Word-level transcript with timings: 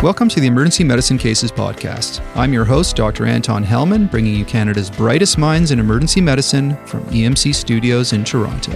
Welcome 0.00 0.28
to 0.28 0.38
the 0.40 0.46
Emergency 0.46 0.84
Medicine 0.84 1.18
Cases 1.18 1.50
Podcast. 1.50 2.24
I'm 2.36 2.52
your 2.52 2.64
host, 2.64 2.94
Dr. 2.94 3.26
Anton 3.26 3.64
Helman, 3.64 4.06
bringing 4.06 4.34
you 4.34 4.44
Canada's 4.44 4.90
brightest 4.90 5.38
minds 5.38 5.72
in 5.72 5.80
emergency 5.80 6.20
medicine 6.20 6.76
from 6.86 7.02
EMC 7.06 7.52
Studios 7.54 8.12
in 8.12 8.22
Toronto. 8.22 8.72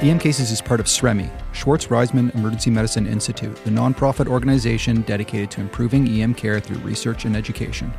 EM 0.00 0.18
Cases 0.18 0.50
is 0.50 0.62
part 0.62 0.78
of 0.78 0.86
SREMI, 0.86 1.28
Schwartz 1.52 1.88
Reisman 1.88 2.34
Emergency 2.36 2.70
Medicine 2.70 3.06
Institute, 3.06 3.56
the 3.64 3.70
nonprofit 3.70 4.28
organization 4.28 5.02
dedicated 5.02 5.50
to 5.50 5.60
improving 5.60 6.08
EM 6.08 6.32
care 6.32 6.60
through 6.60 6.78
research 6.78 7.24
and 7.24 7.36
education. 7.36 7.92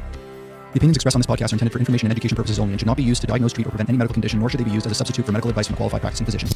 The 0.72 0.78
opinions 0.78 0.96
expressed 0.96 1.16
on 1.16 1.22
this 1.22 1.28
podcast 1.28 1.52
are 1.52 1.56
intended 1.56 1.74
for 1.74 1.80
information 1.80 2.08
and 2.08 2.14
education 2.14 2.38
purposes 2.38 2.58
only 2.58 2.72
and 2.72 2.80
should 2.80 2.88
not 2.88 2.98
be 2.98 3.04
used 3.04 3.20
to 3.22 3.28
diagnose, 3.28 3.52
treat, 3.52 3.68
or 3.68 3.72
prevent 3.72 3.90
any 3.90 3.98
medical 3.98 4.14
condition, 4.14 4.40
nor 4.40 4.50
should 4.50 4.62
they 4.62 4.64
be 4.64 4.72
used 4.72 4.86
as 4.86 4.94
a 4.94 4.96
substitute 4.96 5.26
for 5.26 5.34
medical 5.34 5.50
advice 5.50 5.68
from 5.68 5.74
a 5.74 5.78
qualified 5.78 6.00
practicing 6.00 6.26
physician. 6.26 6.48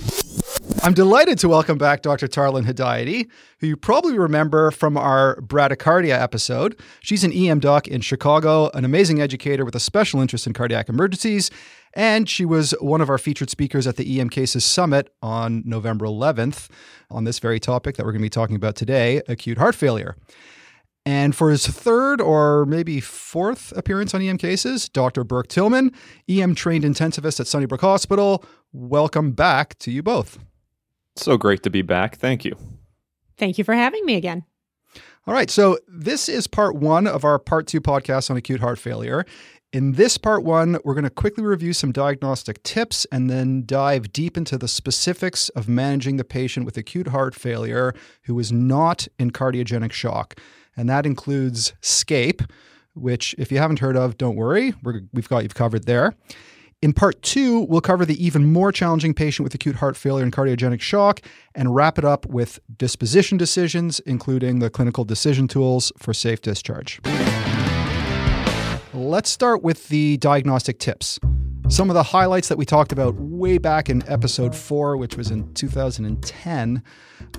I'm 0.85 0.93
delighted 0.93 1.39
to 1.39 1.49
welcome 1.49 1.77
back 1.77 2.01
Dr. 2.03 2.27
Tarlan 2.27 2.65
Hedayati, 2.65 3.27
who 3.59 3.67
you 3.67 3.75
probably 3.75 4.19
remember 4.19 4.69
from 4.69 4.97
our 4.97 5.37
bradycardia 5.41 6.19
episode. 6.19 6.79
She's 7.01 7.23
an 7.23 7.33
EM 7.33 7.59
doc 7.59 7.87
in 7.87 8.01
Chicago, 8.01 8.69
an 8.75 8.85
amazing 8.85 9.19
educator 9.21 9.65
with 9.65 9.75
a 9.75 9.79
special 9.79 10.21
interest 10.21 10.45
in 10.45 10.53
cardiac 10.53 10.87
emergencies, 10.87 11.49
and 11.93 12.29
she 12.29 12.45
was 12.45 12.71
one 12.81 13.01
of 13.01 13.09
our 13.09 13.17
featured 13.17 13.49
speakers 13.49 13.87
at 13.87 13.95
the 13.95 14.19
EM 14.19 14.29
Cases 14.29 14.63
Summit 14.63 15.11
on 15.21 15.63
November 15.65 16.05
11th 16.05 16.69
on 17.09 17.23
this 17.23 17.39
very 17.39 17.59
topic 17.59 17.95
that 17.97 18.05
we're 18.05 18.11
going 18.11 18.21
to 18.21 18.25
be 18.25 18.29
talking 18.29 18.55
about 18.55 18.75
today 18.75 19.21
acute 19.27 19.57
heart 19.57 19.75
failure. 19.75 20.15
And 21.05 21.35
for 21.35 21.51
his 21.51 21.67
third 21.67 22.19
or 22.21 22.65
maybe 22.65 22.99
fourth 22.99 23.71
appearance 23.75 24.13
on 24.13 24.21
EM 24.21 24.37
cases, 24.37 24.89
Dr. 24.89 25.23
Bourke 25.23 25.47
Tillmann, 25.47 25.93
EM 26.27 26.55
trained 26.55 26.83
intensivist 26.83 27.39
at 27.39 27.47
Sunnybrook 27.47 27.81
Hospital. 27.81 28.43
Welcome 28.71 29.31
back 29.31 29.77
to 29.79 29.91
you 29.91 30.01
both. 30.01 30.39
So 31.15 31.37
great 31.37 31.63
to 31.63 31.69
be 31.69 31.81
back. 31.81 32.17
Thank 32.17 32.45
you. 32.45 32.55
Thank 33.37 33.57
you 33.57 33.63
for 33.63 33.73
having 33.73 34.05
me 34.05 34.15
again. 34.15 34.45
All 35.27 35.33
right. 35.33 35.49
So, 35.49 35.79
this 35.87 36.29
is 36.29 36.45
part 36.45 36.75
one 36.75 37.07
of 37.07 37.25
our 37.25 37.39
part 37.39 37.67
two 37.67 37.81
podcast 37.81 38.29
on 38.29 38.37
acute 38.37 38.59
heart 38.59 38.77
failure. 38.77 39.25
In 39.73 39.93
this 39.93 40.17
part 40.17 40.43
one, 40.43 40.77
we're 40.85 40.93
going 40.93 41.03
to 41.03 41.09
quickly 41.09 41.43
review 41.43 41.73
some 41.73 41.91
diagnostic 41.91 42.63
tips 42.63 43.05
and 43.11 43.29
then 43.29 43.63
dive 43.65 44.13
deep 44.13 44.37
into 44.37 44.57
the 44.57 44.69
specifics 44.69 45.49
of 45.49 45.67
managing 45.67 46.15
the 46.17 46.23
patient 46.23 46.65
with 46.65 46.77
acute 46.77 47.07
heart 47.07 47.35
failure 47.35 47.93
who 48.23 48.39
is 48.39 48.51
not 48.51 49.07
in 49.19 49.31
cardiogenic 49.31 49.91
shock. 49.91 50.39
And 50.77 50.87
that 50.87 51.05
includes 51.05 51.73
SCAPE, 51.81 52.49
which, 52.93 53.35
if 53.37 53.51
you 53.51 53.57
haven't 53.57 53.79
heard 53.79 53.97
of, 53.97 54.17
don't 54.17 54.35
worry, 54.35 54.73
we 54.83 55.01
have 55.15 55.27
got 55.27 55.43
you 55.43 55.49
covered 55.49 55.85
there. 55.85 56.15
In 56.81 56.93
part 56.93 57.21
two, 57.21 57.61
we'll 57.61 57.81
cover 57.81 58.05
the 58.05 58.23
even 58.23 58.51
more 58.51 58.71
challenging 58.71 59.13
patient 59.13 59.43
with 59.43 59.55
acute 59.55 59.77
heart 59.77 59.97
failure 59.97 60.23
and 60.23 60.31
cardiogenic 60.31 60.81
shock 60.81 61.21
and 61.55 61.73
wrap 61.73 61.97
it 61.97 62.05
up 62.05 62.25
with 62.25 62.59
disposition 62.77 63.37
decisions, 63.37 63.99
including 64.01 64.59
the 64.59 64.69
clinical 64.69 65.03
decision 65.03 65.47
tools 65.47 65.91
for 65.97 66.13
safe 66.13 66.41
discharge. 66.41 66.99
Let's 69.05 69.29
start 69.29 69.61
with 69.61 69.87
the 69.89 70.17
diagnostic 70.17 70.79
tips. 70.79 71.19
Some 71.69 71.91
of 71.91 71.93
the 71.93 72.01
highlights 72.01 72.47
that 72.47 72.57
we 72.57 72.65
talked 72.65 72.91
about 72.91 73.13
way 73.13 73.59
back 73.59 73.87
in 73.87 74.01
episode 74.09 74.55
four, 74.55 74.97
which 74.97 75.15
was 75.15 75.29
in 75.29 75.53
2010. 75.53 76.81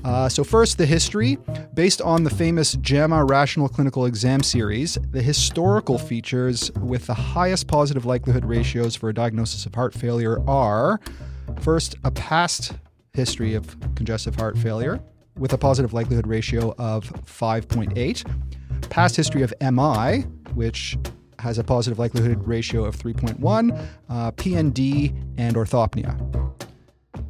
Uh, 0.05 0.29
so, 0.29 0.45
first, 0.45 0.79
the 0.79 0.87
history. 0.87 1.39
Based 1.75 2.01
on 2.01 2.23
the 2.23 2.31
famous 2.31 2.75
JAMA 2.75 3.25
Rational 3.25 3.69
Clinical 3.69 4.07
Exam 4.07 4.45
series, 4.45 4.97
the 5.11 5.21
historical 5.21 5.99
features 5.99 6.71
with 6.75 7.09
the 7.09 7.15
highest 7.15 7.67
positive 7.67 8.07
likelihood 8.07 8.45
ratios 8.45 8.95
for 8.95 9.09
a 9.09 9.13
diagnosis 9.13 9.67
of 9.67 9.75
heart 9.75 9.93
failure 9.93 10.39
are 10.49 11.01
first, 11.63 11.97
a 12.05 12.13
past 12.13 12.75
history 13.13 13.55
of 13.55 13.77
congestive 13.97 14.37
heart 14.37 14.57
failure 14.57 15.01
with 15.37 15.53
a 15.53 15.59
positive 15.59 15.93
likelihood 15.93 16.29
ratio 16.29 16.77
of 16.79 17.13
5.8, 17.25 18.89
past 18.89 19.17
history 19.17 19.43
of 19.43 19.53
MI, 19.61 20.21
which 20.55 20.97
has 21.47 21.59
a 21.59 21.65
positive 21.65 21.99
likelihood 21.99 22.47
ratio 22.47 22.85
of 22.85 22.97
3.1, 22.97 23.89
uh, 24.09 24.33
PND, 24.33 25.15
and 25.39 25.57
orthopnea. 25.57 26.15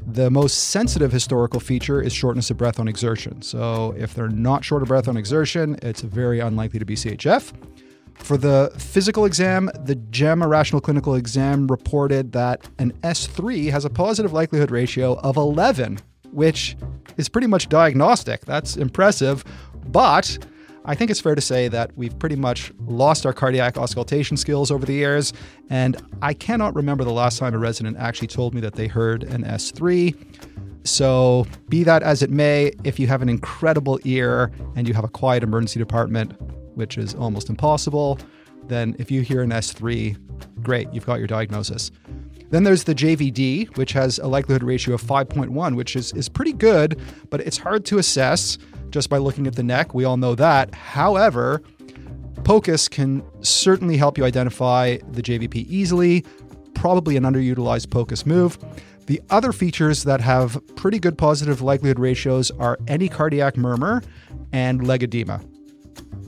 The 0.07 0.31
most 0.31 0.69
sensitive 0.69 1.13
historical 1.13 1.61
feature 1.61 2.01
is 2.01 2.13
shortness 2.13 2.51
of 2.51 2.57
breath 2.57 2.81
on 2.81 2.89
exertion. 2.89 3.43
So, 3.43 3.95
if 3.99 4.15
they're 4.15 4.29
not 4.29 4.65
short 4.65 4.83
of 4.83 4.89
breath 4.89 5.09
on 5.09 5.17
exertion, 5.17 5.79
it's 5.83 6.01
very 6.01 6.41
unlikely 6.41 6.79
to 6.79 6.85
be 6.87 6.95
CHF. 6.95 7.53
For 8.15 8.39
the 8.39 8.73
physical 8.79 9.27
exam, 9.27 9.71
the 9.85 9.95
JAMA 9.95 10.49
Rational 10.49 10.81
Clinical 10.81 11.15
Exam 11.15 11.67
reported 11.67 12.33
that 12.33 12.67
an 12.79 12.93
S3 13.03 13.71
has 13.71 13.85
a 13.85 13.91
positive 13.91 14.33
likelihood 14.33 14.71
ratio 14.71 15.19
of 15.21 15.37
11, 15.37 15.99
which 16.33 16.77
is 17.19 17.29
pretty 17.29 17.47
much 17.47 17.69
diagnostic. 17.69 18.45
That's 18.47 18.77
impressive, 18.77 19.45
but 19.89 20.39
I 20.89 20.95
think 20.95 21.11
it's 21.11 21.21
fair 21.21 21.35
to 21.35 21.41
say 21.41 21.67
that 21.69 21.91
we've 21.97 22.17
pretty 22.17 22.37
much 22.37 22.73
lost 22.87 23.27
our 23.27 23.33
cardiac 23.33 23.77
auscultation 23.77 24.37
skills 24.37 24.71
over 24.71 24.87
the 24.87 24.93
years, 24.93 25.33
and 25.69 26.01
I 26.23 26.33
cannot 26.33 26.77
remember 26.77 27.03
the 27.03 27.13
last 27.13 27.39
time 27.39 27.55
a 27.55 27.59
resident 27.59 27.97
actually 27.97 28.29
told 28.29 28.55
me 28.55 28.61
that 28.61 28.75
they 28.75 28.87
heard 28.87 29.25
an 29.25 29.43
S3. 29.43 30.15
So, 30.85 31.45
be 31.69 31.83
that 31.83 32.05
as 32.05 32.23
it 32.23 32.31
may, 32.31 32.71
if 32.85 33.01
you 33.01 33.09
have 33.09 33.21
an 33.21 33.29
incredible 33.29 33.99
ear 34.05 34.53
and 34.77 34.87
you 34.87 34.95
have 34.95 35.03
a 35.03 35.09
quiet 35.09 35.43
emergency 35.43 35.81
department, 35.81 36.41
which 36.77 36.97
is 36.97 37.17
almost 37.17 37.51
impossible, 37.51 38.21
then 38.69 38.95
if 39.01 39.11
you 39.11 39.23
hear 39.23 39.43
an 39.43 39.51
S3, 39.51 40.17
great, 40.63 40.93
you've 40.93 41.07
got 41.07 41.19
your 41.19 41.27
diagnosis. 41.27 41.91
Then 42.51 42.63
there's 42.63 42.85
the 42.85 42.95
JVD, 42.95 43.77
which 43.77 43.93
has 43.93 44.21
a 44.21 44.29
likelihood 44.29 44.63
ratio 44.63 44.95
of 44.95 45.03
5.1, 45.03 45.75
which 45.75 45.97
is, 45.97 46.13
is 46.13 46.29
pretty 46.29 46.53
good, 46.53 47.01
but 47.29 47.41
it's 47.41 47.59
hard 47.59 47.85
to 47.87 47.99
assess 47.99 48.57
just 48.91 49.09
by 49.11 49.19
looking 49.19 49.47
at 49.47 49.57
the 49.57 49.63
neck. 49.63 49.95
We 49.95 50.05
all 50.05 50.17
know 50.17 50.35
that. 50.35 50.75
However, 50.75 51.63
POCUS 52.45 52.89
can 52.89 53.23
certainly 53.41 53.97
help 53.97 54.19
you 54.19 54.25
identify 54.25 54.99
the 55.11 55.23
JVP 55.23 55.67
easily, 55.69 56.25
probably 56.75 57.17
an 57.17 57.25
underutilized 57.25 57.91
POCUS 57.91 58.27
move. 58.27 58.59
The 59.07 59.21
other 59.31 59.53
features 59.53 60.05
that 60.05 60.21
have 60.21 60.61
pretty 60.77 60.99
good 60.99 61.17
positive 61.17 61.61
likelihood 61.61 61.99
ratios 61.99 62.51
are 62.53 62.79
any 62.89 63.09
cardiac 63.09 63.57
murmur 63.57 64.03
and 64.53 64.87
leg 64.87 65.03
edema. 65.03 65.41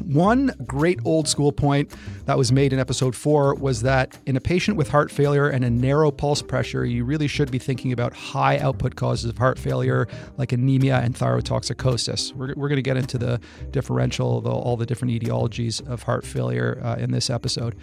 One 0.05 0.53
great 0.67 1.01
old 1.05 1.29
school 1.29 1.53
point 1.53 1.93
that 2.27 2.39
was 2.39 2.53
made 2.53 2.73
in 2.73 2.79
episode 2.79 3.15
four 3.15 3.55
was 3.55 3.83
that 3.83 4.19
in 4.27 4.37
a 4.37 4.41
patient 4.41 4.77
with 4.77 4.89
heart 4.89 5.11
failure 5.11 5.49
and 5.49 5.65
a 5.65 5.71
narrow 5.71 6.11
pulse 6.11 6.43
pressure, 6.43 6.85
you 6.85 7.05
really 7.05 7.27
should 7.27 7.51
be 7.51 7.59
thinking 7.59 7.93
about 7.93 8.13
high 8.13 8.59
output 8.59 8.97
causes 8.97 9.31
of 9.31 9.39
heart 9.39 9.59
failure 9.59 10.09
like 10.37 10.53
anemia 10.53 10.99
and 10.99 11.15
thyrotoxicosis. 11.15 12.33
We're, 12.33 12.55
we're 12.55 12.69
going 12.69 12.77
to 12.77 12.83
get 12.83 12.97
into 12.97 13.19
the 13.19 13.41
differential, 13.71 14.41
the, 14.41 14.51
all 14.51 14.77
the 14.77 14.87
different 14.87 15.13
etiologies 15.13 15.87
of 15.89 16.03
heart 16.05 16.25
failure 16.25 16.81
uh, 16.83 16.97
in 16.97 17.11
this 17.11 17.31
episode. 17.31 17.77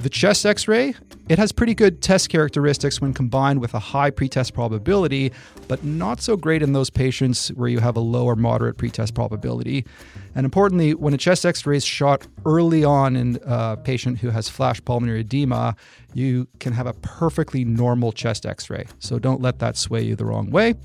The 0.00 0.08
chest 0.08 0.46
x 0.46 0.66
ray, 0.66 0.94
it 1.28 1.38
has 1.38 1.52
pretty 1.52 1.74
good 1.74 2.00
test 2.00 2.30
characteristics 2.30 3.02
when 3.02 3.12
combined 3.12 3.60
with 3.60 3.74
a 3.74 3.78
high 3.78 4.08
pretest 4.08 4.54
probability, 4.54 5.30
but 5.68 5.84
not 5.84 6.22
so 6.22 6.38
great 6.38 6.62
in 6.62 6.72
those 6.72 6.88
patients 6.88 7.48
where 7.48 7.68
you 7.68 7.80
have 7.80 7.96
a 7.96 8.00
low 8.00 8.24
or 8.24 8.34
moderate 8.34 8.78
pretest 8.78 9.12
probability. 9.12 9.84
And 10.34 10.46
importantly, 10.46 10.94
when 10.94 11.12
a 11.12 11.18
chest 11.18 11.44
x 11.44 11.66
ray 11.66 11.76
is 11.76 11.84
shot 11.84 12.26
early 12.46 12.82
on 12.82 13.14
in 13.14 13.38
a 13.44 13.76
patient 13.76 14.20
who 14.20 14.30
has 14.30 14.48
flash 14.48 14.82
pulmonary 14.82 15.20
edema, 15.20 15.76
you 16.14 16.48
can 16.60 16.72
have 16.72 16.86
a 16.86 16.94
perfectly 16.94 17.66
normal 17.66 18.10
chest 18.10 18.46
x 18.46 18.70
ray. 18.70 18.86
So 19.00 19.18
don't 19.18 19.42
let 19.42 19.58
that 19.58 19.76
sway 19.76 20.00
you 20.00 20.16
the 20.16 20.24
wrong 20.24 20.50
way. 20.50 20.76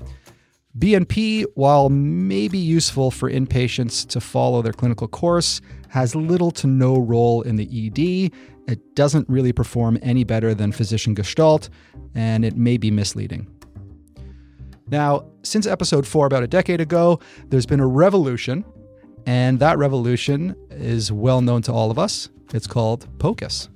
BNP, 0.78 1.46
while 1.54 1.88
maybe 1.88 2.58
useful 2.58 3.10
for 3.10 3.30
inpatients 3.30 4.06
to 4.08 4.20
follow 4.20 4.60
their 4.60 4.74
clinical 4.74 5.08
course, 5.08 5.62
has 5.88 6.14
little 6.14 6.50
to 6.50 6.66
no 6.66 6.98
role 6.98 7.40
in 7.42 7.56
the 7.56 7.64
ED. 7.64 8.30
It 8.70 8.94
doesn't 8.94 9.26
really 9.28 9.52
perform 9.52 9.98
any 10.02 10.24
better 10.24 10.52
than 10.54 10.72
physician 10.72 11.14
gestalt, 11.14 11.70
and 12.14 12.44
it 12.44 12.56
may 12.56 12.76
be 12.76 12.90
misleading. 12.90 13.46
Now, 14.88 15.26
since 15.42 15.66
episode 15.66 16.06
four, 16.06 16.26
about 16.26 16.42
a 16.42 16.46
decade 16.46 16.80
ago, 16.80 17.20
there's 17.48 17.66
been 17.66 17.80
a 17.80 17.86
revolution, 17.86 18.64
and 19.24 19.58
that 19.60 19.78
revolution 19.78 20.54
is 20.70 21.10
well 21.10 21.40
known 21.40 21.62
to 21.62 21.72
all 21.72 21.90
of 21.90 21.98
us. 21.98 22.28
It's 22.52 22.66
called 22.66 23.08
POCUS. 23.18 23.70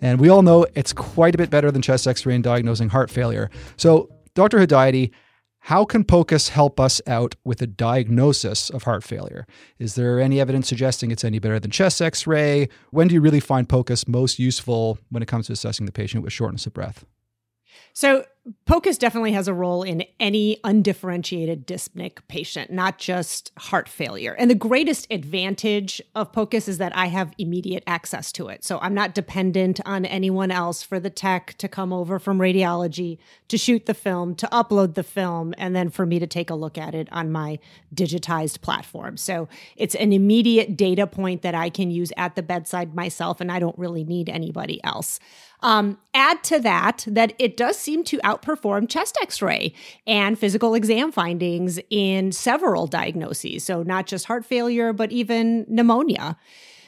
And 0.00 0.20
we 0.20 0.28
all 0.28 0.42
know 0.42 0.66
it's 0.76 0.92
quite 0.92 1.34
a 1.34 1.38
bit 1.38 1.50
better 1.50 1.72
than 1.72 1.82
chest 1.82 2.06
x 2.06 2.24
ray 2.24 2.36
in 2.36 2.42
diagnosing 2.42 2.90
heart 2.90 3.10
failure. 3.10 3.50
So, 3.76 4.08
Dr. 4.34 4.58
Hedayati, 4.58 5.10
how 5.68 5.84
can 5.84 6.02
POCUS 6.02 6.48
help 6.48 6.80
us 6.80 7.02
out 7.06 7.34
with 7.44 7.60
a 7.60 7.66
diagnosis 7.66 8.70
of 8.70 8.84
heart 8.84 9.04
failure? 9.04 9.46
Is 9.78 9.96
there 9.96 10.18
any 10.18 10.40
evidence 10.40 10.66
suggesting 10.66 11.10
it's 11.10 11.24
any 11.24 11.38
better 11.38 11.60
than 11.60 11.70
chest 11.70 12.00
x 12.00 12.26
ray? 12.26 12.70
When 12.90 13.06
do 13.06 13.14
you 13.14 13.20
really 13.20 13.38
find 13.38 13.68
POCUS 13.68 14.08
most 14.08 14.38
useful 14.38 14.98
when 15.10 15.22
it 15.22 15.26
comes 15.26 15.48
to 15.48 15.52
assessing 15.52 15.84
the 15.84 15.92
patient 15.92 16.24
with 16.24 16.32
shortness 16.32 16.64
of 16.64 16.72
breath? 16.72 17.04
So, 17.92 18.24
POCUS 18.66 18.98
definitely 18.98 19.32
has 19.32 19.48
a 19.48 19.54
role 19.54 19.82
in 19.82 20.04
any 20.18 20.58
undifferentiated 20.64 21.66
dyspneic 21.66 22.18
patient, 22.28 22.70
not 22.70 22.98
just 22.98 23.52
heart 23.58 23.88
failure. 23.88 24.34
And 24.34 24.50
the 24.50 24.54
greatest 24.54 25.06
advantage 25.10 26.00
of 26.14 26.32
POCUS 26.32 26.68
is 26.68 26.78
that 26.78 26.96
I 26.96 27.06
have 27.06 27.34
immediate 27.38 27.84
access 27.86 28.32
to 28.32 28.48
it. 28.48 28.64
So 28.64 28.78
I'm 28.80 28.94
not 28.94 29.14
dependent 29.14 29.80
on 29.84 30.04
anyone 30.04 30.50
else 30.50 30.82
for 30.82 30.98
the 30.98 31.10
tech 31.10 31.54
to 31.58 31.68
come 31.68 31.92
over 31.92 32.18
from 32.18 32.38
radiology 32.38 33.18
to 33.48 33.58
shoot 33.58 33.86
the 33.86 33.94
film, 33.94 34.34
to 34.36 34.46
upload 34.46 34.94
the 34.94 35.02
film, 35.02 35.54
and 35.58 35.74
then 35.74 35.90
for 35.90 36.06
me 36.06 36.18
to 36.18 36.26
take 36.26 36.50
a 36.50 36.54
look 36.54 36.78
at 36.78 36.94
it 36.94 37.08
on 37.12 37.30
my 37.30 37.58
digitized 37.94 38.60
platform. 38.60 39.16
So 39.16 39.48
it's 39.76 39.94
an 39.94 40.12
immediate 40.12 40.76
data 40.76 41.06
point 41.06 41.42
that 41.42 41.54
I 41.54 41.70
can 41.70 41.90
use 41.90 42.12
at 42.16 42.34
the 42.34 42.42
bedside 42.42 42.94
myself, 42.94 43.40
and 43.40 43.52
I 43.52 43.58
don't 43.58 43.78
really 43.78 44.04
need 44.04 44.28
anybody 44.28 44.82
else. 44.84 45.20
Um, 45.60 45.98
add 46.14 46.44
to 46.44 46.60
that 46.60 47.04
that 47.08 47.32
it 47.38 47.56
does 47.56 47.76
seem 47.76 48.04
to 48.04 48.20
outperform 48.40 48.88
chest 48.88 49.18
x 49.20 49.42
ray 49.42 49.72
and 50.06 50.38
physical 50.38 50.74
exam 50.74 51.12
findings 51.12 51.78
in 51.90 52.32
several 52.32 52.86
diagnoses. 52.86 53.64
So, 53.64 53.82
not 53.82 54.06
just 54.06 54.26
heart 54.26 54.44
failure, 54.44 54.92
but 54.92 55.12
even 55.12 55.64
pneumonia. 55.68 56.36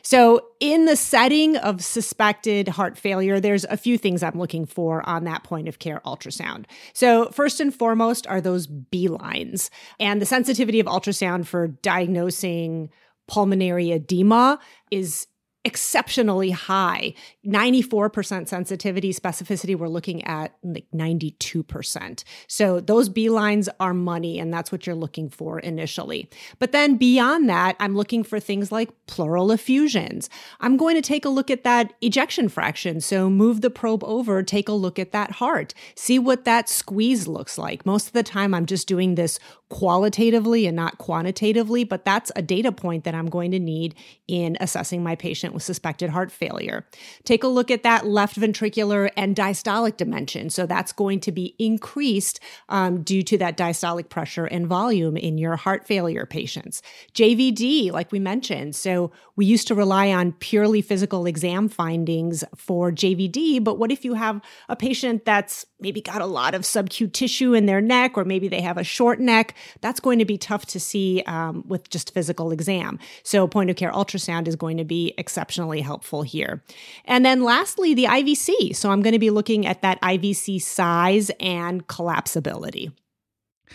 So, 0.03 0.47
in 0.61 0.87
the 0.87 0.97
setting 0.97 1.57
of 1.57 1.85
suspected 1.85 2.69
heart 2.69 2.97
failure, 2.97 3.41
there's 3.41 3.65
a 3.65 3.77
few 3.77 3.99
things 3.99 4.23
I'm 4.23 4.39
looking 4.39 4.67
for 4.67 5.07
on 5.09 5.25
that 5.25 5.45
point 5.45 5.69
of 5.69 5.79
care 5.79 6.01
ultrasound. 6.07 6.65
So, 6.93 7.27
first 7.31 7.61
and 7.61 7.75
foremost 7.75 8.27
are 8.27 8.41
those 8.41 8.67
B 8.67 9.09
lines 9.09 9.71
and 9.99 10.21
the 10.21 10.27
sensitivity 10.27 10.81
of 10.81 10.87
ultrasound 10.87 11.47
for 11.47 11.69
diagnosing 11.69 12.91
pulmonary 13.29 13.93
edema 13.93 14.59
is 14.91 15.27
exceptionally 15.65 16.51
high. 16.51 17.13
94% 17.47 18.49
sensitivity 18.49 19.13
specificity 19.13 19.77
we're 19.77 19.89
looking 19.89 20.25
at 20.25 20.55
like 20.63 20.87
92% 20.95 22.25
so 22.47 22.81
those 22.81 23.09
b 23.09 23.29
lines 23.29 23.69
are 23.79 23.95
money 23.95 24.39
and 24.39 24.53
that's 24.53 24.73
what 24.73 24.87
you're 24.87 24.97
looking 24.97 25.29
for 25.29 25.59
initially. 25.61 26.29
But 26.59 26.73
then 26.73 26.97
beyond 26.97 27.49
that 27.49 27.77
i'm 27.79 27.95
looking 27.95 28.23
for 28.25 28.41
things 28.41 28.73
like 28.73 28.91
pleural 29.07 29.53
effusions. 29.53 30.31
I'm 30.61 30.77
going 30.77 30.97
to 30.97 31.03
take 31.03 31.25
a 31.25 31.29
look 31.31 31.51
at 31.51 31.65
that 31.65 31.93
ejection 32.01 32.49
fraction. 32.49 33.01
So 33.01 33.29
move 33.29 33.61
the 33.61 33.71
probe 33.71 34.05
over 34.05 34.43
take 34.43 34.69
a 34.69 34.73
look 34.73 34.99
at 34.99 35.13
that 35.13 35.33
heart. 35.33 35.75
See 35.95 36.19
what 36.19 36.45
that 36.45 36.69
squeeze 36.69 37.27
looks 37.27 37.59
like. 37.59 37.85
Most 37.85 38.09
of 38.09 38.13
the 38.13 38.23
time 38.23 38.55
i'm 38.55 38.67
just 38.67 38.89
doing 38.89 39.15
this 39.15 39.39
qualitatively 39.69 40.67
and 40.67 40.77
not 40.77 40.99
quantitatively 40.99 41.85
but 41.85 42.05
that's 42.05 42.33
a 42.35 42.43
data 42.43 42.73
point 42.73 43.05
that 43.05 43.15
i'm 43.15 43.29
going 43.29 43.51
to 43.51 43.59
need 43.59 43.95
in 44.27 44.57
assessing 44.61 45.03
my 45.03 45.15
patient 45.15 45.50
patient 45.51 45.55
with 45.55 45.63
suspected 45.63 46.11
heart 46.11 46.31
failure. 46.31 46.85
Take 47.25 47.45
a 47.45 47.49
look 47.49 47.71
at 47.71 47.83
that 47.83 48.07
left 48.07 48.39
ventricular 48.39 49.11
and 49.17 49.37
diastolic 49.37 49.97
dimension. 49.97 50.51
So 50.51 50.67
that's 50.67 50.93
going 50.93 51.21
to 51.21 51.33
be 51.33 51.55
increased 51.59 52.41
um, 52.69 53.03
due 53.03 53.23
to 53.25 53.39
that 53.39 53.57
diastolic 53.57 54.09
pressure 54.09 54.47
and 54.47 54.67
volume 54.67 55.17
in 55.17 55.39
your 55.39 55.57
heart 55.57 55.87
failure 55.87 56.27
patients. 56.27 56.83
JVD, 57.15 57.93
like 57.93 58.13
we 58.13 58.19
mentioned. 58.19 58.77
So 58.77 59.11
we 59.37 59.47
used 59.47 59.69
to 59.69 59.75
rely 59.75 60.13
on 60.13 60.33
purely 60.33 60.83
physical 60.83 61.27
exam 61.27 61.69
findings 61.69 62.45
for 62.57 62.93
JVD, 62.93 63.63
but 63.65 63.79
what 63.79 63.91
if 63.91 64.05
you 64.05 64.15
have 64.15 64.41
a 64.69 64.77
patient 64.77 65.25
that's 65.25 65.67
maybe 65.81 66.01
got 66.01 66.21
a 66.21 66.27
lot 66.27 66.55
of 66.55 66.65
subcutaneous 66.65 67.11
tissue 67.21 67.55
in 67.55 67.67
their 67.67 67.81
neck, 67.81 68.17
or 68.17 68.25
maybe 68.25 68.49
they 68.49 68.61
have 68.61 68.79
a 68.79 68.85
short 68.85 69.21
neck? 69.21 69.55
That's 69.81 70.01
going 70.01 70.19
to 70.21 70.25
be 70.25 70.39
tough 70.39 70.65
to 70.67 70.81
see 70.81 71.23
um, 71.27 71.65
with 71.67 71.91
just 71.91 72.15
physical 72.15 72.51
exam. 72.51 72.99
So 73.23 73.47
point 73.47 73.71
of 73.71 73.77
care 73.77 73.93
ultrasound 73.93 74.49
is 74.49 74.57
going 74.57 74.77
to 74.79 74.85
be 74.85 75.13
exceptionally 75.41 75.81
helpful 75.81 76.23
here. 76.23 76.63
And 77.07 77.25
then 77.25 77.43
lastly, 77.43 77.95
the 77.95 78.05
IVC. 78.05 78.77
So 78.77 78.91
I'm 78.91 79.01
going 79.01 79.15
to 79.15 79.19
be 79.19 79.31
looking 79.31 79.67
at 79.67 79.81
that 79.81 80.01
IVC 80.03 80.61
size 80.61 81.31
and 81.41 81.87
collapsibility. 81.87 82.93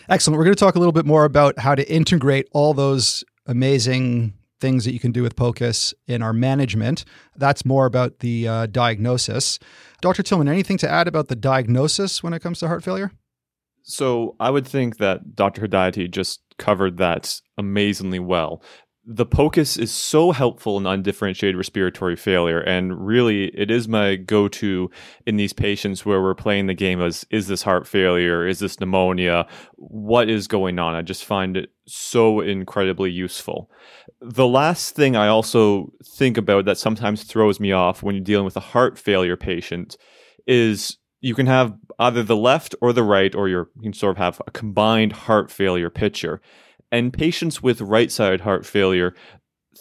Excellent. 0.08 0.38
We're 0.38 0.44
going 0.44 0.56
to 0.56 0.60
talk 0.60 0.76
a 0.76 0.80
little 0.80 0.92
bit 0.92 1.06
more 1.06 1.26
about 1.26 1.58
how 1.58 1.74
to 1.74 1.90
integrate 1.92 2.48
all 2.52 2.76
those 2.76 3.24
amazing 3.48 4.34
things 4.62 4.86
that 4.86 4.94
you 4.94 5.00
can 5.00 5.12
do 5.12 5.24
with 5.24 5.36
POCUS 5.36 5.94
in 6.08 6.22
our 6.22 6.34
management. 6.34 7.04
That's 7.36 7.66
more 7.66 7.88
about 7.88 8.20
the 8.20 8.48
uh, 8.48 8.66
diagnosis. 8.68 9.58
Dr. 10.02 10.22
Tillmann, 10.22 10.48
anything 10.48 10.78
to 10.78 10.90
add 10.90 11.08
about 11.08 11.30
the 11.30 11.36
diagnosis 11.36 12.22
when 12.22 12.34
it 12.34 12.42
comes 12.42 12.60
to 12.60 12.68
heart 12.68 12.84
failure? 12.84 13.12
So 13.82 14.36
I 14.40 14.50
would 14.50 14.68
think 14.68 14.98
that 14.98 15.36
Dr. 15.36 15.68
Hedayati 15.68 16.10
just 16.10 16.42
covered 16.58 16.98
that 16.98 17.42
amazingly 17.58 18.20
well 18.20 18.62
the 19.08 19.26
POCUS 19.26 19.78
is 19.78 19.92
so 19.92 20.32
helpful 20.32 20.78
in 20.78 20.88
undifferentiated 20.88 21.56
respiratory 21.56 22.16
failure. 22.16 22.60
And 22.60 23.06
really, 23.06 23.46
it 23.50 23.70
is 23.70 23.88
my 23.88 24.16
go 24.16 24.48
to 24.48 24.90
in 25.28 25.38
these 25.38 25.54
patients 25.54 26.06
where 26.06 26.22
we're 26.22 26.34
playing 26.34 26.66
the 26.66 26.74
game 26.74 27.00
as 27.02 27.26
is 27.30 27.48
this 27.48 27.62
heart 27.62 27.88
failure? 27.88 28.48
Is 28.48 28.60
this 28.60 28.80
pneumonia? 28.80 29.48
What 29.76 30.28
is 30.28 30.48
going 30.48 30.80
on? 30.80 30.96
I 30.96 31.04
just 31.04 31.24
find 31.24 31.56
it 31.56 31.70
so 31.88 32.40
incredibly 32.40 33.12
useful. 33.12 33.70
The 34.22 34.48
last 34.48 34.96
thing 34.96 35.16
I 35.16 35.28
also 35.28 35.92
think 36.04 36.38
about 36.38 36.66
that 36.66 36.80
sometimes 36.80 37.24
throws 37.24 37.60
me 37.60 37.72
off 37.72 38.02
when 38.02 38.16
you're 38.16 38.24
dealing 38.24 38.46
with 38.46 38.58
a 38.58 38.62
heart 38.62 38.98
failure 38.98 39.38
patient 39.38 39.98
is 40.48 40.98
you 41.22 41.36
can 41.36 41.46
have 41.46 41.76
either 42.00 42.24
the 42.24 42.36
left 42.36 42.74
or 42.82 42.92
the 42.92 43.04
right, 43.04 43.34
or 43.36 43.48
you 43.48 43.68
can 43.82 43.94
sort 43.94 44.12
of 44.12 44.18
have 44.18 44.42
a 44.48 44.52
combined 44.52 45.12
heart 45.12 45.52
failure 45.52 45.90
picture. 45.90 46.42
And 46.96 47.12
patients 47.12 47.62
with 47.62 47.82
right 47.82 48.10
sided 48.10 48.40
heart 48.40 48.66
failure 48.66 49.14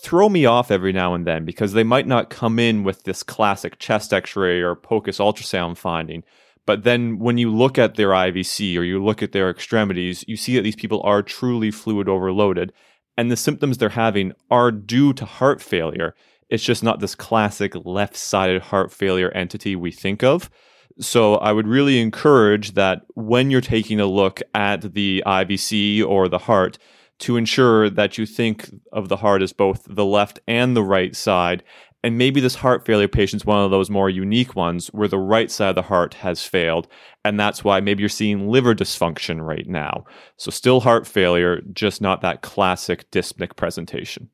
throw 0.02 0.28
me 0.28 0.46
off 0.46 0.72
every 0.72 0.93
now 0.93 1.14
and 1.14 1.25
then 1.25 1.44
because 1.44 1.72
they 1.72 1.84
might 1.84 2.08
not 2.08 2.28
come 2.28 2.58
in 2.58 2.82
with 2.82 3.05
this 3.05 3.22
classic 3.22 3.78
chest 3.78 4.12
x 4.12 4.34
ray 4.34 4.61
or 4.61 4.75
POCUS 4.75 5.20
ultrasound 5.20 5.76
finding. 5.76 6.25
But 6.66 6.82
then 6.82 7.20
when 7.20 7.38
you 7.38 7.55
look 7.55 7.78
at 7.78 7.94
their 7.94 8.08
IVC 8.08 8.76
or 8.76 8.82
you 8.82 9.00
look 9.00 9.22
at 9.22 9.31
their 9.31 9.49
extremities, 9.49 10.25
you 10.26 10.37
see 10.37 10.56
that 10.56 10.62
these 10.62 10.75
people 10.75 11.00
are 11.05 11.22
truly 11.22 11.70
fluid 11.70 12.08
overloaded. 12.08 12.72
And 13.16 13.31
the 13.31 13.37
symptoms 13.37 13.78
they're 13.78 13.90
having 13.90 14.32
are 14.50 14.72
due 14.72 15.12
to 15.12 15.25
heart 15.25 15.62
failure. 15.62 16.16
It's 16.49 16.64
just 16.64 16.82
not 16.82 16.99
this 16.99 17.14
classic 17.14 17.75
left 17.84 18.16
sided 18.16 18.61
heart 18.61 18.90
failure 18.90 19.31
entity 19.31 19.76
we 19.76 19.93
think 19.93 20.25
of. 20.25 20.50
So 20.99 21.37
I 21.37 21.52
would 21.52 21.69
really 21.69 22.00
encourage 22.00 22.72
that 22.72 23.02
when 23.14 23.52
you're 23.52 23.61
taking 23.61 24.00
a 24.00 24.06
look 24.06 24.43
at 24.52 24.94
the 24.94 25.22
IVC 25.25 26.05
or 26.05 26.28
the 26.28 26.38
heart, 26.38 26.76
to 27.20 27.37
ensure 27.37 27.88
that 27.90 28.19
you 28.19 28.26
think 28.26 28.70
of 28.93 29.08
the 29.08 29.16
heart 29.16 29.43
as 29.43 29.52
both 29.52 29.87
the 29.88 30.05
left 30.05 30.40
and 30.46 30.76
the 30.76 30.82
right 30.82 31.14
side. 31.14 31.62
And 32.02 32.19
maybe 32.19 32.40
this 32.40 32.56
heart 32.56 32.84
failure 32.84 33.08
patient 33.08 33.43
is 33.43 33.46
one 33.46 33.64
of 33.64 33.70
those 33.70 33.88
more 33.88 34.11
unique 34.11 34.55
ones 34.55 34.88
where 34.88 35.08
the 35.08 35.19
right 35.19 35.50
side 35.50 35.70
of 35.70 35.75
the 35.75 35.82
heart 35.82 36.14
has 36.14 36.44
failed. 36.44 36.87
And 37.25 37.40
that's 37.40 37.64
why 37.64 37.81
maybe 37.81 38.02
you're 38.02 38.11
seeing 38.11 38.49
liver 38.49 38.75
dysfunction 38.75 39.40
right 39.40 39.66
now. 39.66 40.05
So, 40.37 40.50
still 40.50 40.81
heart 40.81 41.06
failure, 41.06 41.62
just 41.72 42.02
not 42.02 42.20
that 42.20 42.43
classic 42.43 43.11
dyspneic 43.11 43.56
presentation. 43.56 44.28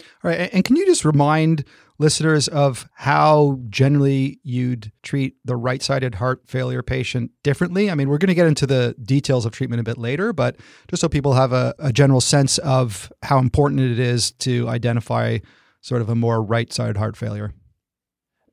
All 0.00 0.30
right. 0.30 0.50
And 0.52 0.64
can 0.64 0.76
you 0.76 0.84
just 0.86 1.04
remind 1.04 1.64
listeners 1.98 2.48
of 2.48 2.88
how 2.94 3.58
generally 3.70 4.38
you'd 4.42 4.92
treat 5.02 5.36
the 5.44 5.56
right 5.56 5.82
sided 5.82 6.16
heart 6.16 6.42
failure 6.46 6.82
patient 6.82 7.30
differently? 7.42 7.90
I 7.90 7.94
mean, 7.94 8.08
we're 8.08 8.18
going 8.18 8.28
to 8.28 8.34
get 8.34 8.46
into 8.46 8.66
the 8.66 8.94
details 9.02 9.46
of 9.46 9.52
treatment 9.52 9.80
a 9.80 9.84
bit 9.84 9.98
later, 9.98 10.32
but 10.32 10.56
just 10.88 11.00
so 11.00 11.08
people 11.08 11.32
have 11.32 11.52
a, 11.52 11.74
a 11.78 11.92
general 11.92 12.20
sense 12.20 12.58
of 12.58 13.10
how 13.22 13.38
important 13.38 13.80
it 13.80 13.98
is 13.98 14.32
to 14.32 14.68
identify 14.68 15.38
sort 15.80 16.02
of 16.02 16.08
a 16.08 16.14
more 16.14 16.42
right 16.42 16.72
sided 16.72 16.96
heart 16.96 17.16
failure. 17.16 17.54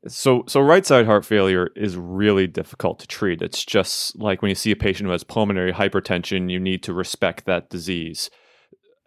So, 0.08 0.44
so 0.48 0.60
right 0.60 0.86
side 0.86 1.06
heart 1.06 1.26
failure 1.26 1.70
is 1.76 1.96
really 1.96 2.46
difficult 2.46 3.00
to 3.00 3.08
treat. 3.08 3.42
It's 3.42 3.64
just 3.64 4.20
like 4.20 4.42
when 4.42 4.50
you 4.50 4.56
see 4.56 4.72
a 4.72 4.76
patient 4.76 5.08
who 5.08 5.12
has 5.12 5.24
pulmonary 5.24 5.72
hypertension, 5.72 6.52
you 6.52 6.60
need 6.60 6.84
to 6.84 6.94
respect 6.94 7.46
that 7.46 7.70
disease. 7.70 8.30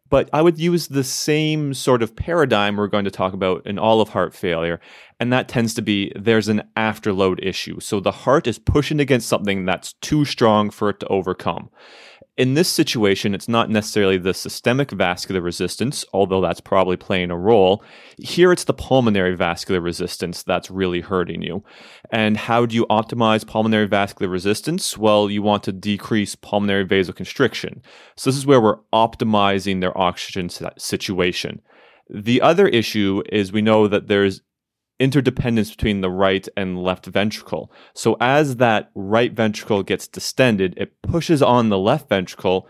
But 0.09 0.31
I 0.33 0.43
would 0.43 0.59
use 0.59 0.89
the 0.89 1.05
same 1.05 1.75
sort 1.75 2.03
of 2.03 2.15
paradigm 2.15 2.77
we're 2.77 2.87
going 2.87 3.05
to 3.05 3.11
talk 3.11 3.33
about 3.33 3.67
in 3.67 3.79
all 3.79 4.01
of 4.01 4.11
heart 4.11 4.35
failure. 4.35 4.81
And 5.19 5.33
that 5.33 5.49
tends 5.49 5.73
to 5.75 5.83
be 5.83 6.13
there's 6.15 6.49
an 6.49 6.63
afterload 6.77 7.39
issue. 7.43 7.81
So 7.81 8.01
the 8.01 8.11
heart 8.11 8.47
is 8.47 8.59
pushing 8.59 9.01
against 9.01 9.29
something 9.29 9.65
that's 9.65 9.95
too 9.95 10.25
strong 10.25 10.71
for 10.71 10.91
it 10.91 11.01
to 11.01 11.09
overcome. 11.09 11.71
In 12.37 12.53
this 12.53 12.69
situation, 12.69 13.35
it's 13.35 13.49
not 13.49 13.71
necessarily 13.71 14.19
the 14.19 14.35
systemic 14.35 14.91
vascular 14.91 15.41
resistance, 15.41 16.05
although 16.13 16.43
that's 16.43 16.61
probably 16.61 16.99
playing 16.99 17.31
a 17.31 17.37
role. 17.37 17.83
Here, 18.19 18.53
it's 18.53 18.65
the 18.65 18.75
pulmonary 18.75 19.35
vascular 19.35 19.81
resistance 19.81 20.43
that's 20.43 20.71
really 20.71 21.01
hurting 21.01 21.41
you. 21.41 21.65
And 22.11 22.37
how 22.37 22.67
do 22.67 22.77
you 22.77 22.85
optimize 22.91 23.47
pulmonary 23.47 23.87
vascular 23.87 24.31
resistance? 24.31 24.99
Well, 24.99 25.31
you 25.31 25.41
want 25.41 25.63
to 25.63 25.73
decrease 25.73 26.35
pulmonary 26.35 26.85
vasoconstriction. 26.85 27.81
So, 28.17 28.29
this 28.29 28.37
is 28.37 28.47
where 28.47 28.61
we're 28.61 28.81
optimizing 28.93 29.81
their 29.81 29.97
oxygen 29.97 30.51
situation. 30.77 31.63
The 32.11 32.43
other 32.43 32.69
issue 32.69 33.23
is 33.33 33.51
we 33.51 33.63
know 33.63 33.89
that 33.89 34.09
there's 34.09 34.43
interdependence 34.99 35.71
between 35.71 36.01
the 36.01 36.11
right 36.11 36.49
and 36.57 36.83
left 36.83 37.07
ventricle. 37.07 37.71
So 37.95 38.17
as 38.21 38.57
that 38.57 38.91
right 38.95 39.33
ventricle 39.33 39.83
gets 39.83 40.09
distended, 40.09 40.75
it 40.77 41.01
pushes 41.03 41.43
on 41.43 41.69
the 41.69 41.79
left 41.79 42.09
ventricle 42.09 42.69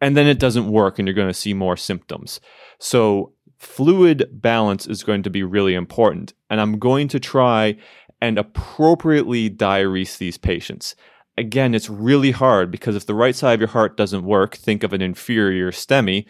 and 0.00 0.16
then 0.16 0.26
it 0.26 0.38
doesn't 0.38 0.70
work 0.70 0.98
and 0.98 1.06
you're 1.06 1.14
going 1.14 1.28
to 1.28 1.34
see 1.34 1.54
more 1.54 1.76
symptoms. 1.76 2.40
So 2.78 3.32
fluid 3.58 4.28
balance 4.32 4.86
is 4.86 5.02
going 5.02 5.22
to 5.24 5.30
be 5.30 5.42
really 5.42 5.74
important. 5.74 6.32
And 6.48 6.60
I'm 6.60 6.78
going 6.78 7.08
to 7.08 7.20
try 7.20 7.76
and 8.20 8.38
appropriately 8.38 9.50
diurese 9.50 10.18
these 10.18 10.38
patients. 10.38 10.94
again, 11.38 11.74
it's 11.74 11.88
really 11.88 12.32
hard 12.32 12.70
because 12.70 12.96
if 12.96 13.06
the 13.06 13.14
right 13.14 13.34
side 13.34 13.54
of 13.54 13.60
your 13.60 13.68
heart 13.68 13.96
doesn't 13.96 14.24
work, 14.24 14.56
think 14.56 14.82
of 14.82 14.92
an 14.92 15.00
inferior 15.00 15.70
STEMI, 15.70 16.26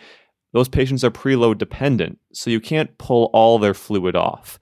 those 0.52 0.68
patients 0.68 1.02
are 1.02 1.10
preload 1.10 1.58
dependent. 1.58 2.18
So 2.32 2.50
you 2.50 2.60
can't 2.60 2.96
pull 2.98 3.30
all 3.32 3.58
their 3.58 3.74
fluid 3.74 4.16
off. 4.16 4.58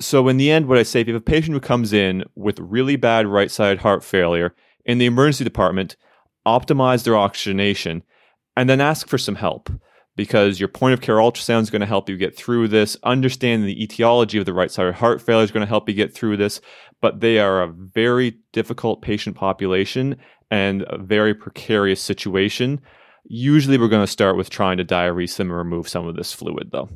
So 0.00 0.28
in 0.28 0.36
the 0.36 0.50
end, 0.50 0.66
what 0.66 0.78
I 0.78 0.82
say, 0.82 1.00
if 1.00 1.06
you 1.06 1.14
have 1.14 1.22
a 1.22 1.24
patient 1.24 1.54
who 1.54 1.60
comes 1.60 1.92
in 1.92 2.24
with 2.34 2.58
really 2.58 2.96
bad 2.96 3.26
right 3.26 3.50
side 3.50 3.78
heart 3.78 4.02
failure 4.02 4.54
in 4.84 4.98
the 4.98 5.06
emergency 5.06 5.44
department, 5.44 5.96
optimize 6.46 7.04
their 7.04 7.16
oxygenation 7.16 8.02
and 8.56 8.68
then 8.68 8.80
ask 8.80 9.08
for 9.08 9.18
some 9.18 9.36
help 9.36 9.70
because 10.16 10.60
your 10.60 10.68
point 10.68 10.94
of 10.94 11.00
care 11.00 11.16
ultrasound 11.16 11.62
is 11.62 11.70
going 11.70 11.80
to 11.80 11.86
help 11.86 12.08
you 12.08 12.16
get 12.16 12.36
through 12.36 12.68
this. 12.68 12.96
Understanding 13.02 13.66
the 13.66 13.82
etiology 13.82 14.38
of 14.38 14.46
the 14.46 14.52
right 14.52 14.70
side 14.70 14.94
heart 14.94 15.20
failure 15.20 15.44
is 15.44 15.50
going 15.50 15.64
to 15.64 15.68
help 15.68 15.88
you 15.88 15.94
get 15.94 16.14
through 16.14 16.36
this. 16.36 16.60
But 17.00 17.20
they 17.20 17.38
are 17.38 17.62
a 17.62 17.72
very 17.72 18.38
difficult 18.52 19.02
patient 19.02 19.36
population 19.36 20.16
and 20.50 20.84
a 20.88 20.98
very 20.98 21.34
precarious 21.34 22.00
situation. 22.00 22.80
Usually, 23.24 23.78
we're 23.78 23.88
going 23.88 24.04
to 24.04 24.12
start 24.12 24.36
with 24.36 24.50
trying 24.50 24.76
to 24.76 24.84
diurese 24.84 25.36
them 25.36 25.48
and 25.48 25.56
remove 25.56 25.88
some 25.88 26.06
of 26.06 26.14
this 26.14 26.32
fluid, 26.32 26.70
though. 26.72 26.90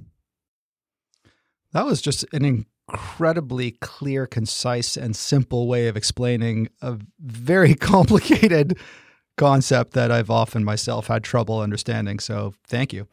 That 1.72 1.86
was 1.86 2.00
just 2.00 2.24
an 2.32 2.44
incredibly 2.88 3.72
clear, 3.72 4.26
concise, 4.26 4.96
and 4.96 5.14
simple 5.14 5.66
way 5.66 5.88
of 5.88 5.96
explaining 5.96 6.68
a 6.82 6.98
very 7.20 7.74
complicated 7.76 8.78
concept 9.36 9.92
that 9.92 10.10
I've 10.10 10.30
often 10.30 10.64
myself 10.64 11.06
had 11.06 11.22
trouble 11.24 11.60
understanding. 11.60 12.18
So 12.18 12.54
thank 12.66 12.92
you. 12.92 13.06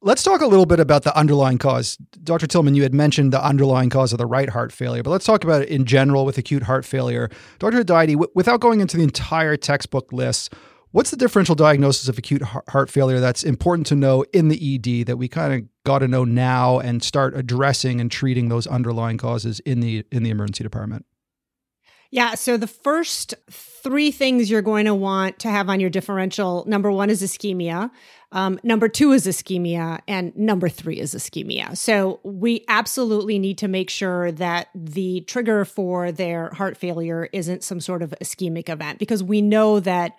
Let's 0.00 0.22
talk 0.22 0.42
a 0.42 0.46
little 0.46 0.66
bit 0.66 0.80
about 0.80 1.02
the 1.04 1.16
underlying 1.16 1.56
cause. 1.56 1.96
Dr. 2.22 2.46
Tillmann, 2.46 2.74
you 2.74 2.82
had 2.82 2.92
mentioned 2.92 3.32
the 3.32 3.42
underlying 3.42 3.88
cause 3.88 4.12
of 4.12 4.18
the 4.18 4.26
right 4.26 4.50
heart 4.50 4.70
failure, 4.70 5.02
but 5.02 5.10
let's 5.10 5.24
talk 5.24 5.44
about 5.44 5.62
it 5.62 5.68
in 5.70 5.86
general 5.86 6.26
with 6.26 6.36
acute 6.36 6.64
heart 6.64 6.84
failure. 6.84 7.30
Dr. 7.58 7.82
Hedayati, 7.82 8.12
w- 8.12 8.30
without 8.34 8.60
going 8.60 8.80
into 8.80 8.98
the 8.98 9.02
entire 9.02 9.56
textbook 9.56 10.12
list, 10.12 10.52
what's 10.90 11.10
the 11.10 11.16
differential 11.16 11.54
diagnosis 11.54 12.08
of 12.08 12.18
acute 12.18 12.42
heart 12.42 12.90
failure 12.90 13.18
that's 13.18 13.42
important 13.42 13.86
to 13.86 13.96
know 13.96 14.24
in 14.34 14.48
the 14.48 14.74
ED 14.74 15.06
that 15.06 15.16
we 15.16 15.26
kind 15.26 15.54
of 15.54 15.68
got 15.84 16.00
to 16.00 16.08
know 16.08 16.24
now 16.24 16.78
and 16.78 17.02
start 17.02 17.36
addressing 17.36 18.00
and 18.00 18.10
treating 18.10 18.48
those 18.48 18.66
underlying 18.66 19.18
causes 19.18 19.60
in 19.60 19.80
the 19.80 20.04
in 20.10 20.22
the 20.22 20.30
emergency 20.30 20.64
department? 20.64 21.06
Yeah. 22.10 22.36
So 22.36 22.56
the 22.56 22.68
first 22.68 23.34
three 23.50 24.12
things 24.12 24.48
you're 24.48 24.62
going 24.62 24.84
to 24.84 24.94
want 24.94 25.40
to 25.40 25.50
have 25.50 25.68
on 25.68 25.80
your 25.80 25.90
differential 25.90 26.64
number 26.66 26.92
one 26.92 27.10
is 27.10 27.22
ischemia. 27.22 27.90
Um, 28.30 28.60
number 28.62 28.88
two 28.88 29.10
is 29.12 29.26
ischemia, 29.26 30.00
and 30.06 30.36
number 30.36 30.68
three 30.68 31.00
is 31.00 31.12
ischemia. 31.12 31.76
So 31.76 32.20
we 32.22 32.64
absolutely 32.68 33.40
need 33.40 33.58
to 33.58 33.68
make 33.68 33.90
sure 33.90 34.30
that 34.30 34.68
the 34.76 35.22
trigger 35.22 35.64
for 35.64 36.12
their 36.12 36.50
heart 36.50 36.76
failure 36.76 37.28
isn't 37.32 37.64
some 37.64 37.80
sort 37.80 38.00
of 38.00 38.14
ischemic 38.22 38.68
event 38.68 39.00
because 39.00 39.22
we 39.24 39.42
know 39.42 39.80
that 39.80 40.12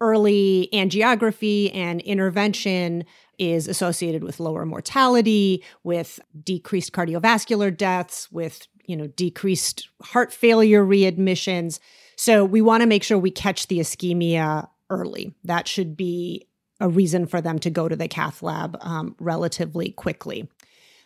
early 0.00 0.68
angiography 0.72 1.74
and 1.74 2.00
intervention 2.02 3.04
is 3.40 3.66
associated 3.66 4.22
with 4.22 4.38
lower 4.38 4.64
mortality, 4.64 5.64
with 5.82 6.20
decreased 6.44 6.92
cardiovascular 6.92 7.76
deaths, 7.76 8.30
with 8.30 8.68
you 8.86 8.96
know, 8.96 9.06
decreased 9.06 9.88
heart 10.02 10.32
failure 10.32 10.84
readmissions. 10.84 11.78
So 12.16 12.44
we 12.44 12.60
want 12.60 12.82
to 12.82 12.86
make 12.86 13.02
sure 13.02 13.18
we 13.18 13.30
catch 13.30 13.68
the 13.68 13.78
ischemia 13.78 14.68
early. 14.90 15.32
That 15.44 15.66
should 15.66 15.96
be 15.96 16.46
a 16.80 16.88
reason 16.88 17.26
for 17.26 17.40
them 17.40 17.58
to 17.60 17.70
go 17.70 17.88
to 17.88 17.96
the 17.96 18.08
cath 18.08 18.42
lab 18.42 18.76
um, 18.80 19.14
relatively 19.20 19.90
quickly 19.90 20.48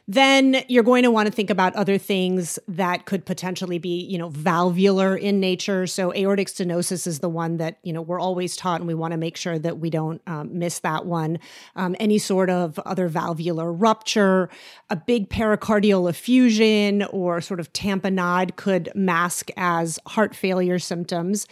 then 0.07 0.63
you're 0.69 0.83
going 0.83 1.03
to 1.03 1.11
want 1.11 1.27
to 1.27 1.33
think 1.33 1.49
about 1.49 1.75
other 1.77 1.97
things 1.97 2.59
that 2.69 3.07
could 3.07 3.25
potentially 3.25 3.79
be, 3.79 4.05
you 4.05 4.19
know, 4.19 4.29
valvular 4.29 5.17
in 5.17 5.41
nature. 5.41 5.87
So 5.87 6.13
aortic 6.15 6.49
stenosis 6.49 7.07
is 7.07 7.21
the 7.21 7.29
one 7.29 7.57
that, 7.57 7.79
you 7.83 7.93
know, 7.93 8.03
we're 8.03 8.21
always 8.21 8.55
taught 8.55 8.81
and 8.81 8.87
we 8.87 8.95
want 8.95 9.13
to 9.13 9.17
make 9.17 9.37
sure 9.37 9.59
that 9.59 9.79
we 9.79 9.89
don't 9.89 10.21
um, 10.27 10.59
miss 10.59 10.81
that 10.81 11.07
one. 11.07 11.39
Um, 11.75 11.97
any 11.99 12.19
sort 12.19 12.51
of 12.51 12.79
other 12.81 13.09
valvular 13.09 13.73
rupture, 13.73 14.51
a 14.91 14.97
big 14.97 15.31
pericardial 15.31 16.11
effusion 16.11 17.05
or 17.05 17.41
sort 17.41 17.59
of 17.59 17.73
tamponade 17.73 18.57
could 18.57 18.91
mask 18.95 19.49
as 19.57 19.99
heart 20.07 20.35
failure 20.35 20.79
symptoms. 20.79 21.47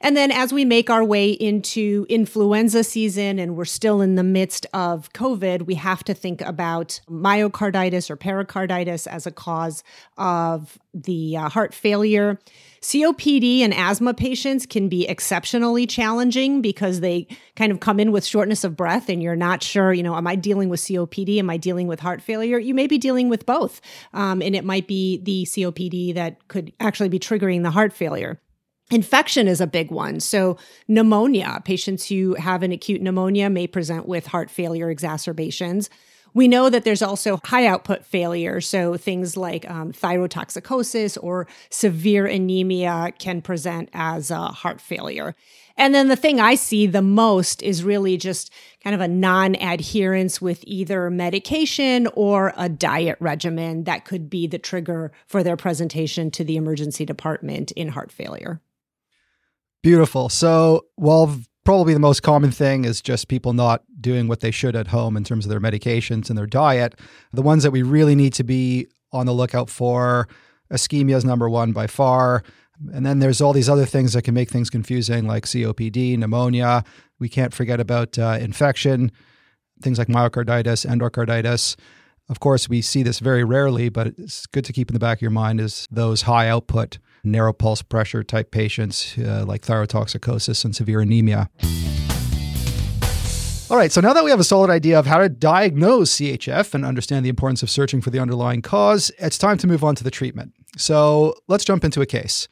And 0.00 0.16
then 0.16 0.32
as 0.32 0.50
we 0.50 0.64
make 0.64 0.88
our 0.88 1.04
way 1.04 1.30
into 1.30 2.06
influenza 2.08 2.84
season 2.84 3.38
and 3.38 3.54
we're 3.54 3.66
still 3.66 4.00
in 4.00 4.14
the 4.14 4.22
midst 4.22 4.64
of 4.72 5.12
COVID, 5.12 5.66
we 5.66 5.74
have 5.74 6.02
to 6.04 6.14
think 6.14 6.40
about 6.40 7.00
myocarditis 7.10 7.97
or 8.10 8.16
pericarditis 8.16 9.06
as 9.06 9.26
a 9.26 9.30
cause 9.30 9.82
of 10.16 10.78
the 10.94 11.36
uh, 11.36 11.48
heart 11.48 11.74
failure. 11.74 12.38
COPD 12.80 13.60
and 13.60 13.74
asthma 13.74 14.14
patients 14.14 14.66
can 14.66 14.88
be 14.88 15.06
exceptionally 15.08 15.86
challenging 15.86 16.62
because 16.62 17.00
they 17.00 17.26
kind 17.56 17.72
of 17.72 17.80
come 17.80 17.98
in 17.98 18.12
with 18.12 18.24
shortness 18.24 18.62
of 18.62 18.76
breath 18.76 19.08
and 19.08 19.22
you're 19.22 19.36
not 19.36 19.62
sure, 19.62 19.92
you 19.92 20.02
know, 20.02 20.16
am 20.16 20.26
I 20.26 20.36
dealing 20.36 20.68
with 20.68 20.80
COPD? 20.80 21.38
Am 21.38 21.50
I 21.50 21.56
dealing 21.56 21.88
with 21.88 22.00
heart 22.00 22.22
failure? 22.22 22.58
You 22.58 22.74
may 22.74 22.86
be 22.86 22.98
dealing 22.98 23.28
with 23.28 23.46
both. 23.46 23.80
Um, 24.12 24.40
and 24.42 24.54
it 24.54 24.64
might 24.64 24.86
be 24.86 25.18
the 25.18 25.44
COPD 25.44 26.14
that 26.14 26.46
could 26.48 26.72
actually 26.80 27.08
be 27.08 27.18
triggering 27.18 27.62
the 27.62 27.70
heart 27.70 27.92
failure. 27.92 28.40
Infection 28.90 29.48
is 29.48 29.60
a 29.60 29.66
big 29.66 29.90
one. 29.90 30.18
So, 30.18 30.56
pneumonia, 30.86 31.60
patients 31.64 32.08
who 32.08 32.34
have 32.36 32.62
an 32.62 32.72
acute 32.72 33.02
pneumonia 33.02 33.50
may 33.50 33.66
present 33.66 34.08
with 34.08 34.26
heart 34.26 34.50
failure 34.50 34.88
exacerbations. 34.88 35.90
We 36.38 36.46
know 36.46 36.70
that 36.70 36.84
there's 36.84 37.02
also 37.02 37.40
high 37.42 37.66
output 37.66 38.04
failure. 38.04 38.60
So 38.60 38.96
things 38.96 39.36
like 39.36 39.68
um, 39.68 39.90
thyrotoxicosis 39.90 41.18
or 41.20 41.48
severe 41.68 42.26
anemia 42.26 43.12
can 43.18 43.42
present 43.42 43.88
as 43.92 44.30
a 44.30 44.46
heart 44.46 44.80
failure. 44.80 45.34
And 45.76 45.92
then 45.92 46.06
the 46.06 46.14
thing 46.14 46.38
I 46.38 46.54
see 46.54 46.86
the 46.86 47.02
most 47.02 47.60
is 47.60 47.82
really 47.82 48.16
just 48.16 48.52
kind 48.84 48.94
of 48.94 49.00
a 49.00 49.08
non 49.08 49.56
adherence 49.56 50.40
with 50.40 50.62
either 50.64 51.10
medication 51.10 52.06
or 52.14 52.52
a 52.56 52.68
diet 52.68 53.16
regimen 53.18 53.82
that 53.84 54.04
could 54.04 54.30
be 54.30 54.46
the 54.46 54.60
trigger 54.60 55.10
for 55.26 55.42
their 55.42 55.56
presentation 55.56 56.30
to 56.30 56.44
the 56.44 56.56
emergency 56.56 57.04
department 57.04 57.72
in 57.72 57.88
heart 57.88 58.12
failure. 58.12 58.60
Beautiful. 59.82 60.28
So, 60.28 60.86
while 60.94 61.40
probably 61.68 61.92
the 61.92 62.00
most 62.00 62.22
common 62.22 62.50
thing 62.50 62.86
is 62.86 63.02
just 63.02 63.28
people 63.28 63.52
not 63.52 63.82
doing 64.00 64.26
what 64.26 64.40
they 64.40 64.50
should 64.50 64.74
at 64.74 64.86
home 64.86 65.18
in 65.18 65.22
terms 65.22 65.44
of 65.44 65.50
their 65.50 65.60
medications 65.60 66.30
and 66.30 66.38
their 66.38 66.46
diet. 66.46 66.98
The 67.34 67.42
ones 67.42 67.62
that 67.62 67.72
we 67.72 67.82
really 67.82 68.14
need 68.14 68.32
to 68.34 68.42
be 68.42 68.86
on 69.12 69.26
the 69.26 69.34
lookout 69.34 69.68
for, 69.68 70.28
ischemia 70.72 71.16
is 71.16 71.26
number 71.26 71.46
one 71.46 71.72
by 71.72 71.86
far. 71.86 72.42
And 72.94 73.04
then 73.04 73.18
there's 73.18 73.42
all 73.42 73.52
these 73.52 73.68
other 73.68 73.84
things 73.84 74.14
that 74.14 74.22
can 74.22 74.32
make 74.32 74.48
things 74.48 74.70
confusing, 74.70 75.26
like 75.26 75.44
COPD, 75.44 76.16
pneumonia. 76.16 76.84
We 77.18 77.28
can't 77.28 77.52
forget 77.52 77.80
about 77.80 78.18
uh, 78.18 78.38
infection, 78.40 79.12
things 79.82 79.98
like 79.98 80.08
myocarditis, 80.08 80.86
endocarditis. 80.86 81.76
Of 82.30 82.40
course, 82.40 82.70
we 82.70 82.80
see 82.80 83.02
this 83.02 83.18
very 83.18 83.44
rarely, 83.44 83.90
but 83.90 84.06
it's 84.16 84.46
good 84.46 84.64
to 84.64 84.72
keep 84.72 84.88
in 84.88 84.94
the 84.94 85.00
back 85.00 85.18
of 85.18 85.22
your 85.22 85.30
mind 85.32 85.60
is 85.60 85.86
those 85.90 86.22
high 86.22 86.48
output 86.48 86.96
narrow 87.24 87.52
pulse 87.52 87.82
pressure 87.82 88.22
type 88.22 88.50
patients 88.50 89.16
uh, 89.18 89.44
like 89.46 89.62
thyrotoxicosis 89.62 90.64
and 90.64 90.74
severe 90.74 91.00
anemia. 91.00 91.50
All 93.70 93.76
right, 93.76 93.92
so 93.92 94.00
now 94.00 94.14
that 94.14 94.24
we 94.24 94.30
have 94.30 94.40
a 94.40 94.44
solid 94.44 94.70
idea 94.70 94.98
of 94.98 95.04
how 95.04 95.18
to 95.18 95.28
diagnose 95.28 96.16
CHF 96.16 96.72
and 96.72 96.86
understand 96.86 97.22
the 97.24 97.28
importance 97.28 97.62
of 97.62 97.68
searching 97.68 98.00
for 98.00 98.08
the 98.08 98.18
underlying 98.18 98.62
cause, 98.62 99.12
it's 99.18 99.36
time 99.36 99.58
to 99.58 99.66
move 99.66 99.84
on 99.84 99.94
to 99.96 100.02
the 100.02 100.10
treatment. 100.10 100.54
So 100.78 101.34
let's 101.48 101.66
jump 101.66 101.84
into 101.84 102.00
a 102.00 102.06
case. 102.06 102.48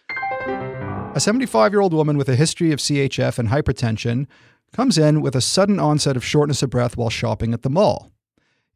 A 0.47 1.19
75 1.19 1.73
year 1.73 1.81
old 1.81 1.95
woman 1.95 2.19
with 2.19 2.29
a 2.29 2.37
history 2.37 2.71
of 2.71 2.81
CHF 2.81 3.39
and 3.39 3.49
hypertension 3.49 4.27
comes 4.75 4.99
in 4.99 5.23
with 5.23 5.35
a 5.35 5.41
sudden 5.41 5.81
onset 5.81 6.17
of 6.17 6.25
shortness 6.25 6.63
of 6.63 6.69
breath 6.69 6.99
while 6.99 7.09
shopping 7.09 7.55
at 7.55 7.63
the 7.63 7.71
mall. 7.71 8.13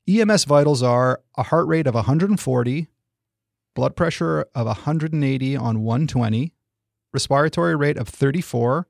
EMS 0.09 0.45
vitals 0.45 0.83
are 0.83 1.21
a 1.37 1.43
heart 1.43 1.67
rate 1.67 1.87
of 1.87 1.95
140, 1.95 2.89
blood 3.75 3.97
pressure 3.97 4.47
of 4.55 4.67
180 4.67 5.57
on 5.57 5.83
120, 5.83 6.53
respiratory 7.13 7.77
rate 7.77 7.97
of 7.97 8.09
34, 8.09 8.87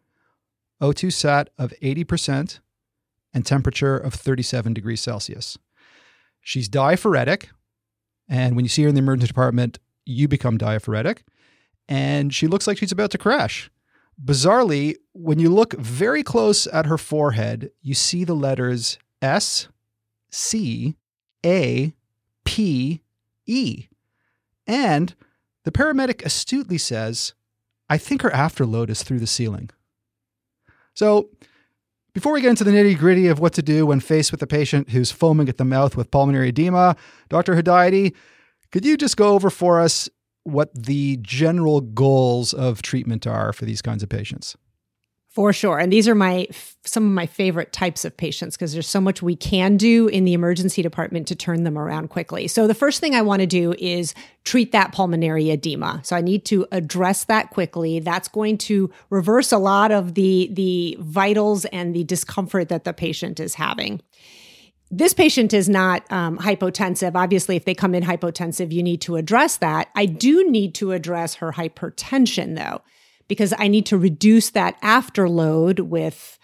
O2 0.80 1.12
sat 1.12 1.50
of 1.58 1.72
80%, 1.82 2.60
and 3.32 3.46
temperature 3.46 3.96
of 3.96 4.14
37 4.14 4.74
degrees 4.74 5.00
Celsius. 5.00 5.58
She's 6.40 6.68
diaphoretic, 6.68 7.50
and 8.28 8.56
when 8.56 8.64
you 8.64 8.68
see 8.68 8.82
her 8.82 8.88
in 8.88 8.94
the 8.94 9.00
emergency 9.00 9.28
department, 9.28 9.78
you 10.06 10.26
become 10.26 10.58
diaphoretic, 10.58 11.24
and 11.88 12.34
she 12.34 12.46
looks 12.46 12.66
like 12.66 12.78
she's 12.78 12.92
about 12.92 13.10
to 13.10 13.18
crash. 13.18 13.70
Bizarrely, 14.22 14.96
when 15.12 15.38
you 15.38 15.50
look 15.50 15.74
very 15.74 16.22
close 16.22 16.66
at 16.66 16.86
her 16.86 16.98
forehead, 16.98 17.70
you 17.80 17.94
see 17.94 18.24
the 18.24 18.34
letters 18.34 18.98
S, 19.22 19.68
C, 20.30 20.96
A, 21.44 21.94
P, 22.44 23.02
E. 23.46 23.86
And 24.70 25.16
the 25.64 25.72
paramedic 25.72 26.24
astutely 26.24 26.78
says, 26.78 27.34
I 27.88 27.98
think 27.98 28.22
her 28.22 28.30
afterload 28.30 28.88
is 28.88 29.02
through 29.02 29.18
the 29.18 29.26
ceiling. 29.26 29.68
So, 30.94 31.28
before 32.14 32.32
we 32.32 32.40
get 32.40 32.50
into 32.50 32.62
the 32.62 32.70
nitty 32.70 32.96
gritty 32.96 33.26
of 33.26 33.40
what 33.40 33.52
to 33.54 33.62
do 33.62 33.86
when 33.86 33.98
faced 33.98 34.30
with 34.30 34.42
a 34.42 34.46
patient 34.46 34.90
who's 34.90 35.10
foaming 35.10 35.48
at 35.48 35.58
the 35.58 35.64
mouth 35.64 35.96
with 35.96 36.12
pulmonary 36.12 36.50
edema, 36.50 36.94
Dr. 37.28 37.56
Hedayati, 37.56 38.14
could 38.70 38.84
you 38.84 38.96
just 38.96 39.16
go 39.16 39.34
over 39.34 39.50
for 39.50 39.80
us 39.80 40.08
what 40.44 40.72
the 40.72 41.18
general 41.20 41.80
goals 41.80 42.54
of 42.54 42.80
treatment 42.80 43.26
are 43.26 43.52
for 43.52 43.64
these 43.64 43.82
kinds 43.82 44.04
of 44.04 44.08
patients? 44.08 44.56
For 45.30 45.52
sure. 45.52 45.78
And 45.78 45.92
these 45.92 46.08
are 46.08 46.16
my 46.16 46.48
some 46.84 47.06
of 47.06 47.12
my 47.12 47.26
favorite 47.26 47.72
types 47.72 48.04
of 48.04 48.16
patients 48.16 48.56
because 48.56 48.72
there's 48.72 48.88
so 48.88 49.00
much 49.00 49.22
we 49.22 49.36
can 49.36 49.76
do 49.76 50.08
in 50.08 50.24
the 50.24 50.32
emergency 50.32 50.82
department 50.82 51.28
to 51.28 51.36
turn 51.36 51.62
them 51.62 51.78
around 51.78 52.08
quickly. 52.08 52.48
So 52.48 52.66
the 52.66 52.74
first 52.74 52.98
thing 53.00 53.14
I 53.14 53.22
want 53.22 53.38
to 53.38 53.46
do 53.46 53.72
is 53.78 54.12
treat 54.42 54.72
that 54.72 54.90
pulmonary 54.90 55.50
edema. 55.50 56.00
So 56.02 56.16
I 56.16 56.20
need 56.20 56.44
to 56.46 56.66
address 56.72 57.24
that 57.24 57.50
quickly. 57.50 58.00
That's 58.00 58.26
going 58.26 58.58
to 58.58 58.90
reverse 59.08 59.52
a 59.52 59.58
lot 59.58 59.92
of 59.92 60.14
the 60.14 60.50
the 60.52 60.96
vitals 60.98 61.64
and 61.66 61.94
the 61.94 62.02
discomfort 62.02 62.68
that 62.68 62.82
the 62.82 62.92
patient 62.92 63.38
is 63.38 63.54
having 63.54 64.00
this 64.92 65.14
patient 65.14 65.54
is 65.54 65.68
not 65.68 66.10
um, 66.10 66.36
hypotensive. 66.38 67.14
Obviously, 67.14 67.54
if 67.54 67.64
they 67.64 67.74
come 67.74 67.94
in 67.94 68.02
hypotensive, 68.02 68.72
you 68.72 68.82
need 68.82 69.00
to 69.02 69.14
address 69.14 69.58
that. 69.58 69.88
I 69.94 70.06
do 70.06 70.50
need 70.50 70.74
to 70.74 70.90
address 70.90 71.34
her 71.36 71.52
hypertension, 71.52 72.56
though 72.56 72.82
because 73.30 73.54
I 73.60 73.68
need 73.68 73.86
to 73.86 73.96
reduce 73.96 74.50
that 74.50 74.82
afterload 74.82 75.78
with 75.78 76.36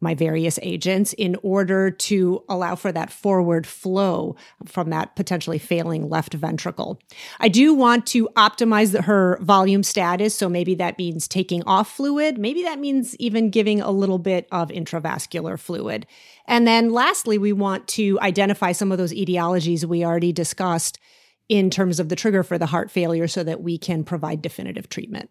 my 0.00 0.14
various 0.14 0.56
agents 0.62 1.12
in 1.14 1.36
order 1.42 1.90
to 1.90 2.44
allow 2.48 2.76
for 2.76 2.92
that 2.92 3.10
forward 3.10 3.66
flow 3.66 4.36
from 4.64 4.90
that 4.90 5.16
potentially 5.16 5.58
failing 5.58 6.08
left 6.08 6.34
ventricle. 6.34 7.00
I 7.40 7.48
do 7.48 7.74
want 7.74 8.06
to 8.08 8.28
optimize 8.36 8.92
the, 8.92 9.02
her 9.02 9.36
volume 9.40 9.82
status. 9.82 10.32
So 10.36 10.48
maybe 10.48 10.76
that 10.76 10.96
means 10.96 11.26
taking 11.26 11.64
off 11.64 11.90
fluid. 11.90 12.38
Maybe 12.38 12.62
that 12.62 12.78
means 12.78 13.16
even 13.16 13.50
giving 13.50 13.80
a 13.80 13.90
little 13.90 14.20
bit 14.20 14.46
of 14.52 14.68
intravascular 14.68 15.58
fluid. 15.58 16.06
And 16.46 16.68
then 16.68 16.90
lastly, 16.90 17.36
we 17.36 17.52
want 17.52 17.88
to 17.88 18.20
identify 18.20 18.70
some 18.70 18.92
of 18.92 18.98
those 18.98 19.12
etiologies 19.12 19.84
we 19.84 20.04
already 20.04 20.32
discussed 20.32 21.00
in 21.48 21.68
terms 21.68 21.98
of 21.98 22.10
the 22.10 22.16
trigger 22.16 22.44
for 22.44 22.58
the 22.58 22.66
heart 22.66 22.92
failure 22.92 23.26
so 23.26 23.42
that 23.42 23.60
we 23.60 23.76
can 23.76 24.04
provide 24.04 24.40
definitive 24.40 24.88
treatment. 24.88 25.28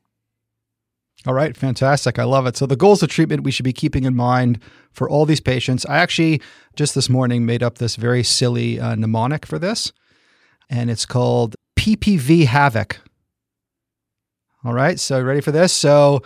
All 1.28 1.36
right, 1.36 1.56
fantastic. 1.56 2.18
I 2.18 2.24
love 2.24 2.48
it. 2.48 2.58
So, 2.58 2.66
the 2.66 2.76
goals 2.76 3.04
of 3.04 3.10
treatment 3.10 3.44
we 3.44 3.52
should 3.52 3.64
be 3.64 3.74
keeping 3.74 4.06
in 4.06 4.16
mind 4.16 4.60
for 4.92 5.08
all 5.08 5.26
these 5.26 5.40
patients. 5.40 5.86
I 5.86 5.98
actually 5.98 6.42
just 6.76 6.96
this 6.96 7.10
morning 7.10 7.46
made 7.46 7.62
up 7.62 7.78
this 7.78 7.96
very 7.96 8.24
silly 8.24 8.80
uh, 8.80 8.96
mnemonic 8.96 9.46
for 9.46 9.60
this, 9.60 9.92
and 10.70 10.90
it's 10.90 11.06
called 11.06 11.56
PPV 11.78 12.46
Havoc. 12.46 13.00
All 14.64 14.74
right, 14.74 15.00
so 15.00 15.22
ready 15.22 15.42
for 15.42 15.52
this? 15.52 15.72
So, 15.72 16.22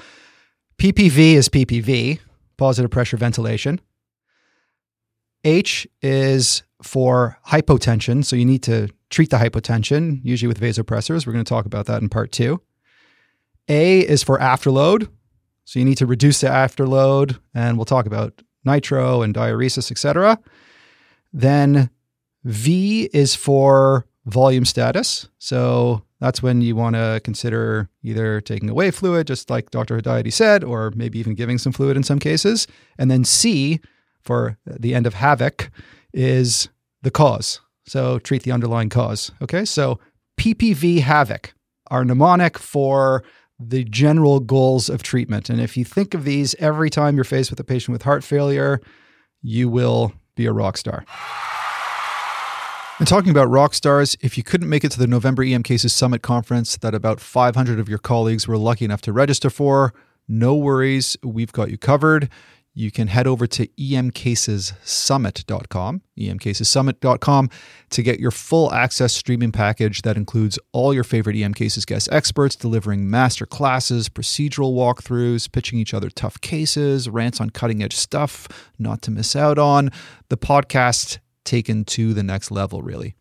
PPV 0.78 1.34
is 1.34 1.50
PPV, 1.50 2.20
positive 2.58 2.92
pressure 2.92 3.18
ventilation. 3.18 3.82
H 5.44 5.88
is 6.02 6.64
for 6.82 7.38
hypotension. 7.48 8.24
So, 8.24 8.38
you 8.38 8.46
need 8.46 8.64
to 8.64 8.88
treat 9.10 9.30
the 9.30 9.38
hypotension, 9.38 10.22
usually 10.24 10.48
with 10.48 10.62
vasopressors. 10.62 11.28
We're 11.28 11.34
going 11.34 11.44
to 11.44 11.50
talk 11.50 11.66
about 11.66 11.86
that 11.88 12.02
in 12.02 12.08
part 12.08 12.32
two. 12.32 12.62
A 13.68 14.00
is 14.00 14.24
for 14.24 14.38
afterload. 14.40 15.10
So 15.64 15.80
you 15.80 15.86
need 15.86 15.98
to 15.98 16.06
reduce 16.06 16.42
the 16.42 16.48
afterload, 16.48 17.40
and 17.54 17.78
we'll 17.78 17.86
talk 17.86 18.06
about 18.06 18.42
nitro 18.64 19.22
and 19.22 19.34
diuresis, 19.34 19.92
etc. 19.92 20.40
Then 21.34 21.90
V 22.44 23.10
is 23.14 23.34
for 23.36 24.06
volume 24.26 24.66
status. 24.66 25.28
So 25.40 26.04
that's 26.20 26.42
when 26.42 26.62
you 26.62 26.76
want 26.76 26.96
to 26.96 27.22
consider 27.24 27.90
either 28.04 28.42
taking 28.42 28.70
away 28.70 28.92
fluid, 28.92 29.28
just 29.28 29.50
like 29.50 29.72
Dr. 29.72 30.00
Hedayati 30.00 30.32
said, 30.32 30.64
or 30.64 30.92
maybe 30.96 31.20
even 31.20 31.36
giving 31.36 31.58
some 31.58 31.74
fluid 31.74 31.98
in 31.98 32.04
some 32.04 32.20
cases. 32.20 32.68
And 32.98 33.10
then 33.12 33.24
C 33.24 33.80
for 34.22 34.58
the 34.66 34.96
end 34.96 35.08
of 35.08 35.14
havoc 35.14 35.72
is 36.14 36.70
the 37.02 37.12
cause. 37.12 37.60
So 37.86 38.20
treat 38.20 38.44
the 38.44 38.52
underlying 38.52 38.90
cause. 38.90 39.32
Okay. 39.42 39.66
So 39.66 40.00
PPV 40.40 41.02
havoc, 41.02 41.54
our 41.92 42.04
mnemonic 42.04 42.58
for 42.58 43.24
the 43.60 43.84
general 43.86 44.40
goals 44.40 44.90
of 44.90 45.04
treatment. 45.04 45.50
And 45.50 45.62
if 45.62 45.78
you 45.78 45.86
think 45.86 46.14
of 46.14 46.24
these 46.24 46.56
every 46.56 46.90
time 46.90 47.16
you're 47.16 47.24
faced 47.24 47.50
with 47.50 47.60
a 47.60 47.64
patient 47.64 47.94
with 47.94 48.04
heart 48.04 48.24
failure, 48.24 48.82
you 49.42 49.70
will 49.70 50.14
be 50.36 50.46
a 50.46 50.52
rock 50.52 50.78
star. 50.78 51.06
And 52.98 53.08
talking 53.08 53.30
about 53.30 53.50
rock 53.50 53.74
stars, 53.74 54.16
if 54.22 54.38
you 54.38 54.44
couldn't 54.44 54.70
make 54.70 54.86
it 54.86 54.92
to 54.92 55.00
the 55.00 55.08
November 55.08 55.44
EM 55.44 55.64
Cases 55.64 55.92
Summit 55.92 56.22
conference 56.22 56.78
that 56.78 56.96
about 56.96 57.20
500 57.20 57.78
of 57.80 57.90
your 57.90 57.98
colleagues 57.98 58.48
were 58.48 58.58
lucky 58.58 58.86
enough 58.86 59.02
to 59.02 59.12
register 59.12 59.50
for, 59.50 59.94
no 60.28 60.56
worries, 60.56 61.18
we've 61.22 61.52
got 61.52 61.70
you 61.70 61.78
covered 61.78 62.30
you 62.76 62.92
can 62.92 63.08
head 63.08 63.26
over 63.26 63.48
to 63.48 63.66
emcasessummit.com, 63.68 66.02
emcasessummit.com, 66.20 67.50
to 67.90 68.04
get 68.04 68.20
your 68.20 68.32
full 68.32 68.74
access 68.74 69.14
streaming 69.14 69.54
package 69.54 70.02
that 70.02 70.18
includes 70.18 70.60
all 70.74 70.94
your 70.94 71.06
favorite 71.06 71.38
EM 71.38 71.54
Cases 71.54 71.86
guest 71.86 72.10
experts 72.12 72.58
delivering 72.58 73.10
master 73.10 73.46
classes, 73.46 74.10
procedural 74.10 74.76
walkthroughs, 74.76 75.50
pitching 75.50 75.80
each 75.80 75.94
other 75.94 76.10
tough 76.10 76.42
cases, 76.42 77.10
rants 77.10 77.40
on 77.40 77.50
cutting 77.50 77.82
edge 77.82 77.96
stuff 77.96 78.70
not 78.78 79.02
to 79.04 79.10
miss 79.10 79.38
out 79.38 79.58
on, 79.58 79.90
the 80.28 80.38
podcast 80.38 81.20
taken 81.46 81.86
to 81.86 82.14
the 82.14 82.24
next 82.24 82.52
level, 82.52 82.82
really. 82.82 83.16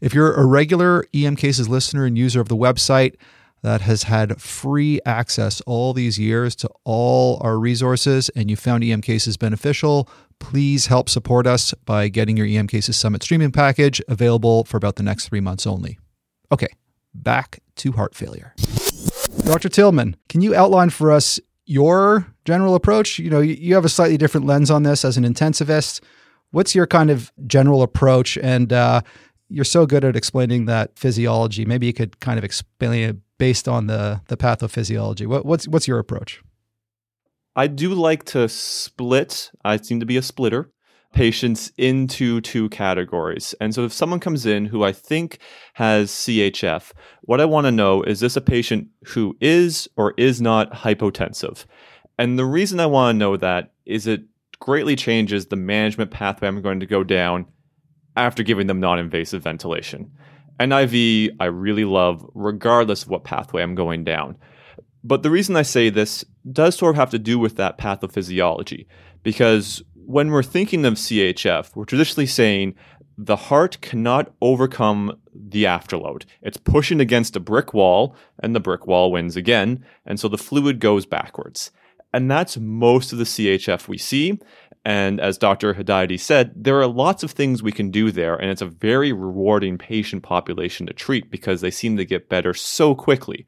If 0.00 0.12
you're 0.12 0.34
a 0.34 0.44
regular 0.44 1.04
EM 1.14 1.36
Cases 1.36 1.68
listener 1.68 2.04
and 2.04 2.18
user 2.18 2.40
of 2.40 2.48
the 2.48 2.56
website, 2.56 3.14
that 3.64 3.80
has 3.80 4.02
had 4.02 4.38
free 4.38 5.00
access 5.06 5.62
all 5.62 5.94
these 5.94 6.18
years 6.18 6.54
to 6.54 6.68
all 6.84 7.40
our 7.42 7.58
resources 7.58 8.28
and 8.36 8.50
you 8.50 8.56
found 8.56 8.84
EM 8.84 9.00
Cases 9.00 9.38
beneficial, 9.38 10.06
please 10.38 10.88
help 10.88 11.08
support 11.08 11.46
us 11.46 11.72
by 11.86 12.08
getting 12.08 12.36
your 12.36 12.46
EM 12.46 12.66
Cases 12.66 12.94
Summit 12.94 13.22
streaming 13.22 13.50
package 13.50 14.02
available 14.06 14.64
for 14.64 14.76
about 14.76 14.96
the 14.96 15.02
next 15.02 15.30
three 15.30 15.40
months 15.40 15.66
only. 15.66 15.98
Okay, 16.52 16.68
back 17.14 17.60
to 17.76 17.92
heart 17.92 18.14
failure. 18.14 18.52
Dr. 19.46 19.70
Tillmann, 19.70 20.16
can 20.28 20.42
you 20.42 20.54
outline 20.54 20.90
for 20.90 21.10
us 21.10 21.40
your 21.64 22.26
general 22.44 22.74
approach? 22.74 23.18
You 23.18 23.30
know, 23.30 23.40
you 23.40 23.74
have 23.74 23.86
a 23.86 23.88
slightly 23.88 24.18
different 24.18 24.44
lens 24.44 24.70
on 24.70 24.82
this 24.82 25.06
as 25.06 25.16
an 25.16 25.24
intensivist. 25.24 26.02
What's 26.50 26.74
your 26.74 26.86
kind 26.86 27.08
of 27.08 27.32
general 27.46 27.80
approach? 27.80 28.36
And 28.36 28.74
uh, 28.74 29.00
you're 29.48 29.64
so 29.64 29.86
good 29.86 30.04
at 30.04 30.16
explaining 30.16 30.66
that 30.66 30.98
physiology. 30.98 31.64
Maybe 31.64 31.86
you 31.86 31.94
could 31.94 32.20
kind 32.20 32.36
of 32.36 32.44
explain 32.44 33.08
it 33.08 33.16
based 33.38 33.68
on 33.68 33.86
the 33.86 34.20
the 34.28 34.36
pathophysiology. 34.36 35.26
What, 35.26 35.44
what's 35.46 35.68
what's 35.68 35.88
your 35.88 35.98
approach? 35.98 36.42
I 37.56 37.66
do 37.68 37.94
like 37.94 38.24
to 38.26 38.48
split. 38.48 39.50
I 39.64 39.76
seem 39.76 40.00
to 40.00 40.06
be 40.06 40.16
a 40.16 40.22
splitter 40.22 40.70
patients 41.14 41.72
into 41.78 42.40
two 42.40 42.68
categories. 42.70 43.54
And 43.60 43.74
so 43.74 43.84
if 43.84 43.92
someone 43.92 44.20
comes 44.20 44.44
in 44.44 44.66
who 44.66 44.82
I 44.82 44.92
think 44.92 45.38
has 45.74 46.10
CHF, 46.10 46.90
what 47.22 47.40
I 47.40 47.44
want 47.44 47.66
to 47.66 47.72
know 47.72 48.02
is 48.02 48.20
this 48.20 48.36
a 48.36 48.40
patient 48.40 48.88
who 49.04 49.36
is 49.40 49.88
or 49.96 50.12
is 50.18 50.42
not 50.42 50.72
hypotensive? 50.72 51.64
And 52.18 52.38
the 52.38 52.44
reason 52.44 52.80
I 52.80 52.86
want 52.86 53.14
to 53.14 53.18
know 53.18 53.36
that 53.36 53.72
is 53.86 54.06
it 54.06 54.24
greatly 54.58 54.96
changes 54.96 55.46
the 55.46 55.56
management 55.56 56.10
pathway 56.10 56.48
I'm 56.48 56.62
going 56.62 56.80
to 56.80 56.86
go 56.86 57.04
down 57.04 57.46
after 58.16 58.42
giving 58.42 58.66
them 58.66 58.80
non 58.80 58.98
invasive 58.98 59.42
ventilation. 59.42 60.10
NIV, 60.60 61.36
I 61.40 61.46
really 61.46 61.84
love, 61.84 62.24
regardless 62.34 63.02
of 63.02 63.08
what 63.08 63.24
pathway 63.24 63.62
I'm 63.62 63.74
going 63.74 64.04
down. 64.04 64.36
But 65.02 65.22
the 65.22 65.30
reason 65.30 65.56
I 65.56 65.62
say 65.62 65.90
this 65.90 66.24
does 66.50 66.76
sort 66.76 66.90
of 66.90 66.96
have 66.96 67.10
to 67.10 67.18
do 67.18 67.38
with 67.38 67.56
that 67.56 67.78
pathophysiology, 67.78 68.86
because 69.22 69.82
when 69.94 70.30
we're 70.30 70.42
thinking 70.42 70.84
of 70.84 70.94
CHF, 70.94 71.74
we're 71.74 71.84
traditionally 71.84 72.26
saying 72.26 72.74
the 73.16 73.36
heart 73.36 73.80
cannot 73.80 74.32
overcome 74.40 75.18
the 75.34 75.64
afterload. 75.64 76.24
It's 76.42 76.56
pushing 76.56 77.00
against 77.00 77.36
a 77.36 77.40
brick 77.40 77.74
wall, 77.74 78.16
and 78.42 78.54
the 78.54 78.60
brick 78.60 78.86
wall 78.86 79.12
wins 79.12 79.36
again, 79.36 79.84
and 80.06 80.18
so 80.18 80.28
the 80.28 80.38
fluid 80.38 80.80
goes 80.80 81.06
backwards. 81.06 81.70
And 82.12 82.30
that's 82.30 82.56
most 82.56 83.12
of 83.12 83.18
the 83.18 83.24
CHF 83.24 83.88
we 83.88 83.98
see. 83.98 84.38
And 84.84 85.18
as 85.18 85.38
Dr. 85.38 85.74
Hedayati 85.74 86.20
said, 86.20 86.52
there 86.54 86.78
are 86.78 86.86
lots 86.86 87.22
of 87.22 87.30
things 87.30 87.62
we 87.62 87.72
can 87.72 87.90
do 87.90 88.10
there, 88.10 88.36
and 88.36 88.50
it's 88.50 88.60
a 88.60 88.66
very 88.66 89.12
rewarding 89.12 89.78
patient 89.78 90.22
population 90.22 90.86
to 90.86 90.92
treat 90.92 91.30
because 91.30 91.62
they 91.62 91.70
seem 91.70 91.96
to 91.96 92.04
get 92.04 92.28
better 92.28 92.52
so 92.52 92.94
quickly. 92.94 93.46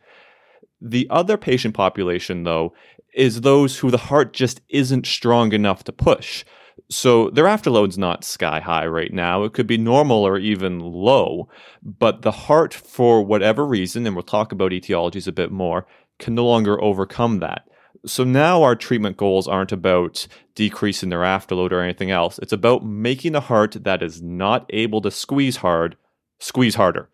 The 0.80 1.06
other 1.10 1.36
patient 1.36 1.74
population, 1.74 2.44
though, 2.44 2.72
is 3.14 3.40
those 3.42 3.78
who 3.78 3.90
the 3.90 3.98
heart 3.98 4.32
just 4.32 4.60
isn't 4.70 5.06
strong 5.06 5.52
enough 5.52 5.84
to 5.84 5.92
push. 5.92 6.44
So 6.90 7.30
their 7.30 7.46
afterload's 7.46 7.98
not 7.98 8.24
sky 8.24 8.60
high 8.60 8.86
right 8.86 9.12
now. 9.12 9.44
It 9.44 9.52
could 9.52 9.66
be 9.66 9.78
normal 9.78 10.26
or 10.26 10.38
even 10.38 10.78
low, 10.78 11.48
but 11.82 12.22
the 12.22 12.30
heart, 12.30 12.72
for 12.72 13.22
whatever 13.22 13.66
reason, 13.66 14.06
and 14.06 14.14
we'll 14.14 14.22
talk 14.22 14.52
about 14.52 14.72
etiologies 14.72 15.26
a 15.26 15.32
bit 15.32 15.50
more, 15.50 15.86
can 16.18 16.34
no 16.34 16.46
longer 16.46 16.82
overcome 16.82 17.40
that. 17.40 17.66
So 18.06 18.22
now 18.22 18.62
our 18.62 18.76
treatment 18.76 19.16
goals 19.16 19.48
aren't 19.48 19.72
about 19.72 20.28
decreasing 20.54 21.08
their 21.08 21.20
afterload 21.20 21.72
or 21.72 21.80
anything 21.80 22.12
else. 22.12 22.38
It's 22.38 22.52
about 22.52 22.84
making 22.84 23.34
a 23.34 23.40
heart 23.40 23.76
that 23.82 24.02
is 24.02 24.22
not 24.22 24.64
able 24.70 25.00
to 25.02 25.10
squeeze 25.10 25.56
hard, 25.56 25.96
squeeze 26.38 26.76
harder. 26.76 27.08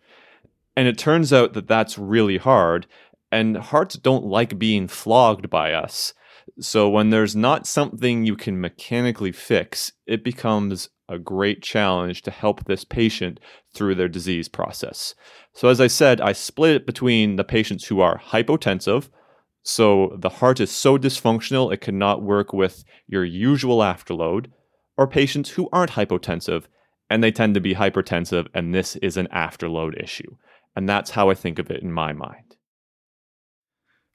And 0.77 0.87
it 0.87 0.99
turns 0.99 1.33
out 1.33 1.55
that 1.55 1.67
that's 1.67 1.99
really 1.99 2.37
hard. 2.37 2.87
And 3.31 3.57
hearts 3.57 3.95
don't 3.95 4.27
like 4.27 4.59
being 4.59 4.87
flogged 4.87 5.49
by 5.49 5.73
us. 5.73 6.13
So 6.61 6.89
when 6.89 7.11
there's 7.11 7.35
not 7.35 7.67
something 7.67 8.27
you 8.27 8.37
can 8.37 8.61
mechanically 8.61 9.33
fix, 9.33 9.93
it 10.07 10.23
becomes 10.23 10.91
a 11.09 11.19
great 11.19 11.63
challenge 11.63 12.23
to 12.23 12.31
help 12.31 12.65
this 12.65 12.85
patient 12.85 13.41
through 13.75 13.95
their 13.95 14.09
disease 14.09 14.49
process. 14.49 15.15
So 15.55 15.69
as 15.69 15.81
I 15.81 15.87
said, 15.87 16.21
I 16.21 16.33
split 16.33 16.75
it 16.77 16.87
between 16.87 17.37
the 17.37 17.45
patients 17.45 17.87
who 17.87 18.01
are 18.01 18.19
hypotensive, 18.19 19.09
So 19.63 20.17
the 20.19 20.29
heart 20.29 20.61
is 20.61 20.71
so 20.71 20.99
dysfunctional 20.99 21.73
it 21.73 21.81
cannot 21.81 22.23
work 22.23 22.53
with 22.53 22.85
your 23.07 23.25
usual 23.25 23.79
afterload, 23.79 24.47
or 24.97 25.07
patients 25.07 25.51
who 25.51 25.69
aren't 25.73 25.93
hypotensive 25.93 26.65
and 27.09 27.23
they 27.23 27.31
tend 27.31 27.53
to 27.53 27.61
be 27.61 27.75
hypertensive, 27.75 28.49
and 28.55 28.75
this 28.75 28.97
is 28.97 29.19
an 29.19 29.29
afterload 29.35 30.03
issue. 30.03 30.37
And 30.75 30.89
that's 30.89 31.11
how 31.11 31.29
I 31.29 31.35
think 31.35 31.59
of 31.59 31.71
it 31.71 31.83
in 31.83 31.93
my 31.93 32.15
mind. 32.15 32.52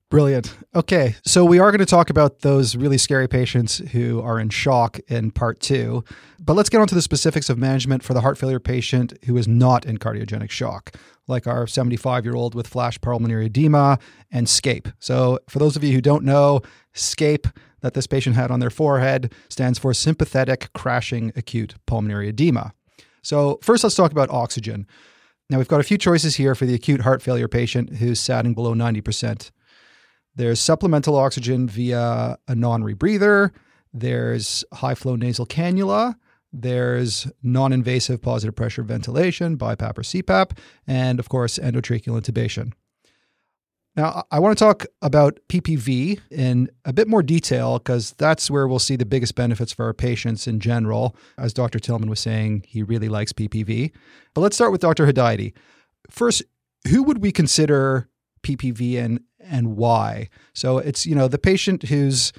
Brilliant. 0.09 0.55
Okay, 0.73 1.17
so 1.25 1.43
we 1.43 1.59
are 1.59 1.69
going 1.69 1.79
to 1.79 1.85
talk 1.85 2.09
about 2.09 2.39
those 2.39 2.77
really 2.77 2.97
scary 2.97 3.27
patients 3.27 3.79
who 3.91 4.21
are 4.21 4.39
in 4.39 4.47
shock 4.47 4.99
in 5.09 5.31
part 5.31 5.59
two. 5.59 6.01
But 6.39 6.53
let's 6.53 6.69
get 6.69 6.79
on 6.79 6.87
to 6.87 6.95
the 6.95 7.01
specifics 7.01 7.49
of 7.49 7.57
management 7.57 8.03
for 8.03 8.13
the 8.13 8.21
heart 8.21 8.37
failure 8.37 8.61
patient 8.61 9.13
who 9.25 9.35
is 9.35 9.49
not 9.49 9.85
in 9.85 9.97
cardiogenic 9.97 10.49
shock, 10.49 10.95
like 11.27 11.45
our 11.45 11.67
75 11.67 12.23
year 12.23 12.35
old 12.35 12.55
with 12.55 12.67
flash 12.67 13.01
pulmonary 13.01 13.47
edema 13.47 13.99
and 14.31 14.47
SCAPE. 14.47 14.93
So, 14.97 15.39
for 15.49 15.59
those 15.59 15.75
of 15.75 15.83
you 15.83 15.91
who 15.91 15.99
don't 15.99 16.23
know, 16.23 16.61
SCAPE 16.93 17.51
that 17.81 17.93
this 17.93 18.07
patient 18.07 18.37
had 18.37 18.49
on 18.49 18.61
their 18.61 18.69
forehead 18.69 19.33
stands 19.49 19.77
for 19.77 19.93
sympathetic 19.93 20.69
crashing 20.73 21.33
acute 21.35 21.75
pulmonary 21.85 22.29
edema. 22.29 22.73
So, 23.23 23.59
first, 23.61 23.83
let's 23.83 23.95
talk 23.95 24.13
about 24.13 24.29
oxygen. 24.29 24.87
Now, 25.49 25.57
we've 25.57 25.67
got 25.67 25.81
a 25.81 25.83
few 25.83 25.97
choices 25.97 26.37
here 26.37 26.55
for 26.55 26.65
the 26.65 26.75
acute 26.75 27.01
heart 27.01 27.21
failure 27.21 27.49
patient 27.49 27.97
who's 27.97 28.21
satting 28.21 28.53
below 28.53 28.73
90%. 28.73 29.51
There's 30.37 30.59
supplemental 30.59 31.15
oxygen 31.15 31.67
via 31.67 32.37
a 32.47 32.55
non 32.55 32.83
rebreather, 32.83 33.51
there's 33.91 34.63
high 34.71 34.93
flow 34.93 35.15
nasal 35.15 35.47
cannula, 35.47 36.15
there's 36.53 37.27
non 37.41 37.73
invasive 37.73 38.21
positive 38.21 38.55
pressure 38.55 38.83
ventilation, 38.83 39.57
BiPAP 39.57 39.97
or 39.97 40.03
CPAP, 40.03 40.57
and 40.85 41.19
of 41.19 41.27
course, 41.27 41.57
endotracheal 41.57 42.21
intubation. 42.21 42.73
Now, 43.95 44.25
I 44.29 44.37
want 44.37 44.55
to 44.55 44.63
talk 44.63 44.85
about 45.01 45.39
PPV 45.49 46.19
in 46.29 46.69
a 46.85 46.93
bit 46.93 47.07
more 47.07 47.23
detail 47.23 47.79
because 47.79 48.11
that's 48.19 48.51
where 48.51 48.67
we'll 48.67 48.77
see 48.77 48.95
the 48.95 49.07
biggest 49.07 49.33
benefits 49.33 49.73
for 49.73 49.85
our 49.85 49.93
patients 49.93 50.45
in 50.45 50.59
general. 50.59 51.15
As 51.39 51.51
Dr. 51.51 51.79
Tillmann 51.79 52.09
was 52.09 52.19
saying, 52.19 52.63
he 52.67 52.83
really 52.83 53.09
likes 53.09 53.33
PPV. 53.33 53.91
But 54.35 54.41
let's 54.41 54.55
start 54.55 54.71
with 54.71 54.81
Dr. 54.81 55.07
Hedayati. 55.07 55.53
First, 56.11 56.43
who 56.89 57.01
would 57.01 57.23
we 57.23 57.31
consider 57.31 58.07
PPV 58.43 59.03
and 59.03 59.19
and 59.49 59.75
why? 59.75 60.29
So 60.53 60.77
it's 60.77 61.05
you 61.05 61.15
know 61.15 61.27
the 61.27 61.37
patient 61.37 61.83
who's 61.83 62.33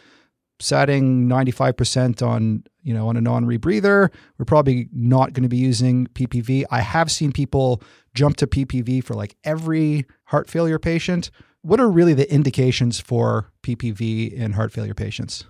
satting 0.60 1.28
95% 1.28 2.20
on 2.20 2.64
you 2.82 2.92
know 2.92 3.08
on 3.08 3.16
a 3.16 3.20
non-rebreather 3.20 4.10
we're 4.38 4.44
probably 4.44 4.88
not 4.92 5.32
going 5.32 5.44
to 5.44 5.48
be 5.48 5.56
using 5.56 6.08
ppv 6.14 6.64
i 6.72 6.80
have 6.80 7.12
seen 7.12 7.30
people 7.30 7.80
jump 8.12 8.36
to 8.36 8.44
ppv 8.44 9.04
for 9.04 9.14
like 9.14 9.36
every 9.44 10.04
heart 10.24 10.50
failure 10.50 10.80
patient 10.80 11.30
what 11.62 11.80
are 11.80 11.88
really 11.88 12.14
the 12.14 12.32
indications 12.32 13.00
for 13.00 13.50
PPV 13.62 14.32
in 14.32 14.52
heart 14.52 14.72
failure 14.72 14.94
patients? 14.94 15.44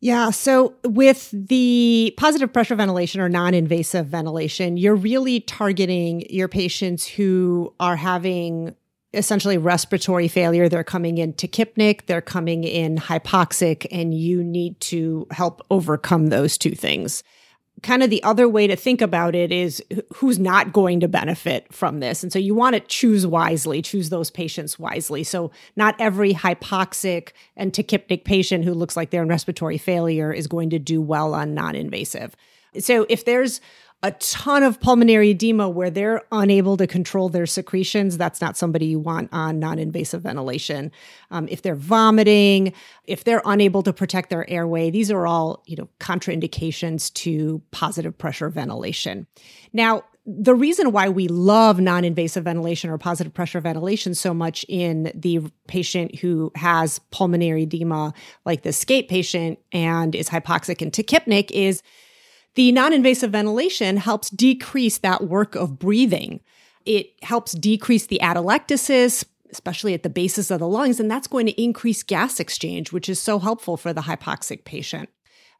Yeah. 0.00 0.30
So, 0.30 0.74
with 0.84 1.30
the 1.32 2.12
positive 2.18 2.52
pressure 2.52 2.74
ventilation 2.74 3.20
or 3.20 3.28
non 3.28 3.54
invasive 3.54 4.06
ventilation, 4.06 4.76
you're 4.76 4.94
really 4.94 5.40
targeting 5.40 6.26
your 6.28 6.48
patients 6.48 7.06
who 7.06 7.74
are 7.80 7.96
having 7.96 8.74
essentially 9.16 9.58
respiratory 9.58 10.28
failure. 10.28 10.68
They're 10.68 10.84
coming 10.84 11.18
in 11.18 11.32
tachypnic, 11.32 12.06
they're 12.06 12.20
coming 12.20 12.64
in 12.64 12.96
hypoxic, 12.96 13.86
and 13.90 14.14
you 14.14 14.44
need 14.44 14.80
to 14.82 15.26
help 15.30 15.64
overcome 15.70 16.28
those 16.28 16.58
two 16.58 16.74
things 16.74 17.22
kind 17.82 18.02
of 18.02 18.10
the 18.10 18.22
other 18.22 18.48
way 18.48 18.66
to 18.66 18.76
think 18.76 19.02
about 19.02 19.34
it 19.34 19.52
is 19.52 19.82
who's 20.14 20.38
not 20.38 20.72
going 20.72 21.00
to 21.00 21.08
benefit 21.08 21.72
from 21.72 22.00
this. 22.00 22.22
And 22.22 22.32
so 22.32 22.38
you 22.38 22.54
want 22.54 22.74
to 22.74 22.80
choose 22.80 23.26
wisely, 23.26 23.82
choose 23.82 24.08
those 24.08 24.30
patients 24.30 24.78
wisely. 24.78 25.24
So 25.24 25.50
not 25.76 25.94
every 25.98 26.32
hypoxic 26.32 27.30
and 27.56 27.72
tachypnic 27.72 28.24
patient 28.24 28.64
who 28.64 28.72
looks 28.72 28.96
like 28.96 29.10
they're 29.10 29.22
in 29.22 29.28
respiratory 29.28 29.78
failure 29.78 30.32
is 30.32 30.46
going 30.46 30.70
to 30.70 30.78
do 30.78 31.02
well 31.02 31.34
on 31.34 31.54
non-invasive. 31.54 32.34
So 32.78 33.06
if 33.08 33.24
there's 33.24 33.60
a 34.02 34.12
ton 34.12 34.62
of 34.62 34.78
pulmonary 34.78 35.30
edema 35.30 35.68
where 35.68 35.90
they're 35.90 36.22
unable 36.30 36.76
to 36.76 36.86
control 36.86 37.28
their 37.28 37.46
secretions, 37.46 38.18
that's 38.18 38.40
not 38.40 38.56
somebody 38.56 38.86
you 38.86 38.98
want 38.98 39.30
on 39.32 39.58
non 39.58 39.78
invasive 39.78 40.22
ventilation. 40.22 40.92
Um, 41.30 41.48
if 41.50 41.62
they're 41.62 41.74
vomiting, 41.74 42.72
if 43.04 43.24
they're 43.24 43.42
unable 43.44 43.82
to 43.82 43.92
protect 43.92 44.30
their 44.30 44.48
airway, 44.50 44.90
these 44.90 45.10
are 45.10 45.26
all, 45.26 45.62
you 45.66 45.76
know, 45.76 45.88
contraindications 45.98 47.12
to 47.14 47.62
positive 47.70 48.16
pressure 48.16 48.50
ventilation. 48.50 49.26
Now, 49.72 50.04
the 50.26 50.54
reason 50.54 50.92
why 50.92 51.08
we 51.08 51.28
love 51.28 51.80
non 51.80 52.04
invasive 52.04 52.44
ventilation 52.44 52.90
or 52.90 52.98
positive 52.98 53.32
pressure 53.32 53.60
ventilation 53.60 54.14
so 54.14 54.34
much 54.34 54.64
in 54.68 55.10
the 55.14 55.40
patient 55.68 56.16
who 56.16 56.52
has 56.54 56.98
pulmonary 57.10 57.62
edema, 57.62 58.12
like 58.44 58.62
the 58.62 58.72
SCAPE 58.72 59.08
patient 59.08 59.58
and 59.72 60.14
is 60.14 60.28
hypoxic 60.28 60.82
and 60.82 60.92
tachypnic, 60.92 61.50
is 61.52 61.82
the 62.56 62.72
non 62.72 62.92
invasive 62.92 63.30
ventilation 63.32 63.98
helps 63.98 64.30
decrease 64.30 64.98
that 64.98 65.24
work 65.28 65.54
of 65.54 65.78
breathing. 65.78 66.40
It 66.84 67.12
helps 67.22 67.52
decrease 67.52 68.06
the 68.06 68.18
atelectasis, 68.22 69.24
especially 69.52 69.94
at 69.94 70.02
the 70.02 70.10
bases 70.10 70.50
of 70.50 70.60
the 70.60 70.68
lungs, 70.68 70.98
and 70.98 71.10
that's 71.10 71.26
going 71.26 71.46
to 71.46 71.62
increase 71.62 72.02
gas 72.02 72.40
exchange, 72.40 72.92
which 72.92 73.08
is 73.08 73.20
so 73.20 73.38
helpful 73.38 73.76
for 73.76 73.92
the 73.92 74.02
hypoxic 74.02 74.64
patient. 74.64 75.08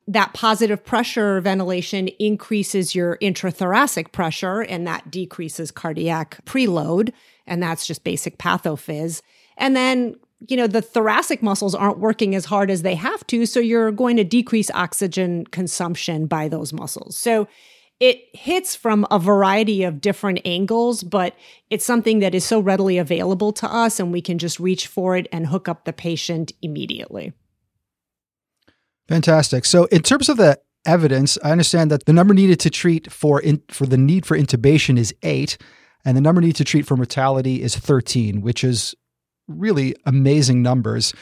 That 0.09 0.35
positive 0.35 0.85
pressure 0.85 1.41
ventilation 1.41 2.09
increases 2.21 2.95
your 2.95 3.19
intrathoracic 3.19 4.13
pressure, 4.13 4.61
and 4.61 4.87
that 4.87 5.11
decreases 5.11 5.71
cardiac 5.71 6.45
preload, 6.47 7.13
and 7.47 7.63
that's 7.63 7.87
just 7.87 8.05
basic 8.05 8.39
pathophys. 8.39 9.21
And 9.59 9.77
then 9.77 10.17
you 10.41 10.57
know, 10.57 10.67
the 10.67 10.83
thoracic 10.83 11.43
muscles 11.43 11.75
aren't 11.75 11.99
working 11.99 12.35
as 12.35 12.45
hard 12.45 12.71
as 12.71 12.83
they 12.83 12.95
have 12.95 13.27
to. 13.29 13.47
So 13.47 13.61
you're 13.61 13.91
going 13.91 14.17
to 14.17 14.25
decrease 14.25 14.71
oxygen 14.73 15.47
consumption 15.47 16.27
by 16.27 16.49
those 16.49 16.73
muscles. 16.73 17.17
So 17.17 17.49
it 17.99 18.25
hits 18.35 18.77
from 18.77 19.07
a 19.11 19.19
variety 19.19 19.83
of 19.83 20.03
different 20.03 20.41
angles, 20.45 21.03
but 21.03 21.35
it's 21.71 21.85
something 21.85 22.19
that 22.19 22.35
is 22.35 22.45
so 22.45 22.61
readily 22.61 22.99
available 22.99 23.53
to 23.55 23.73
us 23.73 23.99
and 23.99 24.13
we 24.13 24.21
can 24.21 24.37
just 24.39 24.61
reach 24.61 24.87
for 24.87 25.17
it 25.17 25.27
and 25.33 25.47
hook 25.47 25.69
up 25.69 25.85
the 25.85 25.95
patient 25.95 26.53
immediately. 26.61 27.33
Fantastic. 29.09 29.65
So 29.65 29.85
in 29.87 30.03
terms 30.03 30.29
of 30.29 30.37
the 30.37 30.61
evidence, 30.85 31.39
I 31.43 31.53
understand 31.53 31.91
that 31.91 32.05
the 32.05 32.13
number 32.13 32.35
needed 32.35 32.61
to 32.61 32.71
treat 32.71 33.11
for 33.11 33.41
in, 33.41 33.63
for 33.69 33.87
the 33.87 33.97
need 33.97 34.27
for 34.27 34.37
intubation 34.37 34.99
is 34.99 35.15
8 35.23 35.57
and 36.05 36.17
the 36.17 36.21
number 36.21 36.43
needed 36.43 36.57
to 36.57 36.65
treat 36.65 36.87
for 36.87 36.97
mortality 36.97 37.63
is 37.63 37.77
13, 37.77 38.43
which 38.43 38.63
is 38.63 38.95
really 39.49 39.95
amazing 40.05 40.63
numbers. 40.63 41.15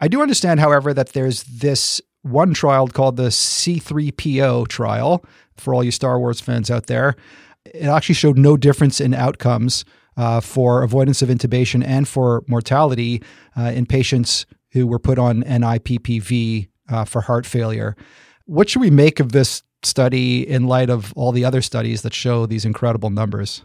I 0.00 0.08
do 0.08 0.22
understand, 0.22 0.60
however, 0.60 0.92
that 0.94 1.10
there's 1.10 1.44
this 1.44 2.00
one 2.22 2.54
trial 2.54 2.88
called 2.88 3.16
the 3.16 3.28
C3PO 3.28 4.68
trial 4.68 5.24
for 5.56 5.74
all 5.74 5.84
you 5.84 5.90
Star 5.90 6.18
Wars 6.18 6.40
fans 6.40 6.70
out 6.70 6.86
there. 6.86 7.14
It 7.64 7.86
actually 7.86 8.14
showed 8.14 8.38
no 8.38 8.56
difference 8.56 9.00
in 9.00 9.14
outcomes 9.14 9.84
uh, 10.16 10.40
for 10.40 10.82
avoidance 10.82 11.22
of 11.22 11.28
intubation 11.28 11.84
and 11.84 12.06
for 12.06 12.42
mortality 12.46 13.22
uh, 13.56 13.72
in 13.74 13.86
patients 13.86 14.46
who 14.72 14.86
were 14.86 14.98
put 14.98 15.18
on 15.18 15.42
NIPPV 15.44 16.68
uh, 16.88 17.04
for 17.04 17.20
heart 17.22 17.46
failure. 17.46 17.96
What 18.46 18.68
should 18.68 18.80
we 18.80 18.90
make 18.90 19.20
of 19.20 19.32
this 19.32 19.62
study 19.82 20.46
in 20.46 20.66
light 20.66 20.90
of 20.90 21.12
all 21.14 21.32
the 21.32 21.44
other 21.44 21.62
studies 21.62 22.02
that 22.02 22.14
show 22.14 22.46
these 22.46 22.64
incredible 22.64 23.10
numbers? 23.10 23.62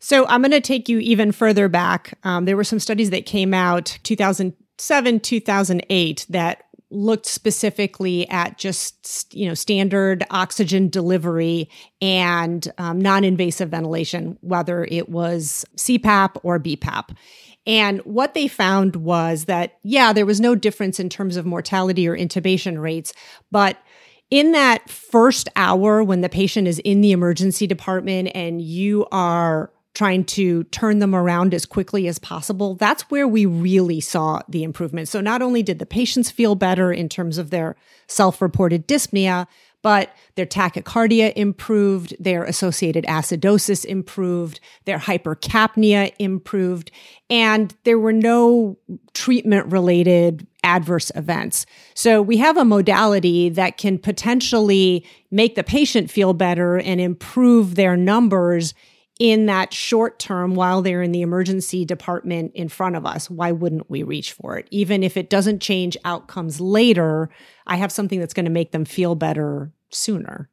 So 0.00 0.26
I'm 0.26 0.40
going 0.40 0.50
to 0.50 0.60
take 0.60 0.88
you 0.88 0.98
even 0.98 1.30
further 1.30 1.68
back. 1.68 2.18
Um, 2.24 2.46
there 2.46 2.56
were 2.56 2.64
some 2.64 2.80
studies 2.80 3.10
that 3.10 3.26
came 3.26 3.52
out 3.52 3.98
2007, 4.02 5.20
2008 5.20 6.26
that 6.30 6.64
looked 6.92 7.26
specifically 7.26 8.28
at 8.30 8.58
just 8.58 9.32
you 9.32 9.46
know 9.46 9.54
standard 9.54 10.24
oxygen 10.30 10.88
delivery 10.88 11.70
and 12.02 12.72
um, 12.78 13.00
non-invasive 13.00 13.68
ventilation, 13.68 14.36
whether 14.40 14.84
it 14.84 15.08
was 15.08 15.64
CPAP 15.76 16.40
or 16.42 16.58
BPAP. 16.58 17.16
And 17.66 18.00
what 18.00 18.34
they 18.34 18.48
found 18.48 18.96
was 18.96 19.44
that, 19.44 19.78
yeah, 19.84 20.12
there 20.12 20.26
was 20.26 20.40
no 20.40 20.54
difference 20.54 20.98
in 20.98 21.08
terms 21.08 21.36
of 21.36 21.46
mortality 21.46 22.08
or 22.08 22.16
intubation 22.16 22.80
rates, 22.80 23.12
but 23.50 23.76
in 24.30 24.52
that 24.52 24.88
first 24.88 25.48
hour 25.56 26.02
when 26.02 26.22
the 26.22 26.28
patient 26.28 26.66
is 26.66 26.78
in 26.80 27.00
the 27.02 27.12
emergency 27.12 27.66
department 27.66 28.30
and 28.34 28.62
you 28.62 29.06
are 29.12 29.70
trying 30.00 30.24
to 30.24 30.64
turn 30.64 30.98
them 30.98 31.14
around 31.14 31.52
as 31.52 31.66
quickly 31.66 32.08
as 32.08 32.18
possible, 32.18 32.74
that's 32.74 33.02
where 33.10 33.28
we 33.28 33.44
really 33.44 34.00
saw 34.00 34.40
the 34.48 34.62
improvement. 34.62 35.06
So 35.08 35.20
not 35.20 35.42
only 35.42 35.62
did 35.62 35.78
the 35.78 35.84
patients 35.84 36.30
feel 36.30 36.54
better 36.54 36.90
in 36.90 37.06
terms 37.06 37.36
of 37.36 37.50
their 37.50 37.76
self-reported 38.06 38.88
dyspnea, 38.88 39.46
but 39.82 40.14
their 40.36 40.46
tachycardia 40.46 41.34
improved, 41.36 42.16
their 42.18 42.44
associated 42.44 43.04
acidosis 43.04 43.84
improved, 43.84 44.58
their 44.86 44.96
hypercapnia 44.96 46.14
improved, 46.18 46.90
and 47.28 47.76
there 47.84 47.98
were 47.98 48.10
no 48.14 48.78
treatment 49.12 49.70
related 49.70 50.46
adverse 50.64 51.12
events. 51.14 51.66
So 51.92 52.22
we 52.22 52.38
have 52.38 52.56
a 52.56 52.64
modality 52.64 53.50
that 53.50 53.76
can 53.76 53.98
potentially 53.98 55.04
make 55.30 55.56
the 55.56 55.62
patient 55.62 56.10
feel 56.10 56.32
better 56.32 56.78
and 56.78 57.02
improve 57.02 57.74
their 57.74 57.98
numbers 57.98 58.72
in 59.20 59.44
that 59.46 59.74
short 59.74 60.18
term 60.18 60.54
while 60.54 60.80
they're 60.80 61.02
in 61.02 61.12
the 61.12 61.20
emergency 61.20 61.84
department 61.84 62.52
in 62.54 62.70
front 62.70 62.96
of 62.96 63.04
us, 63.04 63.28
why 63.28 63.52
wouldn't 63.52 63.88
we 63.90 64.02
reach 64.02 64.32
for 64.32 64.58
it? 64.58 64.66
Even 64.70 65.02
if 65.04 65.14
it 65.16 65.28
doesn't 65.28 65.60
change 65.60 65.96
outcomes 66.06 66.58
later, 66.58 67.28
I 67.66 67.76
have 67.76 67.92
something 67.92 68.18
that's 68.18 68.32
going 68.32 68.46
to 68.46 68.50
make 68.50 68.72
them 68.72 68.86
feel 68.86 69.14
better 69.14 69.72
sooner. 69.90 70.48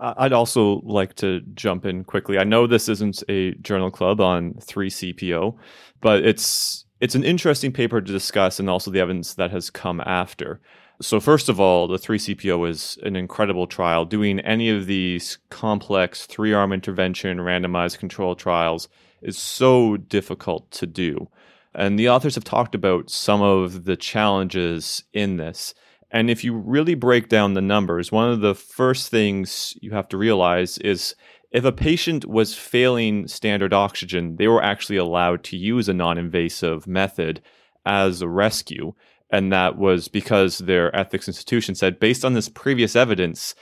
I'd 0.00 0.32
also 0.32 0.80
like 0.80 1.14
to 1.16 1.42
jump 1.54 1.86
in 1.86 2.02
quickly. 2.02 2.38
I 2.38 2.44
know 2.44 2.66
this 2.66 2.88
isn't 2.88 3.22
a 3.28 3.54
journal 3.56 3.90
club 3.90 4.20
on 4.20 4.54
3CPO, 4.54 5.56
but 6.00 6.24
it's 6.24 6.86
it's 7.00 7.14
an 7.14 7.22
interesting 7.22 7.72
paper 7.72 8.00
to 8.00 8.12
discuss 8.12 8.58
and 8.58 8.68
also 8.68 8.90
the 8.90 9.00
evidence 9.00 9.34
that 9.34 9.50
has 9.52 9.70
come 9.70 10.00
after. 10.00 10.60
So, 11.02 11.18
first 11.18 11.48
of 11.48 11.58
all, 11.58 11.88
the 11.88 11.96
3CPO 11.96 12.68
is 12.68 12.98
an 13.02 13.16
incredible 13.16 13.66
trial. 13.66 14.04
Doing 14.04 14.38
any 14.40 14.68
of 14.68 14.86
these 14.86 15.38
complex 15.48 16.26
three 16.26 16.52
arm 16.52 16.74
intervention 16.74 17.38
randomized 17.38 17.98
control 17.98 18.34
trials 18.34 18.86
is 19.22 19.38
so 19.38 19.96
difficult 19.96 20.70
to 20.72 20.86
do. 20.86 21.28
And 21.74 21.98
the 21.98 22.10
authors 22.10 22.34
have 22.34 22.44
talked 22.44 22.74
about 22.74 23.08
some 23.08 23.40
of 23.40 23.84
the 23.84 23.96
challenges 23.96 25.02
in 25.14 25.38
this. 25.38 25.74
And 26.10 26.28
if 26.28 26.44
you 26.44 26.54
really 26.54 26.94
break 26.94 27.30
down 27.30 27.54
the 27.54 27.62
numbers, 27.62 28.12
one 28.12 28.30
of 28.30 28.40
the 28.40 28.54
first 28.54 29.08
things 29.08 29.74
you 29.80 29.92
have 29.92 30.08
to 30.08 30.18
realize 30.18 30.76
is 30.78 31.14
if 31.50 31.64
a 31.64 31.72
patient 31.72 32.26
was 32.26 32.54
failing 32.54 33.26
standard 33.26 33.72
oxygen, 33.72 34.36
they 34.36 34.48
were 34.48 34.62
actually 34.62 34.98
allowed 34.98 35.44
to 35.44 35.56
use 35.56 35.88
a 35.88 35.94
non 35.94 36.18
invasive 36.18 36.86
method 36.86 37.40
as 37.86 38.20
a 38.20 38.28
rescue. 38.28 38.92
And 39.32 39.52
that 39.52 39.78
was 39.78 40.08
because 40.08 40.58
their 40.58 40.94
ethics 40.94 41.28
institution 41.28 41.74
said, 41.74 42.00
based 42.00 42.24
on 42.24 42.34
this 42.34 42.48
previous 42.48 42.96
evidence, 42.96 43.54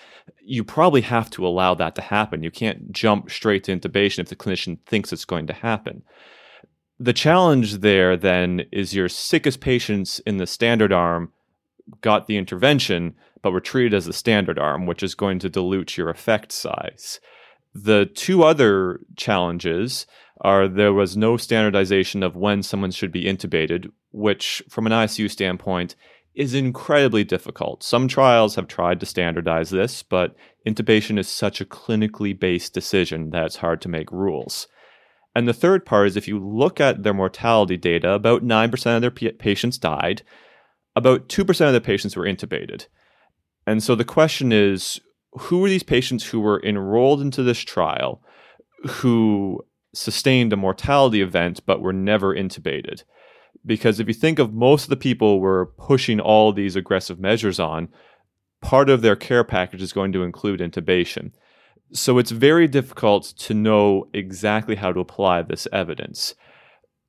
you 0.43 0.65
probably 0.65 1.03
have 1.03 1.29
to 1.31 1.47
allow 1.47 1.75
that 1.75 1.95
to 1.97 2.03
happen. 2.03 2.43
You 2.43 2.51
can't 2.51 2.91
jump 2.91 3.31
straight 3.31 3.65
to 3.65 3.77
intubation 3.77 4.21
if 4.21 4.29
the 4.29 4.37
clinician 4.37 4.79
thinks 4.87 5.13
it's 5.13 5.27
going 5.27 5.47
to 5.49 5.53
happen. 5.53 6.03
The 6.99 7.13
challenge 7.13 7.79
there 7.79 8.17
then 8.17 8.63
is 8.73 8.95
your 8.95 9.09
sickest 9.09 9.61
patients 9.61 10.21
in 10.21 10.39
the 10.39 10.47
standard 10.47 10.93
arm 10.93 11.33
got 12.01 12.27
the 12.27 12.37
intervention, 12.37 13.15
but 13.43 13.53
were 13.53 13.61
treated 13.61 13.95
as 13.95 14.07
the 14.07 14.13
standard 14.13 14.59
arm, 14.59 14.87
which 14.87 15.03
is 15.03 15.15
going 15.15 15.39
to 15.41 15.49
dilute 15.49 15.97
your 15.97 16.09
effect 16.09 16.51
size. 16.51 17.21
The 17.75 18.07
two 18.07 18.43
other 18.43 19.01
challenges 19.17 20.07
are 20.41 20.69
there 20.69 20.93
was 20.93 21.17
no 21.17 21.37
standardization 21.37 22.23
of 22.23 22.37
when 22.37 22.63
someone 22.63 22.91
should 22.91 23.13
be 23.13 23.25
intubated, 23.25 23.91
which, 24.13 24.63
from 24.69 24.87
an 24.87 24.93
ICU 24.93 25.31
standpoint, 25.31 25.97
is 26.35 26.55
incredibly 26.55 27.25
difficult. 27.25 27.83
Some 27.83 28.07
trials 28.07 28.55
have 28.55 28.69
tried 28.69 29.01
to 29.01 29.07
standardize 29.07 29.71
this, 29.71 30.03
but 30.03 30.37
intubation 30.67 31.19
is 31.19 31.29
such 31.29 31.61
a 31.61 31.65
clinically 31.67 32.39
based 32.39 32.73
decision 32.73 33.31
that 33.31 33.47
it's 33.47 33.57
hard 33.57 33.81
to 33.83 33.89
make 33.89 34.13
rules. 34.13 34.69
And 35.35 35.49
the 35.49 35.53
third 35.53 35.85
part 35.85 36.07
is 36.07 36.17
if 36.17 36.29
you 36.29 36.39
look 36.39 36.81
at 36.81 37.03
their 37.03 37.15
mortality 37.15 37.77
data, 37.77 38.13
about 38.13 38.45
9% 38.45 38.97
of 38.97 39.01
their 39.01 39.11
p- 39.11 39.33
patients 39.33 39.79
died, 39.79 40.23
about 40.95 41.29
2% 41.29 41.67
of 41.67 41.73
the 41.73 41.81
patients 41.81 42.17
were 42.17 42.25
intubated. 42.25 42.87
And 43.67 43.83
so 43.83 43.95
the 43.95 44.05
question 44.05 44.53
is 44.53 45.01
who 45.33 45.65
are 45.65 45.69
these 45.69 45.83
patients 45.83 46.25
who 46.27 46.41
were 46.41 46.63
enrolled 46.65 47.21
into 47.21 47.43
this 47.43 47.61
trial 47.61 48.23
who 48.85 49.65
sustained 49.99 50.53
a 50.53 50.57
mortality 50.57 51.21
event 51.21 51.61
but 51.67 51.81
were 51.81 51.93
never 51.93 52.35
intubated? 52.35 53.05
Because 53.67 54.01
if 54.01 54.09
you 54.09 54.15
think 54.15 54.39
of 54.39 54.55
most 54.55 54.85
of 54.85 54.91
the 54.91 54.97
people 54.97 55.41
we're 55.41 55.67
pushing 55.67 56.21
all 56.21 56.53
these 56.53 56.77
aggressive 56.77 57.19
measures 57.19 57.59
on, 57.59 57.89
part 58.61 58.89
of 58.89 59.03
their 59.03 59.17
care 59.17 59.45
package 59.45 59.83
is 59.83 59.93
going 59.93 60.13
to 60.13 60.23
include 60.23 60.61
intubation. 60.61 61.33
So 61.93 62.19
it's 62.19 62.31
very 62.31 62.69
difficult 62.69 63.25
to 63.39 63.55
know 63.55 64.09
exactly 64.13 64.77
how 64.77 64.93
to 64.93 65.01
apply 65.01 65.43
this 65.43 65.67
evidence 65.73 66.35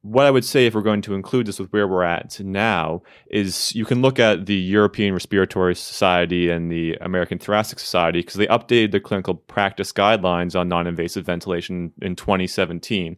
what 0.02 0.26
I 0.26 0.32
would 0.32 0.46
say, 0.46 0.66
if 0.66 0.74
we're 0.74 0.82
going 0.82 1.02
to 1.04 1.14
include 1.14 1.46
this 1.46 1.60
with 1.60 1.74
where 1.74 1.88
we're 1.88 2.04
at 2.04 2.40
now, 2.40 3.02
is 3.30 3.76
you 3.76 3.84
can 3.84 4.02
look 4.02 4.18
at 4.18 4.46
the 4.46 4.56
European 4.56 5.14
Respiratory 5.14 5.76
Society 5.76 6.50
and 6.50 6.72
the 6.72 6.96
American 7.02 7.38
Thoracic 7.38 7.80
Society 7.80 8.20
because 8.20 8.36
they 8.36 8.48
updated 8.48 8.92
the 8.92 9.02
clinical 9.02 9.36
practice 9.36 9.92
guidelines 9.92 10.58
on 10.58 10.70
non 10.70 10.88
invasive 10.88 11.26
ventilation 11.26 11.92
in 12.02 12.16
2017 12.16 13.18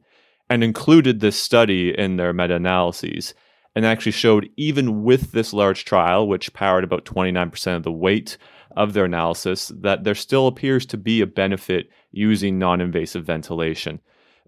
and 0.49 0.63
included 0.63 1.19
this 1.19 1.39
study 1.41 1.97
in 1.97 2.17
their 2.17 2.33
meta 2.33 2.55
analyses 2.55 3.35
and 3.75 3.85
actually 3.85 4.11
showed 4.11 4.49
even 4.57 5.03
with 5.03 5.31
this 5.31 5.53
large 5.53 5.85
trial, 5.85 6.27
which 6.27 6.53
powered 6.53 6.83
about 6.83 7.05
29% 7.05 7.75
of 7.75 7.83
the 7.83 7.91
weight 7.91 8.37
of 8.75 8.93
their 8.93 9.05
analysis, 9.05 9.71
that 9.81 10.03
there 10.03 10.15
still 10.15 10.47
appears 10.47 10.85
to 10.87 10.97
be 10.97 11.21
a 11.21 11.27
benefit 11.27 11.89
using 12.11 12.57
non 12.57 12.81
invasive 12.81 13.23
ventilation 13.23 13.99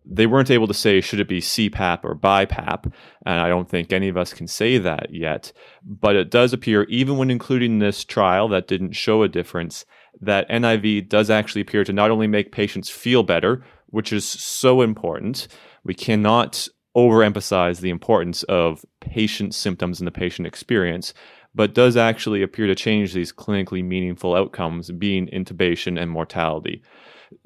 they 0.06 0.26
weren't 0.26 0.52
able 0.52 0.68
to 0.68 0.74
say 0.74 1.02
should 1.02 1.20
it 1.20 1.28
be 1.28 1.40
CPAP 1.40 2.04
or 2.04 2.16
BiPAP, 2.16 2.92
and 3.26 3.40
I 3.40 3.48
don't 3.48 3.70
think 3.70 3.92
any 3.92 4.10
of 4.10 4.18
us 4.18 4.34
can 4.34 4.48
say 4.48 4.78
that 4.78 5.14
yet. 5.14 5.52
But 5.84 6.16
it 6.16 6.30
does 6.30 6.54
appear, 6.54 6.84
even 6.84 7.18
when 7.18 7.32
including 7.32 7.80
this 7.80 8.04
trial 8.04 8.48
that 8.50 8.68
didn't 8.68 8.94
show 8.94 9.24
a 9.24 9.30
difference, 9.30 9.86
that 10.22 10.50
NIV 10.50 11.10
does 11.10 11.30
actually 11.30 11.62
appear 11.62 11.84
to 11.84 11.94
not 11.94 12.12
only 12.12 12.28
make 12.28 12.52
patients 12.52 12.90
feel 12.90 13.24
better, 13.24 13.64
which 13.88 14.12
is 14.12 14.28
so 14.28 14.82
important. 14.82 15.48
We 15.84 15.94
cannot 15.94 16.68
overemphasize 16.96 17.80
the 17.80 17.90
importance 17.90 18.44
of 18.44 18.86
patient 19.00 19.56
symptoms 19.56 20.00
and 20.00 20.08
the 20.08 20.12
patient 20.12 20.48
experience, 20.48 21.14
but 21.56 21.74
does 21.74 21.98
actually 21.98 22.42
appear 22.42 22.68
to 22.68 22.76
change 22.76 23.14
these 23.14 23.34
clinically 23.34 23.84
meaningful 23.84 24.36
outcomes, 24.36 24.92
being 24.92 25.28
intubation 25.28 26.00
and 26.00 26.10
mortality. 26.10 26.82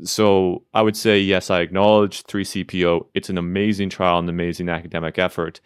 So 0.03 0.63
I 0.73 0.81
would 0.81 0.95
say, 0.95 1.19
yes, 1.19 1.49
I 1.49 1.61
acknowledge 1.61 2.23
3CPO. 2.23 3.07
It's 3.13 3.29
an 3.29 3.37
amazing 3.37 3.89
trial, 3.89 4.19
an 4.19 4.29
amazing 4.29 4.69
academic 4.69 5.17
effort. 5.19 5.61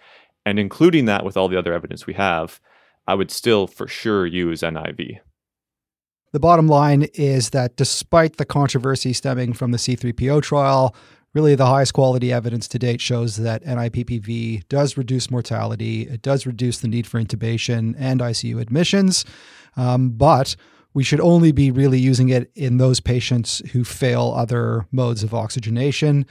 And 0.45 0.59
including 0.59 1.05
that 1.05 1.23
with 1.23 1.37
all 1.37 1.47
the 1.47 1.57
other 1.57 1.73
evidence 1.73 2.07
we 2.07 2.13
have, 2.13 2.59
I 3.07 3.15
would 3.15 3.31
still 3.31 3.67
for 3.67 3.87
sure 3.87 4.25
use 4.25 4.61
NIV. 4.61 5.19
The 6.33 6.39
bottom 6.39 6.67
line 6.67 7.07
is 7.13 7.49
that 7.49 7.75
despite 7.75 8.37
the 8.37 8.45
controversy 8.45 9.11
stemming 9.11 9.53
from 9.53 9.71
the 9.71 9.77
C3PO 9.77 10.41
trial, 10.41 10.95
really 11.33 11.55
the 11.55 11.65
highest 11.65 11.93
quality 11.93 12.31
evidence 12.31 12.67
to 12.69 12.79
date 12.79 13.01
shows 13.01 13.37
that 13.37 13.63
NIPPV 13.63 14.67
does 14.69 14.97
reduce 14.97 15.29
mortality, 15.29 16.03
it 16.03 16.21
does 16.21 16.45
reduce 16.45 16.79
the 16.79 16.87
need 16.87 17.05
for 17.05 17.21
intubation 17.21 17.95
and 17.97 18.21
ICU 18.21 18.61
admissions. 18.61 19.25
Um, 19.75 20.11
but 20.11 20.55
we 20.93 21.03
should 21.03 21.21
only 21.21 21.51
be 21.51 21.71
really 21.71 21.99
using 21.99 22.29
it 22.29 22.51
in 22.55 22.77
those 22.77 22.99
patients 22.99 23.61
who 23.71 23.83
fail 23.83 24.33
other 24.35 24.85
modes 24.91 25.23
of 25.23 25.33
oxygenation. 25.33 26.25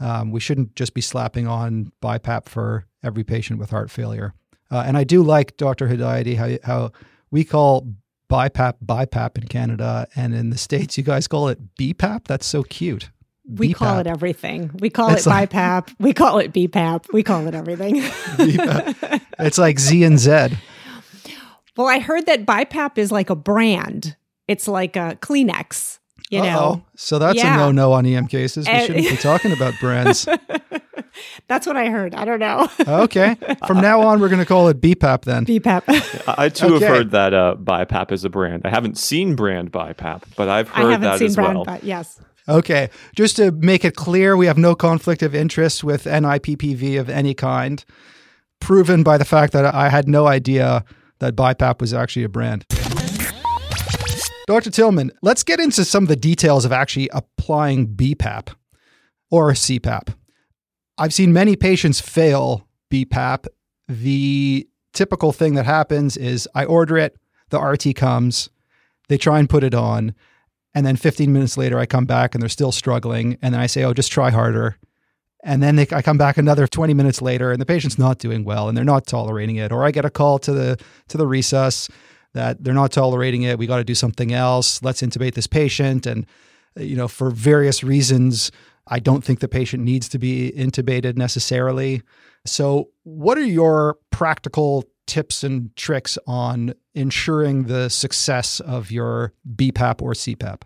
Um, 0.00 0.30
we 0.30 0.40
shouldn't 0.40 0.74
just 0.74 0.94
be 0.94 1.00
slapping 1.00 1.46
on 1.46 1.92
BiPAP 2.02 2.48
for 2.48 2.86
every 3.02 3.24
patient 3.24 3.58
with 3.58 3.70
heart 3.70 3.90
failure. 3.90 4.34
Uh, 4.70 4.84
and 4.86 4.96
I 4.96 5.04
do 5.04 5.22
like 5.22 5.56
Dr. 5.56 5.88
Hedayati 5.88 6.36
how, 6.36 6.58
how 6.64 6.92
we 7.30 7.44
call 7.44 7.86
BiPAP 8.30 8.74
BiPAP 8.84 9.38
in 9.38 9.46
Canada, 9.48 10.08
and 10.16 10.34
in 10.34 10.50
the 10.50 10.58
States, 10.58 10.98
you 10.98 11.04
guys 11.04 11.28
call 11.28 11.48
it 11.48 11.76
BPAP. 11.76 12.24
That's 12.24 12.46
so 12.46 12.62
cute. 12.64 13.10
We 13.48 13.68
BPAP. 13.68 13.76
call 13.76 13.98
it 14.00 14.06
everything. 14.08 14.70
We 14.80 14.90
call 14.90 15.10
it's 15.10 15.26
it 15.26 15.30
like, 15.30 15.50
BiPAP. 15.50 15.94
We 16.00 16.12
call 16.12 16.38
it 16.38 16.52
BPAP. 16.52 17.12
We 17.12 17.22
call 17.22 17.46
it 17.46 17.54
everything. 17.54 17.96
it's 19.38 19.58
like 19.58 19.78
Z 19.78 20.02
and 20.02 20.18
Z. 20.18 20.48
Well, 21.76 21.88
I 21.88 21.98
heard 21.98 22.26
that 22.26 22.46
BiPAP 22.46 22.98
is 22.98 23.12
like 23.12 23.30
a 23.30 23.36
brand. 23.36 24.16
It's 24.48 24.66
like 24.68 24.96
a 24.96 25.18
Kleenex, 25.20 25.98
you 26.30 26.40
Uh-oh. 26.40 26.44
know. 26.44 26.84
So 26.96 27.18
that's 27.18 27.38
yeah. 27.38 27.54
a 27.54 27.56
no-no 27.58 27.92
on 27.92 28.06
EM 28.06 28.28
cases. 28.28 28.66
We 28.66 28.72
and- 28.72 28.86
shouldn't 28.86 29.08
be 29.08 29.16
talking 29.16 29.52
about 29.52 29.74
brands. 29.80 30.28
That's 31.48 31.66
what 31.66 31.76
I 31.76 31.88
heard. 31.88 32.14
I 32.14 32.24
don't 32.24 32.40
know. 32.40 32.68
okay. 33.04 33.36
From 33.66 33.80
now 33.80 34.02
on, 34.02 34.20
we're 34.20 34.28
going 34.28 34.40
to 34.40 34.46
call 34.46 34.68
it 34.68 34.80
BPAP 34.80 35.22
then. 35.22 35.46
BPAP. 35.46 36.34
I 36.38 36.48
too 36.48 36.74
okay. 36.74 36.84
have 36.84 36.96
heard 36.96 37.10
that 37.12 37.32
uh, 37.32 37.56
BiPAP 37.58 38.12
is 38.12 38.24
a 38.24 38.28
brand. 38.28 38.62
I 38.64 38.70
haven't 38.70 38.98
seen 38.98 39.34
brand 39.34 39.72
BiPAP, 39.72 40.22
but 40.36 40.48
I've 40.48 40.68
heard 40.68 41.00
that 41.00 41.22
as 41.22 41.36
well. 41.36 41.64
Bi- 41.64 41.80
yes. 41.82 42.20
Okay. 42.48 42.90
Just 43.14 43.36
to 43.36 43.50
make 43.50 43.84
it 43.84 43.96
clear, 43.96 44.36
we 44.36 44.46
have 44.46 44.58
no 44.58 44.74
conflict 44.74 45.22
of 45.22 45.34
interest 45.34 45.82
with 45.82 46.04
NIPPV 46.04 47.00
of 47.00 47.08
any 47.08 47.34
kind, 47.34 47.84
proven 48.60 49.02
by 49.02 49.16
the 49.18 49.24
fact 49.24 49.52
that 49.52 49.74
I 49.74 49.88
had 49.88 50.08
no 50.08 50.26
idea 50.26 50.84
that 51.18 51.36
BiPAP 51.36 51.80
was 51.80 51.94
actually 51.94 52.24
a 52.24 52.28
brand. 52.28 52.64
Dr. 54.46 54.70
Tillmann, 54.70 55.10
let's 55.22 55.42
get 55.42 55.58
into 55.58 55.84
some 55.84 56.04
of 56.04 56.08
the 56.08 56.16
details 56.16 56.64
of 56.64 56.72
actually 56.72 57.08
applying 57.12 57.88
BPAP 57.88 58.54
or 59.30 59.50
CPAP. 59.52 60.14
I've 60.98 61.12
seen 61.12 61.32
many 61.32 61.56
patients 61.56 62.00
fail 62.00 62.66
BPAP. 62.90 63.46
The 63.88 64.68
typical 64.92 65.32
thing 65.32 65.54
that 65.54 65.66
happens 65.66 66.16
is 66.16 66.48
I 66.54 66.64
order 66.64 66.96
it, 66.96 67.16
the 67.50 67.60
RT 67.60 67.96
comes, 67.96 68.48
they 69.08 69.18
try 69.18 69.38
and 69.38 69.48
put 69.48 69.64
it 69.64 69.74
on, 69.74 70.14
and 70.74 70.86
then 70.86 70.96
15 70.96 71.32
minutes 71.32 71.56
later 71.56 71.78
I 71.78 71.86
come 71.86 72.04
back 72.04 72.34
and 72.34 72.42
they're 72.42 72.48
still 72.48 72.72
struggling, 72.72 73.38
and 73.42 73.54
then 73.54 73.60
I 73.60 73.66
say, 73.66 73.82
"Oh, 73.82 73.94
just 73.94 74.12
try 74.12 74.30
harder." 74.30 74.76
And 75.46 75.62
then 75.62 75.76
they, 75.76 75.86
I 75.92 76.02
come 76.02 76.18
back 76.18 76.36
another 76.38 76.66
20 76.66 76.92
minutes 76.92 77.22
later 77.22 77.52
and 77.52 77.60
the 77.60 77.66
patient's 77.66 78.00
not 78.00 78.18
doing 78.18 78.42
well 78.42 78.68
and 78.68 78.76
they're 78.76 78.84
not 78.84 79.06
tolerating 79.06 79.56
it. 79.56 79.70
Or 79.70 79.84
I 79.84 79.92
get 79.92 80.04
a 80.04 80.10
call 80.10 80.40
to 80.40 80.52
the 80.52 80.76
to 81.08 81.16
the 81.16 81.24
resus 81.24 81.88
that 82.34 82.64
they're 82.64 82.74
not 82.74 82.90
tolerating 82.90 83.42
it. 83.42 83.56
We 83.56 83.68
got 83.68 83.76
to 83.76 83.84
do 83.84 83.94
something 83.94 84.32
else. 84.32 84.82
Let's 84.82 85.02
intubate 85.02 85.34
this 85.34 85.46
patient. 85.46 86.04
And 86.04 86.26
you 86.76 86.96
know, 86.96 87.06
for 87.06 87.30
various 87.30 87.84
reasons, 87.84 88.50
I 88.88 88.98
don't 88.98 89.24
think 89.24 89.38
the 89.38 89.48
patient 89.48 89.84
needs 89.84 90.08
to 90.10 90.18
be 90.18 90.52
intubated 90.56 91.16
necessarily. 91.16 92.02
So, 92.44 92.90
what 93.04 93.38
are 93.38 93.44
your 93.44 93.98
practical 94.10 94.84
tips 95.06 95.44
and 95.44 95.74
tricks 95.76 96.18
on 96.26 96.74
ensuring 96.94 97.64
the 97.64 97.88
success 97.88 98.58
of 98.58 98.90
your 98.90 99.32
BPAP 99.54 100.02
or 100.02 100.12
CPAP? 100.12 100.62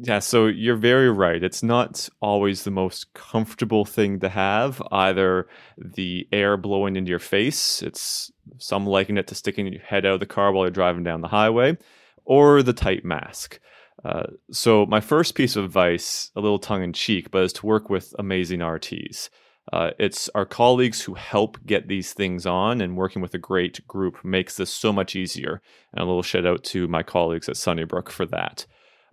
Yeah, 0.00 0.20
so 0.20 0.46
you're 0.46 0.76
very 0.76 1.10
right. 1.10 1.42
It's 1.42 1.62
not 1.62 2.08
always 2.20 2.62
the 2.62 2.70
most 2.70 3.12
comfortable 3.14 3.84
thing 3.84 4.20
to 4.20 4.28
have, 4.28 4.80
either 4.92 5.48
the 5.76 6.28
air 6.30 6.56
blowing 6.56 6.94
into 6.94 7.10
your 7.10 7.18
face, 7.18 7.82
it's 7.82 8.30
some 8.58 8.86
liken 8.86 9.18
it 9.18 9.26
to 9.26 9.34
sticking 9.34 9.66
your 9.66 9.82
head 9.82 10.06
out 10.06 10.14
of 10.14 10.20
the 10.20 10.26
car 10.26 10.52
while 10.52 10.64
you're 10.64 10.70
driving 10.70 11.02
down 11.02 11.20
the 11.20 11.28
highway, 11.28 11.76
or 12.24 12.62
the 12.62 12.72
tight 12.72 13.04
mask. 13.04 13.58
Uh, 14.04 14.24
so, 14.52 14.86
my 14.86 15.00
first 15.00 15.34
piece 15.34 15.56
of 15.56 15.64
advice, 15.64 16.30
a 16.36 16.40
little 16.40 16.60
tongue 16.60 16.84
in 16.84 16.92
cheek, 16.92 17.32
but 17.32 17.42
is 17.42 17.52
to 17.54 17.66
work 17.66 17.90
with 17.90 18.14
amazing 18.20 18.60
RTs. 18.60 19.30
Uh, 19.72 19.90
it's 19.98 20.28
our 20.30 20.46
colleagues 20.46 21.02
who 21.02 21.14
help 21.14 21.58
get 21.66 21.88
these 21.88 22.12
things 22.12 22.46
on, 22.46 22.80
and 22.80 22.96
working 22.96 23.20
with 23.20 23.34
a 23.34 23.38
great 23.38 23.84
group 23.88 24.24
makes 24.24 24.56
this 24.56 24.70
so 24.72 24.92
much 24.92 25.16
easier. 25.16 25.60
And 25.92 26.02
a 26.02 26.06
little 26.06 26.22
shout 26.22 26.46
out 26.46 26.62
to 26.64 26.86
my 26.86 27.02
colleagues 27.02 27.48
at 27.48 27.56
Sunnybrook 27.56 28.10
for 28.10 28.26
that. 28.26 28.64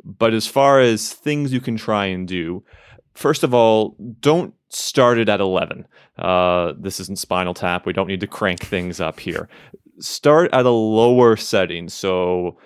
But 0.03 0.34
as 0.34 0.47
far 0.47 0.79
as 0.79 1.13
things 1.13 1.53
you 1.53 1.62
can 1.62 1.77
try 1.77 2.05
and 2.05 2.27
do, 2.27 2.63
first 3.13 3.43
of 3.43 3.53
all, 3.53 3.95
don't 4.19 4.53
start 4.69 5.17
it 5.17 5.29
at 5.29 5.39
11. 5.39 5.88
Uh, 6.17 6.73
this 6.77 6.99
isn't 6.99 7.19
Spinal 7.19 7.53
Tap. 7.53 7.86
We 7.86 7.93
don't 7.93 8.08
need 8.08 8.19
to 8.21 8.27
crank 8.27 8.62
things 8.62 8.99
up 8.99 9.19
here. 9.19 9.49
Start 9.99 10.53
at 10.53 10.65
a 10.65 10.69
lower 10.69 11.36
setting. 11.36 11.89
So, 11.89 12.58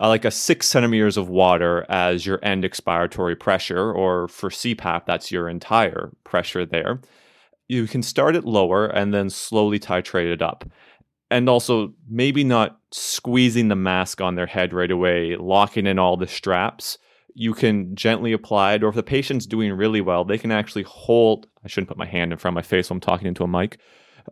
uh, 0.00 0.08
like 0.08 0.24
a 0.24 0.30
six 0.30 0.66
centimeters 0.68 1.16
of 1.16 1.28
water 1.28 1.84
as 1.88 2.24
your 2.24 2.38
end 2.42 2.64
expiratory 2.64 3.38
pressure, 3.38 3.92
or 3.92 4.28
for 4.28 4.48
CPAP, 4.48 5.04
that's 5.06 5.30
your 5.30 5.48
entire 5.48 6.12
pressure 6.24 6.64
there. 6.64 7.00
You 7.66 7.86
can 7.86 8.02
start 8.02 8.34
it 8.34 8.44
lower 8.44 8.86
and 8.86 9.12
then 9.12 9.28
slowly 9.28 9.78
titrate 9.78 10.32
it 10.32 10.40
up 10.40 10.64
and 11.30 11.48
also 11.48 11.92
maybe 12.08 12.44
not 12.44 12.78
squeezing 12.90 13.68
the 13.68 13.76
mask 13.76 14.20
on 14.20 14.34
their 14.34 14.46
head 14.46 14.72
right 14.72 14.90
away, 14.90 15.36
locking 15.36 15.86
in 15.86 15.98
all 15.98 16.16
the 16.16 16.26
straps. 16.26 16.98
You 17.34 17.54
can 17.54 17.94
gently 17.94 18.32
apply 18.32 18.74
it, 18.74 18.82
or 18.82 18.88
if 18.88 18.94
the 18.94 19.02
patient's 19.02 19.46
doing 19.46 19.72
really 19.72 20.00
well, 20.00 20.24
they 20.24 20.38
can 20.38 20.50
actually 20.50 20.82
hold. 20.84 21.46
I 21.64 21.68
shouldn't 21.68 21.88
put 21.88 21.98
my 21.98 22.06
hand 22.06 22.32
in 22.32 22.38
front 22.38 22.54
of 22.54 22.56
my 22.56 22.66
face 22.66 22.90
when 22.90 22.96
I'm 22.96 23.00
talking 23.00 23.28
into 23.28 23.44
a 23.44 23.48
mic. 23.48 23.78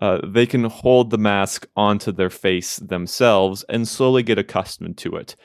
Uh, 0.01 0.21
they 0.27 0.47
can 0.47 0.65
hold 0.65 1.11
the 1.11 1.19
mask 1.19 1.67
onto 1.77 2.13
their 2.13 2.31
face 2.31 2.77
themselves 2.77 3.65
and 3.69 3.87
slowly 3.87 4.23
get 4.23 4.39
accustomed 4.39 4.99
to 4.99 5.17
it. 5.17 5.37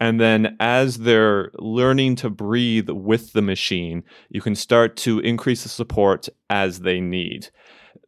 And 0.00 0.18
then 0.18 0.56
as 0.58 0.98
they're 0.98 1.50
learning 1.58 2.16
to 2.16 2.30
breathe 2.30 2.88
with 2.88 3.34
the 3.34 3.42
machine, 3.42 4.02
you 4.30 4.40
can 4.40 4.54
start 4.54 4.96
to 4.98 5.18
increase 5.20 5.62
the 5.62 5.68
support 5.68 6.28
as 6.48 6.80
they 6.80 7.00
need 7.00 7.50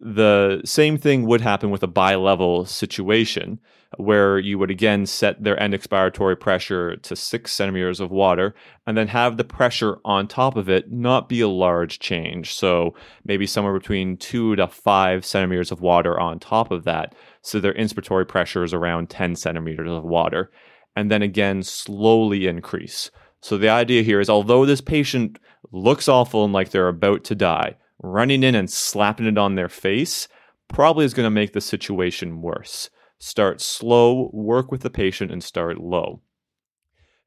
the 0.01 0.61
same 0.65 0.99
thing 0.99 1.27
would 1.27 1.41
happen 1.41 1.71
with 1.71 1.83
a 1.83 1.89
bi-level 1.89 2.65
situation 2.65 3.61
where 3.99 4.39
you 4.39 4.59
would 4.59 4.71
again 4.71 5.07
set 5.07 5.43
their 5.43 5.61
end 5.63 5.75
expiratory 5.75 6.39
pressure 6.39 6.97
to 6.97 7.15
six 7.15 7.53
centimeters 7.53 8.01
of 8.01 8.11
water 8.11 8.55
and 8.87 8.97
then 8.97 9.09
have 9.09 9.37
the 9.37 9.45
pressure 9.45 9.99
on 10.05 10.27
top 10.27 10.57
of 10.57 10.69
it 10.69 10.91
not 10.91 11.29
be 11.29 11.41
a 11.41 11.49
large 11.49 11.99
change. 11.99 12.55
So 12.55 12.95
maybe 13.25 13.47
somewhere 13.47 13.79
between 13.79 14.17
two 14.17 14.57
to 14.57 14.67
five 14.67 15.25
centimeters 15.25 15.71
of 15.71 15.81
water 15.81 16.19
on 16.19 16.39
top 16.39 16.71
of 16.71 16.85
that. 16.85 17.15
So 17.43 17.61
their 17.61 17.75
inspiratory 17.75 18.27
pressure 18.27 18.65
is 18.65 18.73
around 18.73 19.11
10 19.11 19.37
centimeters 19.37 19.91
of 19.91 20.05
water. 20.05 20.51
And 20.97 21.11
then 21.11 21.23
again, 21.23 21.63
slowly 21.63 22.47
increase. 22.47 23.11
So 23.41 23.59
the 23.59 23.69
idea 23.69 24.03
here 24.03 24.21
is 24.21 24.31
although 24.31 24.65
this 24.65 24.81
patient 24.81 25.39
looks 25.71 26.09
awful 26.09 26.45
and 26.45 26.53
like 26.53 26.71
they're 26.71 26.89
about 26.89 27.25
to 27.25 27.35
die, 27.35 27.77
running 28.03 28.43
in 28.43 28.55
and 28.55 28.71
slapping 28.71 29.27
it 29.27 29.39
on 29.39 29.55
their 29.55 29.69
face 29.69 30.29
probably 30.69 31.05
is 31.05 31.15
going 31.15 31.27
to 31.27 31.31
make 31.31 31.53
the 31.53 31.61
situation 31.61 32.43
worse. 32.43 32.91
Start 33.19 33.61
slow, 33.61 34.31
work 34.33 34.73
with 34.73 34.83
the 34.83 34.91
patient, 34.91 35.31
and 35.31 35.43
start 35.45 35.79
low. 35.79 36.23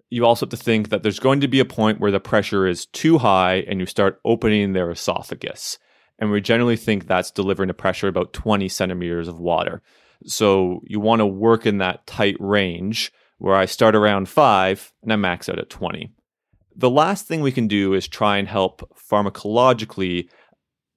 You 0.09 0.25
also 0.25 0.45
have 0.45 0.51
to 0.51 0.57
think 0.57 0.89
that 0.89 1.03
there's 1.03 1.19
going 1.19 1.39
to 1.41 1.47
be 1.47 1.59
a 1.59 1.65
point 1.65 1.99
where 1.99 2.11
the 2.11 2.19
pressure 2.19 2.67
is 2.67 2.85
too 2.87 3.17
high 3.17 3.63
and 3.67 3.79
you 3.79 3.85
start 3.85 4.19
opening 4.25 4.73
their 4.73 4.91
esophagus. 4.91 5.79
And 6.19 6.31
we 6.31 6.41
generally 6.41 6.77
think 6.77 7.07
that's 7.07 7.31
delivering 7.31 7.69
a 7.69 7.73
pressure 7.73 8.07
about 8.07 8.33
20 8.33 8.69
centimeters 8.69 9.27
of 9.27 9.39
water. 9.39 9.81
So 10.25 10.81
you 10.85 10.99
want 10.99 11.19
to 11.19 11.25
work 11.25 11.65
in 11.65 11.79
that 11.79 12.05
tight 12.07 12.37
range 12.39 13.11
where 13.37 13.55
I 13.55 13.65
start 13.65 13.95
around 13.95 14.29
five 14.29 14.93
and 15.03 15.11
I 15.11 15.15
max 15.17 15.49
out 15.49 15.59
at 15.59 15.69
20. 15.69 16.11
The 16.75 16.89
last 16.89 17.25
thing 17.25 17.41
we 17.41 17.51
can 17.51 17.67
do 17.67 17.93
is 17.93 18.07
try 18.07 18.37
and 18.37 18.47
help 18.47 18.89
pharmacologically 19.11 20.29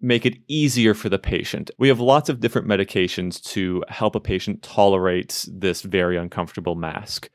make 0.01 0.25
it 0.25 0.39
easier 0.47 0.95
for 0.95 1.09
the 1.09 1.19
patient. 1.19 1.71
We 1.79 1.89
have 1.89 2.01
lots 2.01 2.29
of 2.29 2.41
different 2.41 2.69
medications 2.69 3.43
to 3.53 3.85
help 3.89 4.15
a 4.15 4.21
patient 4.21 4.63
tolerate 4.63 5.47
this 5.51 5.83
very 5.83 6.17
uncomfortable 6.17 6.77
mask. 6.77 7.29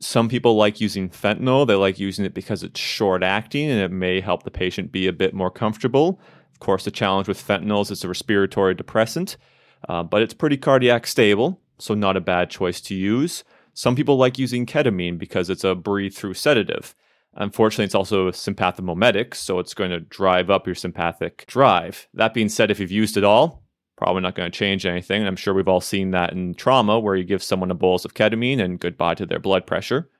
Some 0.00 0.28
people 0.28 0.56
like 0.56 0.80
using 0.80 1.10
fentanyl. 1.10 1.66
They 1.66 1.74
like 1.74 1.98
using 1.98 2.24
it 2.24 2.34
because 2.34 2.62
it's 2.62 2.80
short 2.80 3.22
acting 3.22 3.68
and 3.68 3.80
it 3.80 3.90
may 3.90 4.20
help 4.20 4.44
the 4.44 4.50
patient 4.50 4.92
be 4.92 5.06
a 5.06 5.12
bit 5.12 5.34
more 5.34 5.50
comfortable. 5.50 6.20
Of 6.52 6.60
course, 6.60 6.84
the 6.84 6.90
challenge 6.90 7.28
with 7.28 7.46
fentanyl 7.46 7.82
is 7.82 7.90
it's 7.90 8.04
a 8.04 8.08
respiratory 8.08 8.74
depressant, 8.74 9.36
uh, 9.88 10.02
but 10.02 10.22
it's 10.22 10.34
pretty 10.34 10.56
cardiac 10.56 11.06
stable, 11.06 11.60
so 11.78 11.94
not 11.94 12.16
a 12.16 12.20
bad 12.20 12.48
choice 12.50 12.80
to 12.82 12.94
use. 12.94 13.44
Some 13.74 13.94
people 13.94 14.16
like 14.16 14.38
using 14.38 14.66
ketamine 14.66 15.18
because 15.18 15.50
it's 15.50 15.62
a 15.62 15.74
breathe 15.74 16.14
through 16.14 16.34
sedative. 16.34 16.94
Unfortunately, 17.38 17.84
it's 17.84 17.94
also 17.94 18.30
sympathomimetic, 18.32 19.34
so 19.34 19.60
it's 19.60 19.72
going 19.72 19.90
to 19.90 20.00
drive 20.00 20.50
up 20.50 20.66
your 20.66 20.74
sympathetic 20.74 21.46
drive. 21.46 22.08
That 22.12 22.34
being 22.34 22.48
said, 22.48 22.70
if 22.70 22.80
you've 22.80 22.90
used 22.90 23.16
it 23.16 23.22
all, 23.22 23.62
probably 23.96 24.22
not 24.22 24.34
going 24.34 24.50
to 24.50 24.58
change 24.58 24.84
anything. 24.84 25.24
I'm 25.24 25.36
sure 25.36 25.54
we've 25.54 25.68
all 25.68 25.80
seen 25.80 26.10
that 26.10 26.32
in 26.32 26.54
trauma 26.54 26.98
where 26.98 27.14
you 27.14 27.22
give 27.22 27.42
someone 27.42 27.70
a 27.70 27.74
bolus 27.74 28.04
of 28.04 28.14
ketamine 28.14 28.60
and 28.60 28.80
goodbye 28.80 29.14
to 29.14 29.24
their 29.26 29.38
blood 29.38 29.66
pressure. 29.66 30.10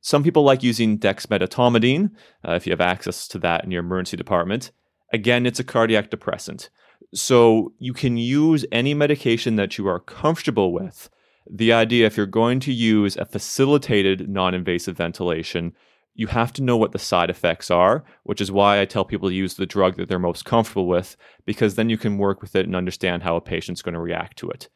Some 0.00 0.22
people 0.22 0.44
like 0.44 0.62
using 0.62 0.98
dexmedetomidine 0.98 2.10
uh, 2.46 2.52
if 2.52 2.66
you 2.66 2.72
have 2.72 2.80
access 2.80 3.28
to 3.28 3.38
that 3.40 3.64
in 3.64 3.70
your 3.70 3.80
emergency 3.80 4.16
department. 4.16 4.70
Again, 5.12 5.44
it's 5.44 5.60
a 5.60 5.64
cardiac 5.64 6.10
depressant. 6.10 6.70
So 7.14 7.74
you 7.78 7.92
can 7.92 8.16
use 8.16 8.64
any 8.72 8.94
medication 8.94 9.56
that 9.56 9.76
you 9.76 9.86
are 9.88 10.00
comfortable 10.00 10.72
with. 10.72 11.10
The 11.50 11.72
idea, 11.72 12.06
if 12.06 12.16
you're 12.16 12.26
going 12.26 12.60
to 12.60 12.72
use 12.72 13.16
a 13.16 13.26
facilitated 13.26 14.28
non 14.28 14.54
invasive 14.54 14.96
ventilation, 14.96 15.74
you 16.18 16.28
have 16.28 16.52
to 16.54 16.62
know 16.62 16.78
what 16.78 16.92
the 16.92 16.98
side 16.98 17.28
effects 17.28 17.70
are, 17.70 18.02
which 18.24 18.40
is 18.40 18.50
why 18.50 18.80
I 18.80 18.86
tell 18.86 19.04
people 19.04 19.28
to 19.28 19.34
use 19.34 19.54
the 19.54 19.66
drug 19.66 19.96
that 19.96 20.08
they're 20.08 20.18
most 20.18 20.46
comfortable 20.46 20.86
with, 20.86 21.14
because 21.44 21.74
then 21.74 21.90
you 21.90 21.98
can 21.98 22.16
work 22.16 22.40
with 22.40 22.56
it 22.56 22.64
and 22.64 22.74
understand 22.74 23.22
how 23.22 23.36
a 23.36 23.40
patient's 23.40 23.82
going 23.82 23.92
to 23.94 24.00
react 24.00 24.38
to 24.38 24.48
it. 24.48 24.70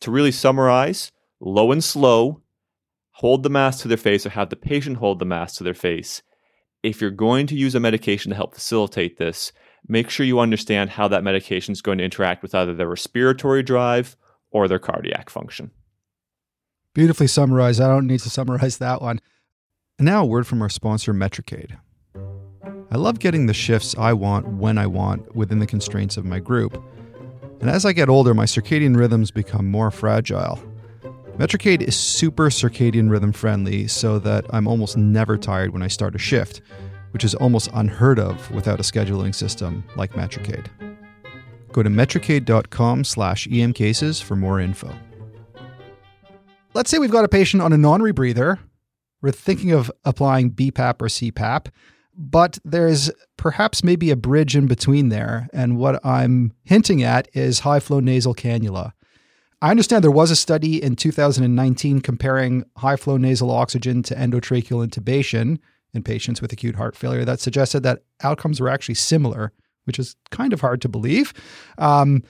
To 0.00 0.10
really 0.10 0.32
summarize, 0.32 1.12
low 1.40 1.72
and 1.72 1.84
slow, 1.84 2.40
hold 3.12 3.42
the 3.42 3.50
mask 3.50 3.82
to 3.82 3.88
their 3.88 3.98
face 3.98 4.24
or 4.24 4.30
have 4.30 4.48
the 4.48 4.56
patient 4.56 4.96
hold 4.96 5.18
the 5.18 5.26
mask 5.26 5.58
to 5.58 5.64
their 5.64 5.74
face. 5.74 6.22
If 6.82 7.02
you're 7.02 7.10
going 7.10 7.46
to 7.48 7.54
use 7.54 7.74
a 7.74 7.80
medication 7.80 8.30
to 8.30 8.36
help 8.36 8.54
facilitate 8.54 9.18
this, 9.18 9.52
make 9.86 10.08
sure 10.08 10.24
you 10.24 10.40
understand 10.40 10.90
how 10.90 11.06
that 11.08 11.24
medication 11.24 11.72
is 11.72 11.82
going 11.82 11.98
to 11.98 12.04
interact 12.04 12.42
with 12.42 12.54
either 12.54 12.74
their 12.74 12.88
respiratory 12.88 13.62
drive 13.62 14.16
or 14.50 14.68
their 14.68 14.78
cardiac 14.78 15.28
function. 15.28 15.70
Beautifully 16.94 17.26
summarized. 17.26 17.80
I 17.80 17.88
don't 17.88 18.06
need 18.06 18.20
to 18.20 18.30
summarize 18.30 18.78
that 18.78 19.02
one. 19.02 19.20
And 19.98 20.06
now, 20.06 20.22
a 20.22 20.26
word 20.26 20.46
from 20.46 20.62
our 20.62 20.68
sponsor, 20.68 21.12
Metricaid. 21.12 21.76
I 22.90 22.96
love 22.96 23.18
getting 23.18 23.46
the 23.46 23.54
shifts 23.54 23.96
I 23.98 24.12
want 24.12 24.46
when 24.46 24.78
I 24.78 24.86
want 24.86 25.34
within 25.34 25.58
the 25.58 25.66
constraints 25.66 26.16
of 26.16 26.24
my 26.24 26.38
group. 26.38 26.80
And 27.60 27.68
as 27.68 27.84
I 27.84 27.92
get 27.92 28.08
older, 28.08 28.32
my 28.32 28.44
circadian 28.44 28.96
rhythms 28.96 29.32
become 29.32 29.68
more 29.68 29.90
fragile. 29.90 30.62
Metricaid 31.36 31.82
is 31.82 31.96
super 31.96 32.48
circadian 32.48 33.10
rhythm 33.10 33.32
friendly 33.32 33.88
so 33.88 34.20
that 34.20 34.44
I'm 34.50 34.68
almost 34.68 34.96
never 34.96 35.36
tired 35.36 35.72
when 35.72 35.82
I 35.82 35.88
start 35.88 36.14
a 36.14 36.18
shift, 36.18 36.62
which 37.10 37.24
is 37.24 37.34
almost 37.34 37.68
unheard 37.74 38.20
of 38.20 38.50
without 38.52 38.78
a 38.78 38.84
scheduling 38.84 39.34
system 39.34 39.82
like 39.96 40.12
Metricaid. 40.12 40.68
Go 41.72 41.82
to 41.82 41.90
metricaid.com 41.90 43.02
slash 43.02 43.48
emcases 43.50 44.20
for 44.20 44.36
more 44.36 44.60
info. 44.60 44.94
Let's 46.74 46.88
say 46.88 46.98
we've 46.98 47.10
got 47.10 47.24
a 47.24 47.28
patient 47.28 47.62
on 47.62 47.72
a 47.72 47.78
non-rebreather 47.78 48.60
we're 49.22 49.32
thinking 49.32 49.72
of 49.72 49.90
applying 50.04 50.50
BPAP 50.50 51.00
or 51.00 51.06
CPAP, 51.06 51.66
but 52.14 52.58
there's 52.64 53.10
perhaps 53.36 53.84
maybe 53.84 54.10
a 54.10 54.16
bridge 54.16 54.56
in 54.56 54.66
between 54.66 55.08
there. 55.08 55.48
And 55.52 55.78
what 55.78 56.04
I'm 56.04 56.52
hinting 56.64 57.02
at 57.02 57.28
is 57.32 57.60
high 57.60 57.80
flow 57.80 58.00
nasal 58.00 58.34
cannula. 58.34 58.92
I 59.60 59.70
understand 59.70 60.04
there 60.04 60.10
was 60.10 60.30
a 60.30 60.36
study 60.36 60.80
in 60.82 60.94
2019 60.94 62.00
comparing 62.00 62.64
high 62.76 62.96
flow 62.96 63.16
nasal 63.16 63.50
oxygen 63.50 64.02
to 64.04 64.14
endotracheal 64.14 64.86
intubation 64.86 65.58
in 65.94 66.02
patients 66.02 66.40
with 66.40 66.52
acute 66.52 66.76
heart 66.76 66.94
failure 66.94 67.24
that 67.24 67.40
suggested 67.40 67.82
that 67.82 68.04
outcomes 68.22 68.60
were 68.60 68.68
actually 68.68 68.94
similar, 68.94 69.52
which 69.84 69.98
is 69.98 70.14
kind 70.30 70.52
of 70.52 70.60
hard 70.60 70.80
to 70.82 70.88
believe. 70.88 71.32
Um, 71.78 72.22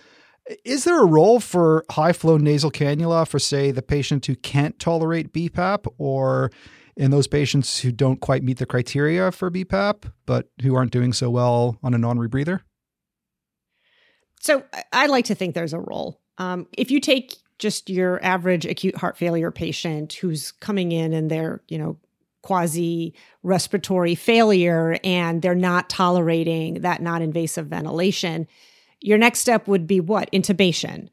is 0.64 0.84
there 0.84 1.02
a 1.02 1.06
role 1.06 1.40
for 1.40 1.84
high 1.90 2.12
flow 2.12 2.38
nasal 2.38 2.70
cannula 2.70 3.26
for, 3.26 3.38
say, 3.38 3.70
the 3.70 3.82
patient 3.82 4.24
who 4.26 4.34
can't 4.36 4.78
tolerate 4.78 5.32
BPAP, 5.32 5.86
or 5.98 6.50
in 6.98 7.12
those 7.12 7.28
patients 7.28 7.78
who 7.78 7.92
don't 7.92 8.20
quite 8.20 8.42
meet 8.42 8.58
the 8.58 8.66
criteria 8.66 9.30
for 9.30 9.50
BPAP, 9.50 10.10
but 10.26 10.48
who 10.62 10.74
aren't 10.74 10.90
doing 10.90 11.12
so 11.12 11.30
well 11.30 11.78
on 11.82 11.94
a 11.94 11.98
non 11.98 12.18
rebreather? 12.18 12.60
So 14.40 14.64
I 14.92 15.06
like 15.06 15.24
to 15.26 15.34
think 15.34 15.54
there's 15.54 15.72
a 15.72 15.78
role. 15.78 16.20
Um, 16.38 16.66
if 16.76 16.90
you 16.90 17.00
take 17.00 17.34
just 17.58 17.88
your 17.88 18.22
average 18.24 18.66
acute 18.66 18.96
heart 18.96 19.16
failure 19.16 19.50
patient 19.50 20.12
who's 20.14 20.52
coming 20.52 20.92
in 20.92 21.12
and 21.12 21.30
they're, 21.30 21.62
you 21.68 21.78
know, 21.78 21.96
quasi 22.42 23.14
respiratory 23.42 24.14
failure 24.14 24.96
and 25.02 25.42
they're 25.42 25.54
not 25.54 25.88
tolerating 25.88 26.74
that 26.82 27.00
non 27.00 27.22
invasive 27.22 27.68
ventilation, 27.68 28.48
your 29.00 29.18
next 29.18 29.38
step 29.38 29.68
would 29.68 29.86
be 29.86 30.00
what? 30.00 30.30
Intubation. 30.32 31.08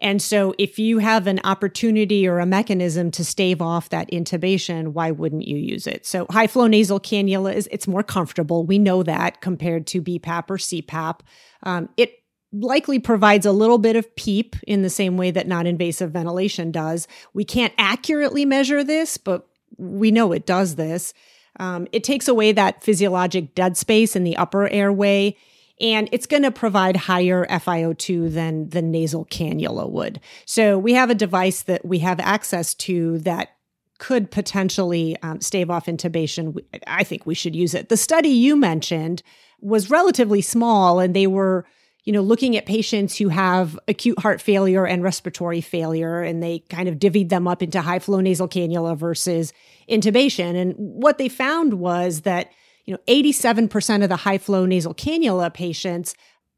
And 0.00 0.20
so, 0.20 0.54
if 0.58 0.78
you 0.78 0.98
have 0.98 1.26
an 1.26 1.40
opportunity 1.44 2.26
or 2.26 2.40
a 2.40 2.46
mechanism 2.46 3.10
to 3.12 3.24
stave 3.24 3.62
off 3.62 3.90
that 3.90 4.10
intubation, 4.10 4.88
why 4.88 5.12
wouldn't 5.12 5.46
you 5.46 5.56
use 5.56 5.86
it? 5.86 6.04
So, 6.04 6.26
high 6.30 6.48
flow 6.48 6.66
nasal 6.66 7.00
cannula 7.00 7.54
is 7.54 7.68
it's 7.70 7.86
more 7.86 8.02
comfortable. 8.02 8.64
We 8.64 8.78
know 8.78 9.02
that 9.04 9.40
compared 9.40 9.86
to 9.88 10.02
BPAP 10.02 10.50
or 10.50 10.56
CPAP. 10.56 11.20
Um, 11.62 11.88
it 11.96 12.18
likely 12.52 12.98
provides 12.98 13.46
a 13.46 13.52
little 13.52 13.78
bit 13.78 13.96
of 13.96 14.14
PEEP 14.16 14.56
in 14.66 14.82
the 14.82 14.90
same 14.90 15.16
way 15.16 15.30
that 15.30 15.48
non 15.48 15.66
invasive 15.66 16.10
ventilation 16.10 16.70
does. 16.70 17.08
We 17.32 17.44
can't 17.44 17.72
accurately 17.78 18.44
measure 18.44 18.84
this, 18.84 19.16
but 19.16 19.46
we 19.76 20.10
know 20.10 20.32
it 20.32 20.46
does 20.46 20.76
this. 20.76 21.14
Um, 21.60 21.86
it 21.92 22.04
takes 22.04 22.28
away 22.28 22.52
that 22.52 22.82
physiologic 22.82 23.54
dead 23.54 23.76
space 23.76 24.16
in 24.16 24.24
the 24.24 24.36
upper 24.36 24.68
airway, 24.68 25.36
and 25.80 26.08
it's 26.12 26.26
going 26.26 26.42
to 26.44 26.50
provide 26.50 26.96
higher 26.96 27.46
FiO2 27.46 28.32
than 28.32 28.68
the 28.68 28.82
nasal 28.82 29.24
cannula 29.26 29.90
would. 29.90 30.20
So 30.44 30.78
we 30.78 30.92
have 30.92 31.10
a 31.10 31.14
device 31.14 31.62
that 31.62 31.84
we 31.84 31.98
have 32.00 32.20
access 32.20 32.74
to 32.74 33.18
that 33.20 33.50
could 33.98 34.30
potentially 34.30 35.16
um, 35.22 35.40
stave 35.40 35.70
off 35.70 35.86
intubation. 35.86 36.58
I 36.86 37.04
think 37.04 37.26
we 37.26 37.34
should 37.34 37.56
use 37.56 37.74
it. 37.74 37.88
The 37.88 37.96
study 37.96 38.28
you 38.28 38.56
mentioned 38.56 39.22
was 39.60 39.90
relatively 39.90 40.40
small, 40.40 41.00
and 41.00 41.14
they 41.14 41.26
were 41.26 41.64
you 42.04 42.12
know, 42.12 42.20
looking 42.20 42.54
at 42.56 42.66
patients 42.66 43.16
who 43.16 43.28
have 43.30 43.78
acute 43.88 44.18
heart 44.18 44.40
failure 44.40 44.86
and 44.86 45.02
respiratory 45.02 45.62
failure, 45.62 46.22
and 46.22 46.42
they 46.42 46.58
kind 46.68 46.88
of 46.88 46.96
divvied 46.96 47.30
them 47.30 47.48
up 47.48 47.62
into 47.62 47.80
high 47.80 47.98
flow 47.98 48.20
nasal 48.20 48.46
cannula 48.46 48.96
versus 48.96 49.54
intubation. 49.88 50.54
And 50.54 50.74
what 50.76 51.16
they 51.16 51.28
found 51.28 51.74
was 51.74 52.20
that, 52.22 52.50
you 52.84 52.92
know, 52.92 53.00
87% 53.08 54.02
of 54.02 54.08
the 54.08 54.16
high 54.16 54.38
flow 54.38 54.66
nasal 54.66 54.94
cannula 54.94 55.52
patients 55.52 56.14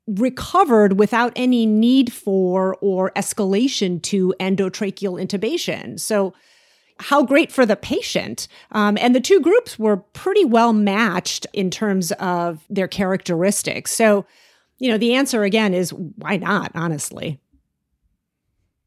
recovered 0.07 0.99
without 0.99 1.33
any 1.37 1.67
need 1.67 2.13
for 2.13 2.77
or 2.81 3.11
escalation 3.13 4.01
to 4.03 4.35
endotracheal 4.39 5.21
intubation. 5.21 5.99
So, 5.99 6.35
how 6.99 7.23
great 7.23 7.53
for 7.53 7.67
the 7.67 7.77
patient. 7.77 8.49
Um, 8.73 8.97
and 8.99 9.15
the 9.15 9.21
two 9.21 9.41
groups 9.41 9.79
were 9.79 9.99
pretty 9.99 10.47
well 10.47 10.73
matched 10.73 11.47
in 11.53 11.71
terms 11.71 12.11
of 12.13 12.65
their 12.71 12.89
characteristics. 12.89 13.95
So, 13.95 14.25
you 14.79 14.91
know, 14.91 14.97
the 14.97 15.15
answer 15.15 15.45
again 15.45 15.75
is 15.75 15.93
why 15.93 16.39
not, 16.39 16.73
honestly. 16.75 17.39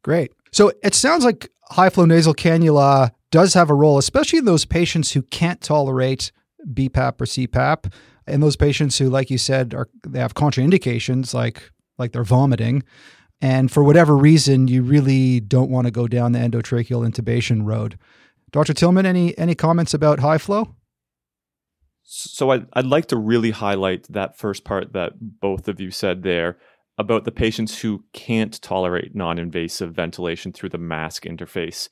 Great. 0.02 0.32
So 0.52 0.72
it 0.82 0.96
sounds 0.96 1.24
like 1.24 1.52
high 1.70 1.90
flow 1.90 2.06
nasal 2.06 2.34
cannula 2.34 3.12
does 3.30 3.54
have 3.54 3.70
a 3.70 3.76
role, 3.76 4.00
especially 4.00 4.40
in 4.40 4.46
those 4.46 4.66
patients 4.66 5.12
who 5.12 5.22
can't 5.22 5.62
tolerate 5.62 6.32
BPAP 6.68 7.22
or 7.22 7.26
CPAP, 7.26 7.94
and 8.28 8.44
those 8.44 8.56
patients 8.56 8.98
who, 8.98 9.10
like 9.10 9.30
you 9.30 9.38
said, 9.38 9.74
are 9.74 9.90
they 10.06 10.20
have 10.20 10.34
contraindications 10.34 11.34
like 11.34 11.72
like 11.98 12.12
they're 12.12 12.24
vomiting, 12.24 12.84
and 13.42 13.72
for 13.72 13.84
whatever 13.84 14.18
reason, 14.18 14.68
you 14.68 14.84
really 14.84 15.40
don't 15.40 15.70
want 15.70 15.86
to 15.86 15.92
go 15.92 16.08
down 16.08 16.34
the 16.34 16.40
endotracheal 16.40 17.08
intubation 17.08 17.66
road. 17.66 17.98
Dr. 18.52 18.74
Tillmann, 18.74 19.06
any 19.06 19.38
any 19.38 19.56
comments 19.56 19.94
about 19.94 20.20
high 20.20 20.38
flow? 20.38 20.76
So 22.04 22.50
I'd, 22.50 22.66
I'd 22.74 22.88
like 22.88 23.06
to 23.08 23.18
really 23.18 23.52
highlight 23.52 24.12
that 24.12 24.36
first 24.36 24.64
part 24.64 24.94
that 24.94 25.14
both 25.20 25.68
of 25.68 25.80
you 25.80 25.92
said 25.92 26.24
there 26.24 26.58
about 26.98 27.24
the 27.24 27.32
patients 27.32 27.80
who 27.80 28.04
can't 28.14 28.60
tolerate 28.62 29.16
non 29.16 29.38
invasive 29.38 29.94
ventilation 29.94 30.52
through 30.52 30.70
the 30.70 30.78
mask 30.78 31.26
interface. 31.26 31.88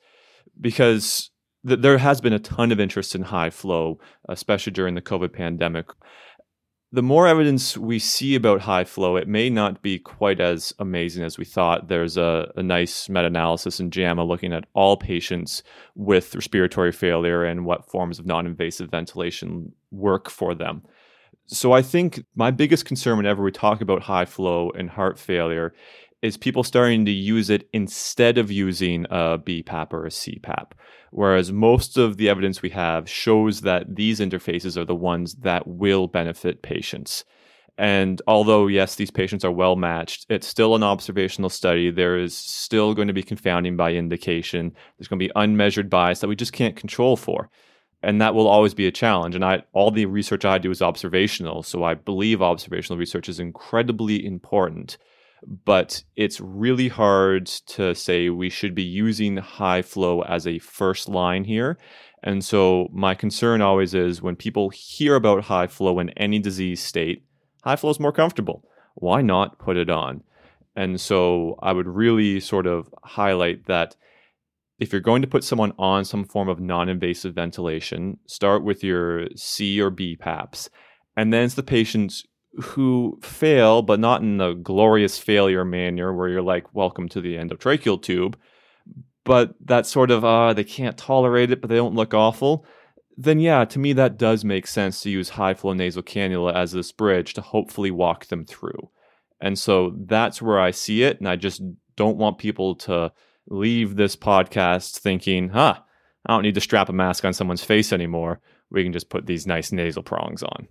Because 0.60 1.30
th- 1.66 1.80
there 1.80 1.98
has 1.98 2.20
been 2.20 2.32
a 2.32 2.38
ton 2.38 2.72
of 2.72 2.80
interest 2.80 3.14
in 3.14 3.22
high 3.22 3.50
flow, 3.50 3.98
especially 4.28 4.72
during 4.72 4.94
the 4.94 5.02
COVID 5.02 5.32
pandemic 5.32 5.86
the 6.90 7.02
more 7.02 7.26
evidence 7.26 7.76
we 7.76 7.98
see 7.98 8.34
about 8.34 8.62
high 8.62 8.84
flow, 8.84 9.16
it 9.16 9.28
may 9.28 9.50
not 9.50 9.82
be 9.82 9.98
quite 9.98 10.40
as 10.40 10.72
amazing 10.78 11.22
as 11.22 11.36
we 11.36 11.44
thought. 11.44 11.88
There's 11.88 12.16
a, 12.16 12.50
a 12.56 12.62
nice 12.62 13.10
meta 13.10 13.26
analysis 13.26 13.78
in 13.78 13.90
JAMA 13.90 14.24
looking 14.24 14.54
at 14.54 14.64
all 14.72 14.96
patients 14.96 15.62
with 15.94 16.34
respiratory 16.34 16.92
failure 16.92 17.44
and 17.44 17.66
what 17.66 17.90
forms 17.90 18.18
of 18.18 18.26
non 18.26 18.46
invasive 18.46 18.90
ventilation 18.90 19.72
work 19.90 20.30
for 20.30 20.54
them. 20.54 20.82
So 21.46 21.72
I 21.72 21.82
think 21.82 22.24
my 22.34 22.50
biggest 22.50 22.86
concern 22.86 23.18
whenever 23.18 23.42
we 23.42 23.52
talk 23.52 23.82
about 23.82 24.02
high 24.02 24.26
flow 24.26 24.70
and 24.70 24.88
heart 24.88 25.18
failure 25.18 25.74
is 26.22 26.36
people 26.36 26.64
starting 26.64 27.04
to 27.04 27.10
use 27.10 27.48
it 27.48 27.68
instead 27.72 28.38
of 28.38 28.50
using 28.50 29.04
a 29.10 29.38
BPAP 29.38 29.92
or 29.92 30.04
a 30.04 30.10
CPAP. 30.10 30.72
Whereas 31.10 31.52
most 31.52 31.96
of 31.96 32.16
the 32.16 32.28
evidence 32.28 32.60
we 32.60 32.70
have 32.70 33.08
shows 33.08 33.60
that 33.62 33.96
these 33.96 34.20
interfaces 34.20 34.76
are 34.76 34.84
the 34.84 34.94
ones 34.94 35.34
that 35.36 35.66
will 35.66 36.08
benefit 36.08 36.62
patients. 36.62 37.24
And 37.78 38.20
although, 38.26 38.66
yes, 38.66 38.96
these 38.96 39.12
patients 39.12 39.44
are 39.44 39.52
well 39.52 39.76
matched, 39.76 40.26
it's 40.28 40.48
still 40.48 40.74
an 40.74 40.82
observational 40.82 41.48
study. 41.48 41.90
There 41.92 42.18
is 42.18 42.36
still 42.36 42.92
going 42.92 43.06
to 43.06 43.14
be 43.14 43.22
confounding 43.22 43.76
by 43.76 43.92
indication. 43.92 44.72
There's 44.98 45.06
going 45.06 45.20
to 45.20 45.26
be 45.26 45.32
unmeasured 45.36 45.88
bias 45.88 46.18
that 46.18 46.28
we 46.28 46.34
just 46.34 46.52
can't 46.52 46.74
control 46.74 47.16
for. 47.16 47.48
And 48.02 48.20
that 48.20 48.34
will 48.34 48.48
always 48.48 48.74
be 48.74 48.88
a 48.88 48.92
challenge. 48.92 49.36
And 49.36 49.44
I, 49.44 49.62
all 49.72 49.92
the 49.92 50.06
research 50.06 50.44
I 50.44 50.58
do 50.58 50.72
is 50.72 50.82
observational. 50.82 51.62
So 51.62 51.84
I 51.84 51.94
believe 51.94 52.42
observational 52.42 52.98
research 52.98 53.28
is 53.28 53.38
incredibly 53.38 54.26
important 54.26 54.98
but 55.46 56.02
it's 56.16 56.40
really 56.40 56.88
hard 56.88 57.46
to 57.46 57.94
say 57.94 58.28
we 58.28 58.50
should 58.50 58.74
be 58.74 58.82
using 58.82 59.36
high 59.36 59.82
flow 59.82 60.22
as 60.22 60.46
a 60.46 60.58
first 60.58 61.08
line 61.08 61.44
here. 61.44 61.78
And 62.22 62.44
so 62.44 62.88
my 62.92 63.14
concern 63.14 63.62
always 63.62 63.94
is 63.94 64.20
when 64.20 64.36
people 64.36 64.70
hear 64.70 65.14
about 65.14 65.44
high 65.44 65.68
flow 65.68 65.98
in 66.00 66.10
any 66.10 66.38
disease 66.38 66.82
state, 66.82 67.24
high 67.62 67.76
flow 67.76 67.90
is 67.90 68.00
more 68.00 68.12
comfortable. 68.12 68.64
Why 68.94 69.22
not 69.22 69.58
put 69.58 69.76
it 69.76 69.88
on? 69.88 70.22
And 70.74 71.00
so 71.00 71.58
I 71.62 71.72
would 71.72 71.86
really 71.86 72.40
sort 72.40 72.66
of 72.66 72.92
highlight 73.02 73.66
that 73.66 73.96
if 74.78 74.92
you're 74.92 75.00
going 75.00 75.22
to 75.22 75.28
put 75.28 75.44
someone 75.44 75.72
on 75.78 76.04
some 76.04 76.24
form 76.24 76.48
of 76.48 76.60
non 76.60 76.88
invasive 76.88 77.34
ventilation, 77.34 78.18
start 78.26 78.62
with 78.62 78.84
your 78.84 79.26
C 79.34 79.80
or 79.80 79.90
B 79.90 80.16
PAPs. 80.16 80.70
And 81.16 81.32
then 81.32 81.44
it's 81.44 81.54
the 81.54 81.64
patients 81.64 82.24
who 82.60 83.18
fail, 83.22 83.82
but 83.82 84.00
not 84.00 84.22
in 84.22 84.38
the 84.38 84.54
glorious 84.54 85.18
failure 85.18 85.64
manner 85.64 86.12
where 86.12 86.28
you're 86.28 86.42
like, 86.42 86.74
welcome 86.74 87.08
to 87.10 87.20
the 87.20 87.36
endotracheal 87.36 88.02
tube, 88.02 88.38
but 89.24 89.54
that 89.64 89.86
sort 89.86 90.10
of, 90.10 90.24
uh, 90.24 90.52
they 90.52 90.64
can't 90.64 90.96
tolerate 90.96 91.50
it, 91.50 91.60
but 91.60 91.68
they 91.68 91.76
don't 91.76 91.94
look 91.94 92.14
awful, 92.14 92.64
then 93.20 93.40
yeah, 93.40 93.64
to 93.64 93.80
me, 93.80 93.92
that 93.94 94.16
does 94.16 94.44
make 94.44 94.68
sense 94.68 95.00
to 95.00 95.10
use 95.10 95.30
high 95.30 95.52
flow 95.52 95.72
nasal 95.72 96.04
cannula 96.04 96.54
as 96.54 96.70
this 96.70 96.92
bridge 96.92 97.34
to 97.34 97.40
hopefully 97.40 97.90
walk 97.90 98.26
them 98.26 98.44
through. 98.44 98.90
And 99.40 99.58
so 99.58 99.92
that's 100.06 100.40
where 100.40 100.60
I 100.60 100.70
see 100.70 101.02
it. 101.02 101.18
And 101.18 101.28
I 101.28 101.34
just 101.34 101.60
don't 101.96 102.16
want 102.16 102.38
people 102.38 102.76
to 102.76 103.12
leave 103.48 103.96
this 103.96 104.14
podcast 104.14 104.98
thinking, 104.98 105.48
huh, 105.48 105.74
I 106.26 106.32
don't 106.32 106.42
need 106.42 106.54
to 106.54 106.60
strap 106.60 106.88
a 106.88 106.92
mask 106.92 107.24
on 107.24 107.32
someone's 107.32 107.64
face 107.64 107.92
anymore. 107.92 108.40
We 108.70 108.84
can 108.84 108.92
just 108.92 109.10
put 109.10 109.26
these 109.26 109.48
nice 109.48 109.72
nasal 109.72 110.04
prongs 110.04 110.44
on. 110.44 110.68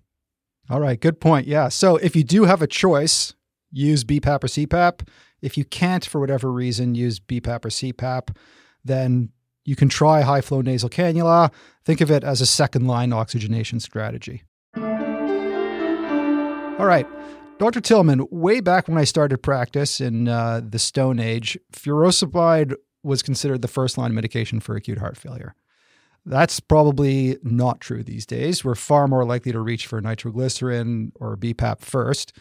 All 0.70 0.82
right, 0.82 1.00
good 1.00 1.20
point. 1.22 1.48
Yeah. 1.48 1.70
So 1.70 1.98
if 1.98 2.16
you 2.16 2.24
do 2.24 2.44
have 2.44 2.62
a 2.62 2.68
choice, 2.68 3.34
use 3.72 4.04
BPAP 4.04 4.44
or 4.44 4.48
CPAP. 4.48 5.08
If 5.42 5.58
you 5.58 5.66
can't, 5.66 6.06
for 6.06 6.20
whatever 6.20 6.52
reason, 6.52 6.96
use 6.96 7.20
BPAP 7.20 7.66
or 7.66 7.70
CPAP, 7.70 8.36
then 8.84 9.30
you 9.66 9.76
can 9.76 9.90
try 9.90 10.22
high 10.22 10.42
flow 10.42 10.62
nasal 10.62 10.90
cannula. 10.90 11.52
Think 11.86 12.02
of 12.02 12.10
it 12.12 12.24
as 12.24 12.42
a 12.42 12.46
second 12.46 12.88
line 12.88 13.14
oxygenation 13.14 13.80
strategy. 13.80 14.44
All 16.80 16.86
right. 16.86 17.08
Dr. 17.60 17.82
Tillmann, 17.82 18.32
way 18.32 18.60
back 18.60 18.88
when 18.88 18.98
I 18.98 19.04
started 19.04 19.40
practice 19.40 20.00
in 20.00 20.28
uh, 20.28 20.62
the 20.64 20.78
Stone 20.78 21.20
Age, 21.20 21.58
furosemide 21.74 22.76
was 23.02 23.24
considered 23.24 23.64
the 23.64 23.68
first 23.68 23.98
line 23.98 24.14
medication 24.14 24.60
for 24.60 24.76
acute 24.76 25.00
heart 25.00 25.18
failure. 25.18 25.56
That's 26.28 26.60
probably 26.60 27.38
not 27.42 27.80
true 27.80 28.04
these 28.04 28.26
days. 28.26 28.64
We're 28.64 28.76
far 28.76 29.08
more 29.08 29.24
likely 29.24 29.54
to 29.54 29.62
reach 29.62 29.88
for 29.88 30.02
nitroglycerin 30.02 31.14
or 31.16 31.38
BPAP 31.38 31.80
first, 31.80 32.34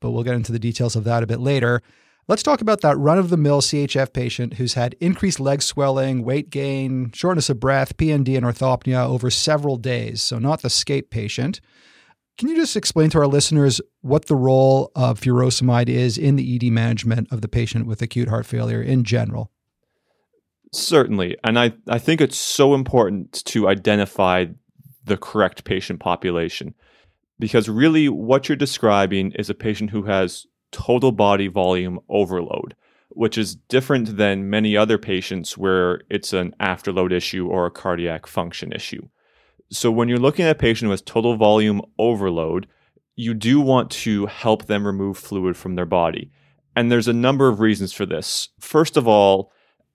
but 0.00 0.12
we'll 0.12 0.22
get 0.22 0.36
into 0.36 0.52
the 0.52 0.60
details 0.60 0.94
of 0.94 1.02
that 1.04 1.24
a 1.24 1.26
bit 1.26 1.40
later. 1.40 1.82
Let's 2.28 2.44
talk 2.44 2.60
about 2.60 2.82
that 2.82 2.96
run 2.96 3.18
of 3.18 3.30
the 3.30 3.36
mill 3.36 3.60
CHF 3.60 4.12
patient 4.12 4.54
who's 4.54 4.74
had 4.74 4.94
increased 5.00 5.40
leg 5.40 5.60
swelling, 5.60 6.22
weight 6.22 6.50
gain, 6.50 7.10
shortness 7.12 7.50
of 7.50 7.58
breath, 7.58 7.96
PND, 7.96 8.36
and 8.36 8.46
orthopnea 8.46 9.04
over 9.04 9.28
several 9.28 9.76
days. 9.76 10.22
So, 10.22 10.38
not 10.38 10.62
the 10.62 10.70
SCAPE 10.70 11.10
patient. 11.10 11.60
Can 12.38 12.48
you 12.48 12.54
just 12.54 12.76
explain 12.76 13.10
to 13.10 13.18
our 13.18 13.26
listeners 13.26 13.80
what 14.02 14.26
the 14.26 14.36
role 14.36 14.92
of 14.94 15.20
furosemide 15.20 15.88
is 15.88 16.16
in 16.16 16.36
the 16.36 16.54
ED 16.54 16.70
management 16.70 17.26
of 17.32 17.40
the 17.40 17.48
patient 17.48 17.86
with 17.86 18.00
acute 18.00 18.28
heart 18.28 18.46
failure 18.46 18.80
in 18.80 19.02
general? 19.02 19.50
Certainly. 20.72 21.36
And 21.44 21.58
I, 21.58 21.72
I 21.88 21.98
think 21.98 22.20
it's 22.20 22.38
so 22.38 22.74
important 22.74 23.44
to 23.46 23.68
identify 23.68 24.46
the 25.04 25.16
correct 25.16 25.64
patient 25.64 26.00
population 26.00 26.74
because 27.38 27.68
really 27.68 28.08
what 28.08 28.48
you're 28.48 28.56
describing 28.56 29.32
is 29.32 29.50
a 29.50 29.54
patient 29.54 29.90
who 29.90 30.04
has 30.04 30.46
total 30.70 31.12
body 31.12 31.48
volume 31.48 32.00
overload, 32.08 32.74
which 33.10 33.36
is 33.36 33.54
different 33.54 34.16
than 34.16 34.48
many 34.48 34.76
other 34.76 34.96
patients 34.96 35.58
where 35.58 36.00
it's 36.08 36.32
an 36.32 36.54
afterload 36.60 37.12
issue 37.12 37.48
or 37.48 37.66
a 37.66 37.70
cardiac 37.70 38.26
function 38.26 38.72
issue. 38.72 39.06
So 39.70 39.90
when 39.90 40.08
you're 40.08 40.18
looking 40.18 40.44
at 40.44 40.52
a 40.52 40.58
patient 40.58 40.86
who 40.86 40.92
has 40.92 41.02
total 41.02 41.36
volume 41.36 41.82
overload, 41.98 42.66
you 43.16 43.34
do 43.34 43.60
want 43.60 43.90
to 43.90 44.26
help 44.26 44.66
them 44.66 44.86
remove 44.86 45.18
fluid 45.18 45.56
from 45.56 45.74
their 45.74 45.86
body. 45.86 46.30
And 46.74 46.90
there's 46.90 47.08
a 47.08 47.12
number 47.12 47.48
of 47.48 47.60
reasons 47.60 47.92
for 47.92 48.06
this. 48.06 48.48
First 48.58 48.96
of 48.96 49.06
all, 49.06 49.52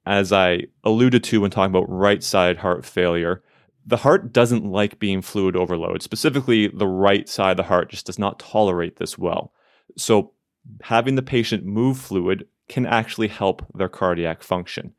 as 0.07 0.31
I 0.31 0.63
alluded 0.85 1.23
to 1.25 1.41
when 1.41 1.51
talking 1.51 1.75
about 1.75 1.89
right 1.89 2.23
side 2.23 2.57
heart 2.57 2.85
failure, 2.85 3.43
the 3.85 3.97
heart 3.97 4.31
doesn't 4.31 4.65
like 4.65 4.99
being 4.99 5.21
fluid 5.21 5.55
overload. 5.55 6.01
Specifically, 6.01 6.67
the 6.67 6.87
right 6.87 7.27
side 7.27 7.51
of 7.51 7.57
the 7.57 7.63
heart 7.63 7.89
just 7.89 8.05
does 8.05 8.17
not 8.17 8.39
tolerate 8.39 8.97
this 8.97 9.17
well. 9.17 9.53
So, 9.97 10.31
having 10.81 11.15
the 11.15 11.21
patient 11.21 11.65
move 11.65 11.97
fluid 11.97 12.45
can 12.69 12.85
actually 12.85 13.27
help 13.27 13.65
their 13.73 13.89
cardiac 13.89 14.43
function. 14.43 14.93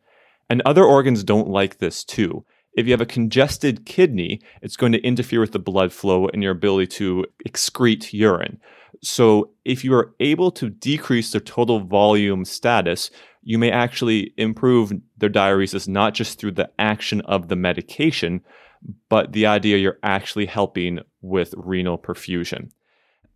And 0.49 0.63
other 0.65 0.85
organs 0.85 1.25
don't 1.25 1.49
like 1.49 1.79
this 1.79 2.05
too. 2.05 2.45
If 2.75 2.87
you 2.87 2.93
have 2.93 3.01
a 3.01 3.07
congested 3.07 3.85
kidney, 3.87 4.41
it's 4.63 4.77
going 4.77 4.93
to 4.93 5.03
interfere 5.03 5.41
with 5.41 5.53
the 5.53 5.59
blood 5.59 5.93
flow 5.93 6.29
and 6.29 6.43
your 6.43 6.53
ability 6.53 6.87
to 6.99 7.27
excrete 7.47 8.13
urine. 8.13 8.61
So, 9.03 9.51
if 9.65 9.85
you 9.85 9.95
are 9.95 10.15
able 10.21 10.51
to 10.53 10.71
decrease 10.71 11.33
their 11.33 11.41
total 11.41 11.81
volume 11.81 12.45
status, 12.45 13.11
you 13.49 13.59
may 13.59 13.71
actually 13.71 14.35
improve 14.37 14.93
their 15.17 15.31
diuresis 15.31 15.89
not 15.89 16.13
just 16.13 16.39
through 16.39 16.53
the 16.53 16.71
action 16.79 17.23
of 17.23 17.49
the 17.49 17.57
medication, 17.57 18.43
but 19.09 19.33
the 19.33 19.47
idea 19.47 19.79
you're 19.79 19.99
actually 20.03 20.45
helping 20.45 20.99
with 21.23 21.55
renal 21.57 21.97
perfusion. 21.97 22.71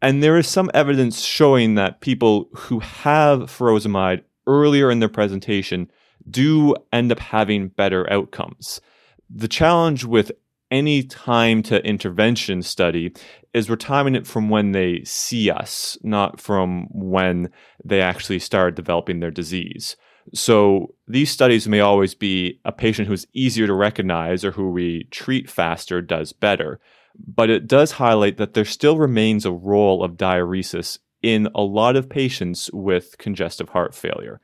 And 0.03 0.23
there 0.23 0.37
is 0.37 0.47
some 0.47 0.71
evidence 0.75 1.23
showing 1.23 1.77
that 1.77 2.03
people 2.03 2.51
who 2.55 2.81
have 2.81 3.51
furosemide 3.51 4.23
earlier 4.47 4.91
in 4.91 4.99
their 4.99 5.09
presentation 5.09 5.91
do 6.31 6.75
end 6.93 7.11
up 7.11 7.19
having 7.19 7.69
better 7.69 8.13
outcomes. 8.13 8.83
The 9.31 9.49
challenge 9.49 10.05
with 10.05 10.31
any 10.71 11.05
time 11.05 11.63
to 11.63 11.83
intervention 11.87 12.63
study 12.63 13.15
is 13.55 13.69
we're 13.69 13.77
timing 13.77 14.15
it 14.15 14.27
from 14.27 14.49
when 14.49 14.73
they 14.73 15.03
see 15.05 15.51
us, 15.51 15.99
not 16.03 16.41
from 16.41 16.89
when 16.91 17.51
they 17.85 18.01
actually 18.01 18.39
start 18.39 18.77
developing 18.77 19.21
their 19.21 19.31
disease. 19.31 19.97
So 20.33 20.95
these 21.07 21.31
studies 21.31 21.69
may 21.69 21.81
always 21.81 22.15
be 22.15 22.61
a 22.65 22.73
patient 22.73 23.09
who's 23.09 23.27
easier 23.35 23.67
to 23.67 23.75
recognize 23.75 24.45
or 24.45 24.53
who 24.53 24.71
we 24.71 25.05
treat 25.11 25.51
faster 25.51 26.01
does 26.01 26.33
better. 26.33 26.81
But 27.15 27.51
it 27.51 27.67
does 27.67 27.93
highlight 27.93 28.39
that 28.39 28.55
there 28.55 28.65
still 28.65 28.97
remains 28.97 29.45
a 29.45 29.53
role 29.53 30.03
of 30.03 30.13
diuresis 30.13 30.99
in 31.23 31.49
a 31.55 31.63
lot 31.63 31.97
of 31.97 32.09
patients 32.09 32.71
with 32.73 33.19
congestive 33.19 33.71
heart 33.71 33.95
failure. 33.95 34.41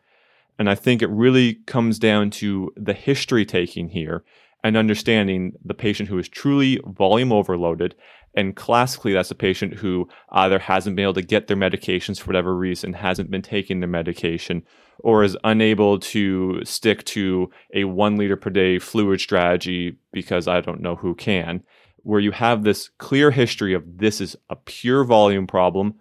And 0.59 0.69
I 0.69 0.75
think 0.75 1.01
it 1.01 1.11
really 1.11 1.55
comes 1.67 1.99
down 1.99 2.31
to 2.31 2.73
the 2.77 2.93
history 2.93 3.47
taking 3.47 3.89
here 3.89 4.25
and 4.65 4.77
understanding 4.77 5.53
the 5.65 5.75
patient 5.75 6.09
who 6.09 6.19
is 6.19 6.29
truly 6.29 6.81
volume 6.87 7.33
overloaded. 7.33 7.95
And 8.39 8.55
classically, 8.55 9.12
that's 9.12 9.32
a 9.32 9.34
patient 9.34 9.74
who 9.74 10.09
either 10.30 10.61
hasn't 10.61 10.95
been 10.95 11.03
able 11.03 11.14
to 11.14 11.22
get 11.22 11.49
their 11.49 11.57
medications 11.57 12.20
for 12.20 12.28
whatever 12.28 12.55
reason, 12.55 12.93
hasn't 12.93 13.32
been 13.32 13.43
taking 13.43 13.80
their 13.80 13.89
medication, 13.89 14.62
or 15.01 15.24
is 15.24 15.36
unable 15.43 15.99
to 15.99 16.64
stick 16.64 17.03
to 17.07 17.51
a 17.74 17.82
one 17.82 18.16
liter 18.16 18.36
per 18.36 18.51
day 18.51 18.78
fluid 18.78 19.20
strategy 19.20 19.99
because 20.12 20.47
I 20.47 20.61
don't 20.61 20.80
know 20.80 20.95
who 20.95 21.16
can, 21.16 21.64
where 22.05 22.20
you 22.20 22.30
have 22.30 22.62
this 22.62 22.91
clear 22.99 23.32
history 23.32 23.74
of 23.74 23.99
this 23.99 24.20
is 24.20 24.36
a 24.51 24.55
pure 24.55 25.03
volume 25.03 25.49
problem 25.49 25.95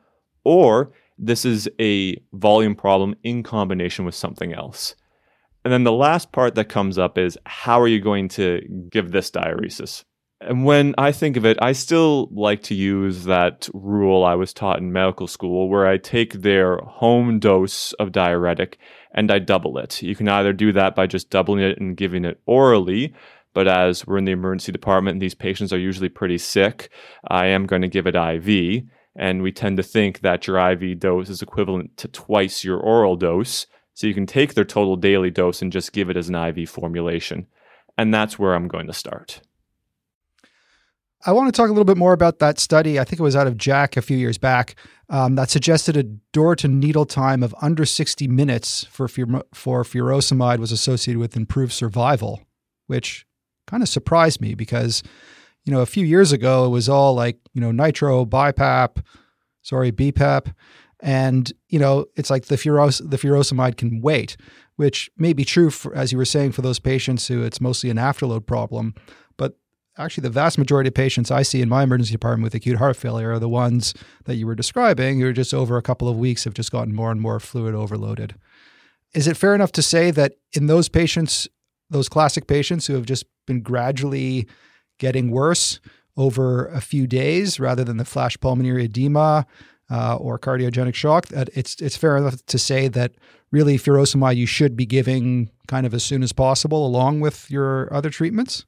or 0.44 0.92
this 1.18 1.44
is 1.44 1.68
a 1.82 2.22
volume 2.34 2.76
problem 2.76 3.16
in 3.24 3.42
combination 3.42 4.06
with 4.06 4.14
something 4.14 4.54
else. 4.54 4.94
And 5.66 5.74
then 5.74 5.86
the 5.86 5.92
last 5.92 6.32
part 6.32 6.54
that 6.54 6.70
comes 6.70 7.00
up 7.00 7.18
is 7.18 7.36
how 7.48 7.82
are 7.82 7.88
you 7.88 8.00
going 8.00 8.28
to 8.30 8.62
give 8.92 9.10
this 9.10 9.32
diuresis? 9.32 10.04
And 10.40 10.66
when 10.66 10.94
I 11.00 11.12
think 11.12 11.36
of 11.36 11.46
it, 11.46 11.58
I 11.62 11.72
still 11.72 12.30
like 12.32 12.62
to 12.64 12.76
use 12.76 13.24
that 13.24 13.68
rule 13.74 14.24
I 14.24 14.36
was 14.36 14.54
taught 14.54 14.78
in 14.78 14.94
medical 14.94 15.26
school 15.26 15.68
where 15.68 15.88
I 15.88 15.98
take 15.98 16.34
their 16.34 16.78
home 16.78 17.40
dose 17.40 17.94
of 17.94 18.12
diuretic 18.12 18.78
and 19.12 19.32
I 19.32 19.40
double 19.40 19.80
it. 19.80 20.04
You 20.04 20.16
can 20.16 20.30
either 20.30 20.54
do 20.54 20.72
that 20.74 20.94
by 20.94 21.08
just 21.08 21.32
doubling 21.32 21.64
it 21.64 21.80
and 21.80 21.98
giving 21.98 22.24
it 22.24 22.40
orally, 22.46 23.16
but 23.56 23.68
as 23.68 24.06
we're 24.06 24.20
in 24.20 24.26
the 24.26 24.32
emergency 24.32 24.72
department 24.72 25.16
and 25.16 25.22
these 25.22 25.34
patients 25.34 25.74
are 25.74 25.80
usually 25.80 26.10
pretty 26.10 26.38
sick, 26.38 26.90
I 27.28 27.48
am 27.48 27.66
going 27.66 27.82
to 27.82 27.88
give 27.88 28.06
it 28.06 28.16
IV. 28.16 28.84
And 29.16 29.42
we 29.42 29.52
tend 29.52 29.78
to 29.78 29.84
think 29.84 30.20
that 30.20 30.46
your 30.46 30.60
IV 30.60 31.00
dose 31.00 31.30
is 31.30 31.42
equivalent 31.42 31.98
to 31.98 32.08
twice 32.08 32.64
your 32.64 32.80
oral 32.80 33.16
dose. 33.16 33.66
So 33.96 34.06
you 34.06 34.14
can 34.14 34.28
take 34.28 34.54
their 34.54 34.64
total 34.64 34.96
daily 34.96 35.32
dose 35.32 35.64
and 35.64 35.72
just 35.72 35.92
give 35.92 36.12
it 36.12 36.18
as 36.18 36.30
an 36.30 36.36
IV 36.36 36.70
formulation. 36.70 37.48
And 37.98 38.14
that's 38.14 38.38
where 38.38 38.54
I'm 38.54 38.68
going 38.68 38.86
to 38.86 38.94
start. 38.94 39.42
I 41.26 41.32
want 41.32 41.48
to 41.48 41.52
talk 41.52 41.68
a 41.68 41.72
little 41.72 41.86
bit 41.86 41.98
more 41.98 42.14
about 42.14 42.40
that 42.40 42.60
study. 42.60 43.00
I 43.00 43.04
think 43.04 43.20
it 43.20 43.24
was 43.24 43.36
out 43.36 43.48
of 43.48 43.56
JACC 43.56 43.98
a 43.98 44.02
few 44.02 44.18
years 44.18 44.38
back 44.38 44.76
um, 45.10 45.36
that 45.36 45.50
suggested 45.50 45.98
a 45.98 46.04
door 46.04 46.56
to 46.58 46.68
needle 46.68 47.06
time 47.06 47.42
of 47.42 47.56
under 47.62 47.86
60 47.86 48.28
minutes 48.28 48.86
for, 48.86 49.08
for 49.08 49.84
furosemide 49.84 50.60
was 50.60 50.72
associated 50.72 51.20
with 51.20 51.36
improved 51.36 51.74
survival, 51.74 52.42
which 52.86 53.26
kind 53.66 53.82
of 53.82 53.90
surprised 53.90 54.42
me 54.42 54.54
because, 54.54 55.02
you 55.64 55.74
know, 55.74 55.82
a 55.82 55.86
few 55.86 56.06
years 56.06 56.32
ago 56.32 56.66
it 56.66 56.70
was 56.70 56.88
all 56.88 57.14
like, 57.14 57.40
you 57.54 57.62
know, 57.62 57.72
nitro, 57.72 58.26
BiPAP, 58.26 59.04
sorry, 59.62 59.92
BPAP. 59.92 60.54
And 61.00 61.52
you 61.70 61.80
know, 61.80 62.06
it's 62.16 62.30
like 62.30 62.46
the 62.46 62.56
furos 62.56 63.08
the 63.08 63.18
furosemide 63.18 63.78
can 63.78 64.02
wait, 64.02 64.36
which 64.78 65.12
may 65.16 65.32
be 65.32 65.46
true 65.46 65.70
for, 65.70 65.94
as 65.94 66.12
you 66.12 66.18
were 66.18 66.26
saying, 66.26 66.54
for 66.54 66.64
those 66.64 66.80
patients 66.80 67.28
who 67.28 67.44
it's 67.44 67.62
mostly 67.62 67.90
an 67.92 67.98
afterload 67.98 68.48
problem. 68.48 68.96
Actually, 69.98 70.22
the 70.22 70.30
vast 70.30 70.58
majority 70.58 70.90
of 70.90 70.94
patients 70.94 71.32
I 71.32 71.42
see 71.42 71.62
in 71.62 71.70
my 71.70 71.84
emergency 71.84 72.12
department 72.12 72.44
with 72.44 72.54
acute 72.54 72.78
heart 72.78 72.96
failure 72.96 73.32
are 73.32 73.40
the 73.40 73.50
ones 73.50 73.94
that 74.26 74.36
you 74.36 74.46
were 74.46 74.56
describing, 74.56 75.20
who 75.20 75.28
are 75.28 75.34
just 75.34 75.54
over 75.54 75.76
a 75.76 75.82
couple 75.82 76.08
of 76.08 76.18
weeks 76.18 76.44
have 76.44 76.54
just 76.54 76.72
gotten 76.72 76.94
more 76.94 77.12
and 77.12 77.20
more 77.20 77.40
fluid 77.40 77.74
overloaded. 77.74 78.36
Is 79.14 79.28
it 79.28 79.38
fair 79.38 79.56
enough 79.56 79.72
to 79.74 79.82
say 79.82 80.12
that 80.12 80.34
in 80.54 80.68
those 80.68 80.88
patients, 80.88 81.48
those 81.90 82.10
classic 82.10 82.46
patients 82.46 82.86
who 82.86 82.94
have 82.94 83.06
just 83.06 83.26
been 83.48 83.62
gradually 83.62 84.48
getting 85.00 85.32
worse 85.32 85.80
over 86.16 86.68
a 86.68 86.82
few 86.82 87.08
days 87.08 87.60
rather 87.60 87.84
than 87.84 87.98
the 87.98 88.06
flash 88.06 88.40
pulmonary 88.40 88.86
edema 88.86 89.46
uh, 89.90 90.16
or 90.18 90.38
cardiogenic 90.38 90.94
shock, 90.94 91.28
that 91.28 91.50
it's 91.56 91.80
it's 91.82 91.98
fair 91.98 92.18
enough 92.18 92.46
to 92.46 92.60
say 92.60 92.88
that 92.88 93.14
really 93.52 93.78
furosemide 93.78 94.36
you 94.36 94.46
should 94.46 94.76
be 94.76 94.86
giving 94.86 95.50
kind 95.68 95.86
of 95.86 95.94
as 95.94 96.04
soon 96.04 96.22
as 96.22 96.34
possible 96.34 96.86
along 96.86 97.22
with 97.22 97.50
your 97.50 97.92
other 97.94 98.10
treatments? 98.10 98.66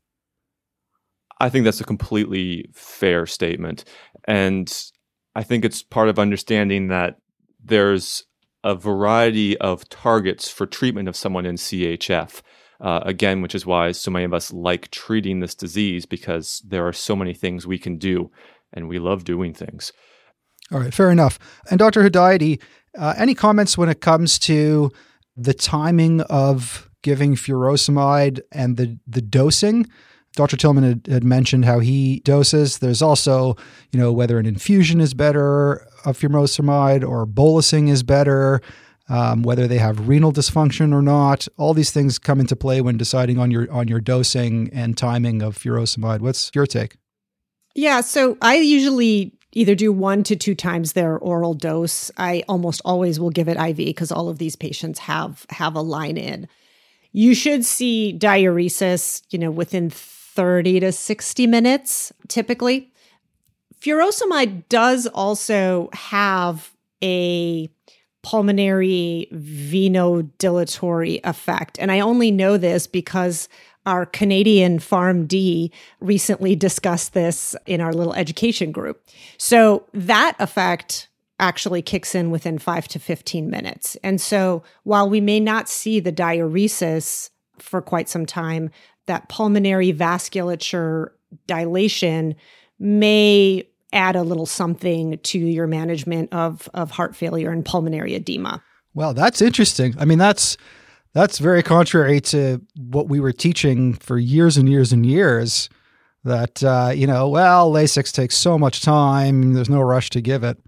I 1.39 1.49
think 1.49 1.65
that's 1.65 1.81
a 1.81 1.85
completely 1.85 2.69
fair 2.73 3.25
statement. 3.25 3.85
And 4.27 4.71
I 5.35 5.43
think 5.43 5.63
it's 5.63 5.83
part 5.83 6.09
of 6.09 6.19
understanding 6.19 6.87
that 6.87 7.17
there's 7.63 8.23
a 8.63 8.75
variety 8.75 9.57
of 9.59 9.87
targets 9.89 10.49
for 10.49 10.65
treatment 10.65 11.07
of 11.07 11.15
someone 11.15 11.45
in 11.45 11.55
CHF. 11.55 12.41
Uh, 12.81 13.01
again, 13.03 13.41
which 13.41 13.53
is 13.53 13.65
why 13.65 13.91
so 13.91 14.09
many 14.09 14.23
of 14.23 14.33
us 14.33 14.53
like 14.53 14.89
treating 14.89 15.41
this 15.41 15.53
disease 15.53 16.05
because 16.05 16.63
there 16.65 16.87
are 16.87 16.93
so 16.93 17.13
many 17.13 17.33
things 17.33 17.67
we 17.67 17.77
can 17.77 17.97
do 17.97 18.31
and 18.71 18.87
we 18.87 18.99
love 18.99 19.25
doing 19.25 19.53
things. 19.53 19.91
All 20.71 20.79
right, 20.79 20.93
fair 20.93 21.11
enough. 21.11 21.39
And 21.69 21.77
Dr. 21.77 22.03
Hedayati, 22.03 22.61
uh, 22.97 23.15
any 23.17 23.35
comments 23.35 23.77
when 23.77 23.89
it 23.89 23.99
comes 23.99 24.39
to 24.39 24.91
the 25.35 25.53
timing 25.53 26.21
of 26.21 26.89
giving 27.01 27.35
furosemide 27.35 28.39
and 28.51 28.77
the 28.77 28.99
the 29.07 29.21
dosing? 29.21 29.87
Dr. 30.35 30.57
Tillmann 30.57 30.83
had, 30.83 31.07
had, 31.07 31.23
mentioned 31.23 31.65
how 31.65 31.79
he 31.79 32.19
doses. 32.19 32.79
There's 32.79 33.01
also, 33.01 33.55
you 33.91 33.99
know, 33.99 34.13
whether 34.13 34.37
an 34.37 34.45
infusion 34.45 35.01
is 35.01 35.13
better 35.13 35.87
of 36.05 36.17
furosemide 36.17 37.07
or 37.07 37.25
bolusing 37.25 37.89
is 37.89 38.03
better, 38.03 38.61
um, 39.09 39.43
whether 39.43 39.67
they 39.67 39.79
have 39.79 40.07
renal 40.07 40.31
dysfunction 40.31 40.93
or 40.93 41.01
not. 41.01 41.47
All 41.57 41.73
these 41.73 41.91
things 41.91 42.19
come 42.19 42.39
into 42.39 42.55
play 42.55 42.79
when 42.79 42.97
deciding 42.97 43.39
on 43.39 43.51
your 43.51 43.69
on 43.71 43.87
your 43.87 43.99
dosing 43.99 44.69
and 44.71 44.97
timing 44.97 45.41
of 45.41 45.57
furosemide. 45.57 46.19
What's 46.19 46.51
your 46.53 46.67
take? 46.67 46.97
Yeah, 47.75 48.01
so 48.01 48.37
I 48.41 48.57
usually 48.57 49.33
either 49.53 49.75
do 49.75 49.91
one 49.91 50.23
to 50.23 50.35
two 50.35 50.55
times 50.55 50.93
their 50.93 51.17
oral 51.17 51.53
dose. 51.53 52.11
I 52.17 52.43
almost 52.47 52.81
always 52.85 53.19
will 53.19 53.29
give 53.29 53.47
it 53.47 53.57
IV 53.57 53.77
because 53.77 54.11
all 54.11 54.29
of 54.29 54.37
these 54.37 54.55
patients 54.55 54.99
have 54.99 55.45
have 55.49 55.75
a 55.75 55.81
line 55.81 56.17
in. 56.17 56.47
You 57.11 57.33
should 57.33 57.65
see 57.65 58.15
diuresis, 58.17 59.23
you 59.31 59.39
know, 59.39 59.49
within 59.49 59.89
30 60.39 60.79
to 60.79 60.91
60 60.93 61.47
minutes 61.47 62.13
typically. 62.29 62.93
Furosemide 63.81 64.63
does 64.69 65.05
also 65.05 65.89
have 65.91 66.71
a 67.03 67.69
pulmonary 68.21 69.27
venodilatory 69.33 71.19
effect. 71.25 71.77
And 71.77 71.91
I 71.91 71.99
only 71.99 72.31
know 72.31 72.55
this 72.55 72.87
because 72.87 73.49
our 73.85 74.05
Canadian 74.05 74.79
PharmD 74.79 75.71
recently 75.99 76.55
discussed 76.55 77.13
this 77.13 77.53
in 77.65 77.81
our 77.81 77.91
little 77.91 78.13
education 78.13 78.71
group. 78.71 79.05
So 79.37 79.87
that 79.93 80.37
effect 80.39 81.09
actually 81.37 81.81
kicks 81.81 82.15
in 82.15 82.31
within 82.31 82.59
five 82.59 82.87
to 82.87 82.99
15 82.99 83.49
minutes. 83.49 83.97
And 84.05 84.21
so 84.21 84.63
while 84.83 85.09
we 85.09 85.19
may 85.19 85.41
not 85.41 85.67
see 85.67 85.99
the 85.99 86.13
diuresis 86.13 87.29
for 87.57 87.81
quite 87.81 88.07
some 88.07 88.25
time, 88.25 88.71
that 89.09 89.27
pulmonary 89.27 89.91
vasculature 89.91 91.09
dilation 91.47 92.35
may 92.77 93.67
add 93.91 94.15
a 94.15 94.21
little 94.21 94.45
something 94.45 95.17
to 95.23 95.39
your 95.39 95.65
management 95.65 96.31
of, 96.31 96.69
of 96.75 96.91
heart 96.91 97.15
failure 97.15 97.51
and 97.51 97.65
pulmonary 97.65 98.13
edema. 98.13 98.63
Well, 98.93 99.15
that's 99.15 99.41
interesting. 99.41 99.95
I 99.99 100.05
mean, 100.05 100.19
that's 100.19 100.57
that's 101.13 101.39
very 101.39 101.63
contrary 101.63 102.21
to 102.21 102.61
what 102.77 103.09
we 103.09 103.19
were 103.19 103.31
teaching 103.31 103.95
for 103.95 104.19
years 104.19 104.57
and 104.57 104.69
years 104.69 104.93
and 104.93 105.03
years. 105.03 105.69
That 106.23 106.63
uh, 106.63 106.91
you 106.93 107.07
know, 107.07 107.29
well, 107.29 107.71
Lasix 107.71 108.13
takes 108.13 108.37
so 108.37 108.59
much 108.59 108.81
time. 108.81 109.53
There's 109.53 109.69
no 109.69 109.81
rush 109.81 110.11
to 110.11 110.21
give 110.21 110.43
it. 110.43 110.59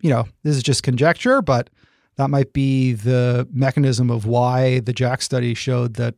You 0.00 0.10
know, 0.10 0.28
this 0.44 0.54
is 0.54 0.62
just 0.62 0.84
conjecture, 0.84 1.42
but 1.42 1.68
that 2.16 2.30
might 2.30 2.52
be 2.52 2.92
the 2.92 3.48
mechanism 3.52 4.08
of 4.08 4.24
why 4.24 4.80
the 4.80 4.92
JACC 4.92 5.22
study 5.22 5.54
showed 5.54 5.94
that 5.94 6.14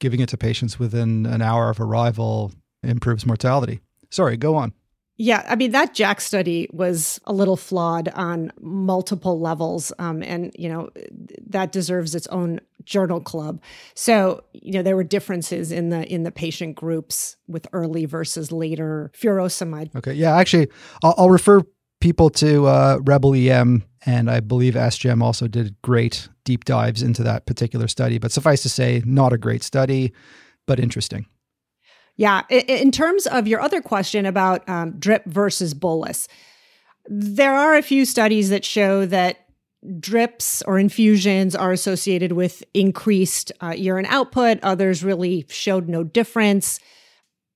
giving 0.00 0.20
it 0.20 0.28
to 0.30 0.36
patients 0.36 0.78
within 0.78 1.26
an 1.26 1.40
hour 1.40 1.70
of 1.70 1.80
arrival 1.80 2.52
improves 2.82 3.24
mortality. 3.24 3.80
Sorry, 4.10 4.36
go 4.36 4.56
on. 4.56 4.72
Yeah, 5.22 5.44
I 5.46 5.54
mean 5.54 5.72
that 5.72 5.94
JACC 5.94 6.20
study 6.22 6.70
was 6.72 7.20
a 7.24 7.32
little 7.34 7.58
flawed 7.58 8.08
on 8.08 8.52
multiple 8.58 9.38
levels, 9.38 9.92
um, 9.98 10.22
and 10.22 10.50
you 10.58 10.66
know 10.66 10.88
that 11.46 11.72
deserves 11.72 12.14
its 12.14 12.26
own 12.28 12.60
journal 12.84 13.20
club. 13.20 13.60
So 13.94 14.42
you 14.54 14.72
know 14.72 14.82
there 14.82 14.96
were 14.96 15.04
differences 15.04 15.72
in 15.72 15.90
the 15.90 16.10
in 16.10 16.22
the 16.22 16.30
patient 16.30 16.74
groups 16.74 17.36
with 17.46 17.68
early 17.74 18.06
versus 18.06 18.50
later 18.50 19.12
furosemide. 19.14 19.94
Okay, 19.94 20.14
yeah, 20.14 20.34
actually, 20.36 20.68
I'll, 21.04 21.14
I'll 21.18 21.30
refer 21.30 21.64
people 22.00 22.30
to 22.30 22.64
uh, 22.64 22.98
Rebel 23.02 23.34
EM, 23.34 23.84
and 24.06 24.30
I 24.30 24.40
believe 24.40 24.72
SGEM 24.72 25.22
also 25.22 25.48
did 25.48 25.76
great 25.82 26.30
deep 26.50 26.64
dives 26.64 27.00
into 27.00 27.22
that 27.22 27.46
particular 27.46 27.86
study. 27.86 28.18
But 28.18 28.32
suffice 28.32 28.62
to 28.62 28.68
say, 28.68 29.04
not 29.06 29.32
a 29.32 29.38
great 29.38 29.62
study, 29.62 30.12
but 30.66 30.80
interesting. 30.80 31.26
Yeah. 32.16 32.42
In 32.50 32.90
terms 32.90 33.28
of 33.28 33.46
your 33.46 33.60
other 33.60 33.80
question 33.80 34.26
about 34.26 34.68
um, 34.68 34.98
drip 34.98 35.24
versus 35.26 35.74
bolus, 35.74 36.26
there 37.06 37.54
are 37.54 37.76
a 37.76 37.82
few 37.82 38.04
studies 38.04 38.50
that 38.50 38.64
show 38.64 39.06
that 39.06 39.46
drips 40.00 40.60
or 40.66 40.80
infusions 40.80 41.54
are 41.54 41.70
associated 41.70 42.32
with 42.32 42.64
increased 42.74 43.52
uh, 43.62 43.70
urine 43.70 44.06
output. 44.06 44.58
Others 44.64 45.04
really 45.04 45.46
showed 45.48 45.88
no 45.88 46.02
difference 46.02 46.80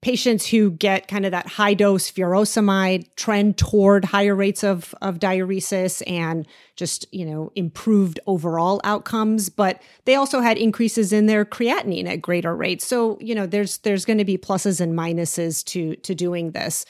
patients 0.04 0.46
who 0.46 0.70
get 0.70 1.08
kind 1.08 1.24
of 1.24 1.30
that 1.30 1.46
high 1.46 1.72
dose 1.72 2.10
furosemide 2.10 3.06
trend 3.16 3.56
toward 3.56 4.04
higher 4.04 4.34
rates 4.34 4.62
of, 4.62 4.94
of 5.00 5.18
diuresis 5.18 6.02
and 6.06 6.46
just, 6.76 7.06
you 7.10 7.24
know, 7.24 7.50
improved 7.54 8.20
overall 8.26 8.82
outcomes. 8.84 9.48
But 9.48 9.80
they 10.04 10.14
also 10.14 10.42
had 10.42 10.58
increases 10.58 11.10
in 11.10 11.24
their 11.24 11.46
creatinine 11.46 12.06
at 12.06 12.20
greater 12.20 12.54
rates. 12.54 12.86
So, 12.86 13.18
you 13.18 13.34
know, 13.34 13.46
there's 13.46 13.78
there's 13.78 14.04
going 14.04 14.18
to 14.18 14.26
be 14.26 14.36
pluses 14.36 14.78
and 14.78 14.92
minuses 14.92 15.64
to 15.68 15.96
to 15.96 16.14
doing 16.14 16.50
this. 16.50 16.84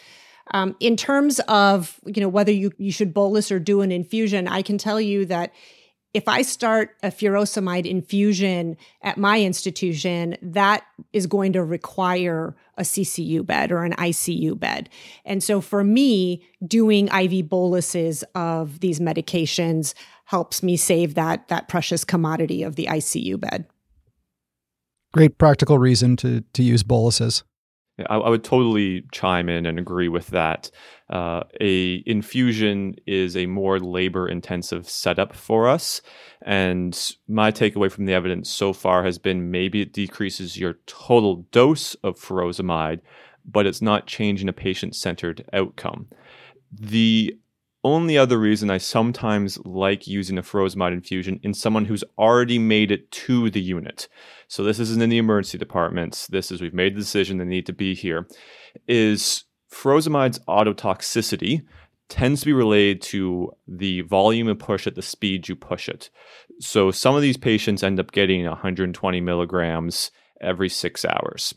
Um, 0.51 0.75
in 0.81 0.97
terms 0.97 1.41
of, 1.47 2.01
you 2.05 2.21
know, 2.21 2.29
whether 2.29 2.53
you, 2.53 2.73
you 2.79 2.91
should 2.91 3.15
bolus 3.15 3.53
or 3.53 3.61
do 3.61 3.81
an 3.81 3.93
infusion, 3.93 4.49
I 4.49 4.61
can 4.62 4.77
tell 4.77 5.01
you 5.01 5.25
that 5.27 5.53
if 6.15 6.29
I 6.29 6.43
start 6.43 6.97
a 7.03 7.09
furosemide 7.09 7.87
infusion 7.87 8.77
at 9.03 9.19
my 9.19 9.41
institution, 9.41 10.37
that 10.41 10.85
is 11.12 11.27
going 11.27 11.53
to 11.55 11.65
require 11.65 12.55
a 12.79 12.83
CCU 12.83 13.45
bed 13.45 13.73
or 13.73 13.85
an 13.85 13.93
ICU 13.95 14.59
bed. 14.59 14.89
And 15.25 15.43
so 15.43 15.61
for 15.61 15.83
me, 15.83 16.47
doing 16.65 17.09
IV 17.09 17.49
boluses 17.49 18.23
of 18.37 18.79
these 18.79 19.01
medications 19.01 19.95
helps 20.27 20.62
me 20.62 20.77
save 20.77 21.15
that 21.15 21.49
that 21.49 21.69
precious 21.69 22.05
commodity 22.05 22.62
of 22.62 22.77
the 22.77 22.87
ICU 22.87 23.39
bed. 23.39 23.67
Great 25.12 25.37
practical 25.37 25.79
reason 25.79 26.17
to 26.17 26.43
to 26.55 26.62
use 26.62 26.85
boluses. 26.85 27.43
Yeah, 27.99 28.07
I, 28.11 28.17
I, 28.17 28.29
would 28.29 28.43
totally 28.43 29.05
chime 29.12 29.49
in 29.49 29.67
and 29.67 29.79
agree 29.79 30.09
with 30.09 30.29
that. 30.29 30.71
Uh, 31.11 31.43
a 31.61 32.03
infusion 32.07 32.97
is 33.07 33.37
a 33.37 33.47
more 33.47 33.79
labor 33.79 34.27
intensive 34.27 34.89
setup 34.89 35.35
for 35.35 35.69
us, 35.69 36.01
and 36.43 37.13
my 37.29 37.53
takeaway 37.53 37.91
from 37.91 38.07
the 38.07 38.15
evidence 38.15 38.49
so 38.49 38.73
far 38.73 39.05
has 39.05 39.19
been 39.19 39.51
maybe 39.51 39.83
it 39.83 39.93
decreases 39.93 40.59
your 40.59 40.79
total 40.87 41.47
dose 41.53 41.95
of 41.97 42.19
furosemide, 42.19 43.01
but 43.45 43.67
it's 43.67 43.83
not 43.83 44.07
changing 44.07 44.49
a 44.49 44.53
patient 44.53 44.97
centered 44.97 45.45
outcome. 45.53 46.09
The 46.73 47.39
only 47.85 48.17
other 48.17 48.39
reason 48.39 48.71
I 48.71 48.79
sometimes 48.79 49.59
like 49.67 50.07
using 50.07 50.39
a 50.39 50.43
furosemide 50.43 50.95
infusion 50.95 51.39
in 51.43 51.53
someone 51.53 51.85
who's 51.85 52.03
already 52.19 52.59
made 52.59 52.91
it 52.91 53.11
to 53.11 53.51
the 53.51 53.61
unit. 53.61 54.09
So 54.49 54.65
this 54.65 54.79
isn't 54.79 55.03
in 55.03 55.11
the 55.11 55.19
emergency 55.19 55.59
departments. 55.59 56.27
This 56.29 56.51
is 56.51 56.63
we've 56.63 56.73
made 56.73 56.95
the 56.95 57.01
decision 57.01 57.37
they 57.37 57.45
need 57.45 57.67
to 57.67 57.75
be 57.75 57.95
here. 57.95 58.27
Is 58.89 59.45
furosemide's 59.75 60.39
ototoxicity 60.49 61.62
tends 62.09 62.41
to 62.41 62.47
be 62.47 62.53
related 62.53 63.03
to 63.03 63.51
the 63.66 64.03
volume 64.03 64.49
and 64.49 64.59
push 64.59 64.87
at 64.87 64.95
the 64.95 65.03
speed 65.03 65.49
you 65.49 65.57
push 65.57 65.89
it. 65.89 66.11
So 66.61 66.91
some 66.91 67.16
of 67.16 67.22
these 67.22 67.37
patients 67.37 67.83
end 67.83 67.99
up 67.99 68.12
getting 68.12 68.45
120 68.47 69.20
milligrams 69.20 70.11
every 70.41 70.68
six 70.68 71.05
hours. 71.05 71.55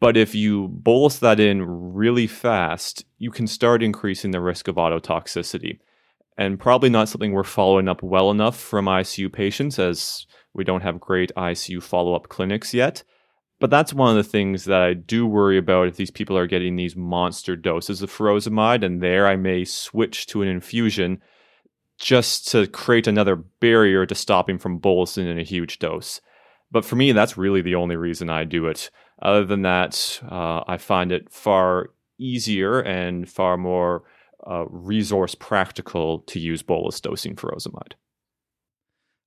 But 0.00 0.16
if 0.16 0.34
you 0.34 0.68
bolus 0.68 1.18
that 1.18 1.38
in 1.38 1.62
really 1.62 2.26
fast, 2.26 3.04
you 3.18 3.30
can 3.30 3.46
start 3.46 3.82
increasing 3.82 4.30
the 4.30 4.40
risk 4.40 4.66
of 4.66 4.76
ototoxicity. 4.76 5.78
And 6.38 6.58
probably 6.58 6.88
not 6.88 7.10
something 7.10 7.32
we're 7.32 7.44
following 7.44 7.86
up 7.86 8.02
well 8.02 8.30
enough 8.30 8.58
from 8.58 8.86
ICU 8.86 9.30
patients, 9.30 9.78
as 9.78 10.26
we 10.54 10.64
don't 10.64 10.80
have 10.82 10.98
great 10.98 11.30
ICU 11.36 11.82
follow 11.82 12.14
up 12.14 12.28
clinics 12.30 12.72
yet. 12.72 13.02
But 13.60 13.68
that's 13.68 13.92
one 13.92 14.10
of 14.10 14.16
the 14.16 14.28
things 14.28 14.64
that 14.64 14.80
I 14.80 14.94
do 14.94 15.26
worry 15.26 15.58
about 15.58 15.86
if 15.86 15.96
these 15.96 16.10
people 16.10 16.36
are 16.36 16.46
getting 16.46 16.76
these 16.76 16.96
monster 16.96 17.56
doses 17.56 18.00
of 18.00 18.10
furosemide, 18.10 18.82
and 18.82 19.02
there 19.02 19.26
I 19.26 19.36
may 19.36 19.64
switch 19.64 20.26
to 20.28 20.40
an 20.40 20.48
infusion 20.48 21.20
just 21.98 22.48
to 22.48 22.66
create 22.66 23.06
another 23.06 23.36
barrier 23.36 24.06
to 24.06 24.14
stopping 24.14 24.58
from 24.58 24.80
bolusing 24.80 25.26
in 25.26 25.38
a 25.38 25.44
huge 25.44 25.78
dose. 25.78 26.22
But 26.70 26.86
for 26.86 26.96
me, 26.96 27.12
that's 27.12 27.36
really 27.36 27.60
the 27.60 27.74
only 27.74 27.96
reason 27.96 28.30
I 28.30 28.44
do 28.44 28.66
it. 28.66 28.90
Other 29.20 29.44
than 29.44 29.62
that, 29.62 30.20
uh, 30.30 30.64
I 30.66 30.78
find 30.78 31.12
it 31.12 31.30
far 31.30 31.90
easier 32.18 32.80
and 32.80 33.28
far 33.28 33.58
more 33.58 34.04
uh, 34.50 34.64
resource 34.68 35.34
practical 35.34 36.20
to 36.20 36.40
use 36.40 36.62
bolus 36.62 36.98
dosing 37.00 37.36
furosemide. 37.36 37.92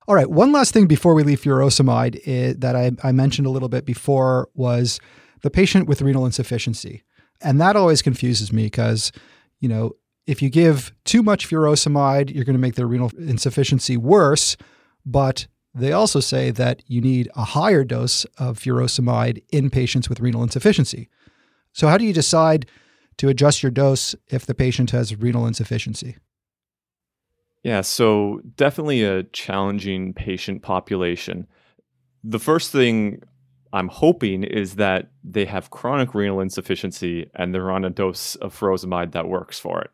All 0.08 0.16
right. 0.16 0.30
One 0.30 0.52
last 0.52 0.74
thing 0.74 0.88
before 0.88 1.14
we 1.14 1.24
leave 1.24 1.42
furosemide 1.42 2.20
is, 2.26 2.58
that 2.58 2.76
I, 2.76 2.92
I 3.04 3.12
mentioned 3.12 3.48
a 3.48 3.50
little 3.50 3.70
bit 3.70 3.86
before 3.86 4.50
was 4.54 5.00
the 5.42 5.50
patient 5.50 5.88
with 5.88 6.02
renal 6.02 6.26
insufficiency. 6.26 7.04
And 7.42 7.60
that 7.62 7.76
always 7.76 8.02
confuses 8.02 8.52
me 8.52 8.64
because, 8.64 9.12
you 9.60 9.70
know, 9.70 9.94
if 10.26 10.42
you 10.42 10.50
give 10.50 10.94
too 11.04 11.24
much 11.24 11.50
furosemide, 11.50 12.34
you're 12.34 12.46
going 12.46 12.56
to 12.56 12.60
make 12.62 12.76
their 12.76 12.88
renal 12.88 13.12
insufficiency 13.18 13.98
worse. 13.98 14.58
But 15.06 15.48
they 15.74 15.92
also 15.92 16.20
say 16.20 16.52
that 16.52 16.84
you 16.88 17.02
need 17.02 17.30
a 17.36 17.44
higher 17.44 17.84
dose 17.84 18.26
of 18.38 18.60
furosemide 18.60 19.44
in 19.52 19.70
patients 19.70 20.08
with 20.08 20.20
renal 20.20 20.44
insufficiency. 20.44 21.10
So, 21.74 21.88
how 21.88 21.98
do 21.98 22.06
you 22.06 22.14
decide 22.14 22.68
to 23.18 23.30
adjust 23.30 23.64
your 23.64 23.72
dose 23.72 24.16
if 24.28 24.46
the 24.46 24.54
patient 24.54 24.92
has 24.92 25.16
renal 25.16 25.48
insufficiency? 25.48 26.18
Yeah, 27.64 27.82
so 27.82 28.42
definitely 28.58 29.04
a 29.04 29.24
challenging 29.24 30.14
patient 30.14 30.62
population. 30.62 31.48
The 32.24 32.40
first 32.40 32.72
thing 32.72 33.24
I'm 33.72 33.88
hoping 33.88 34.44
is 34.44 34.76
that 34.76 35.12
they 35.24 35.46
have 35.46 35.72
chronic 35.72 36.14
renal 36.14 36.42
insufficiency 36.42 37.30
and 37.36 37.54
they're 37.54 37.72
on 37.72 37.86
a 37.86 37.90
dose 37.90 38.36
of 38.36 38.58
furosemide 38.58 39.14
that 39.14 39.28
works 39.28 39.60
for 39.60 39.82
it. 39.82 39.92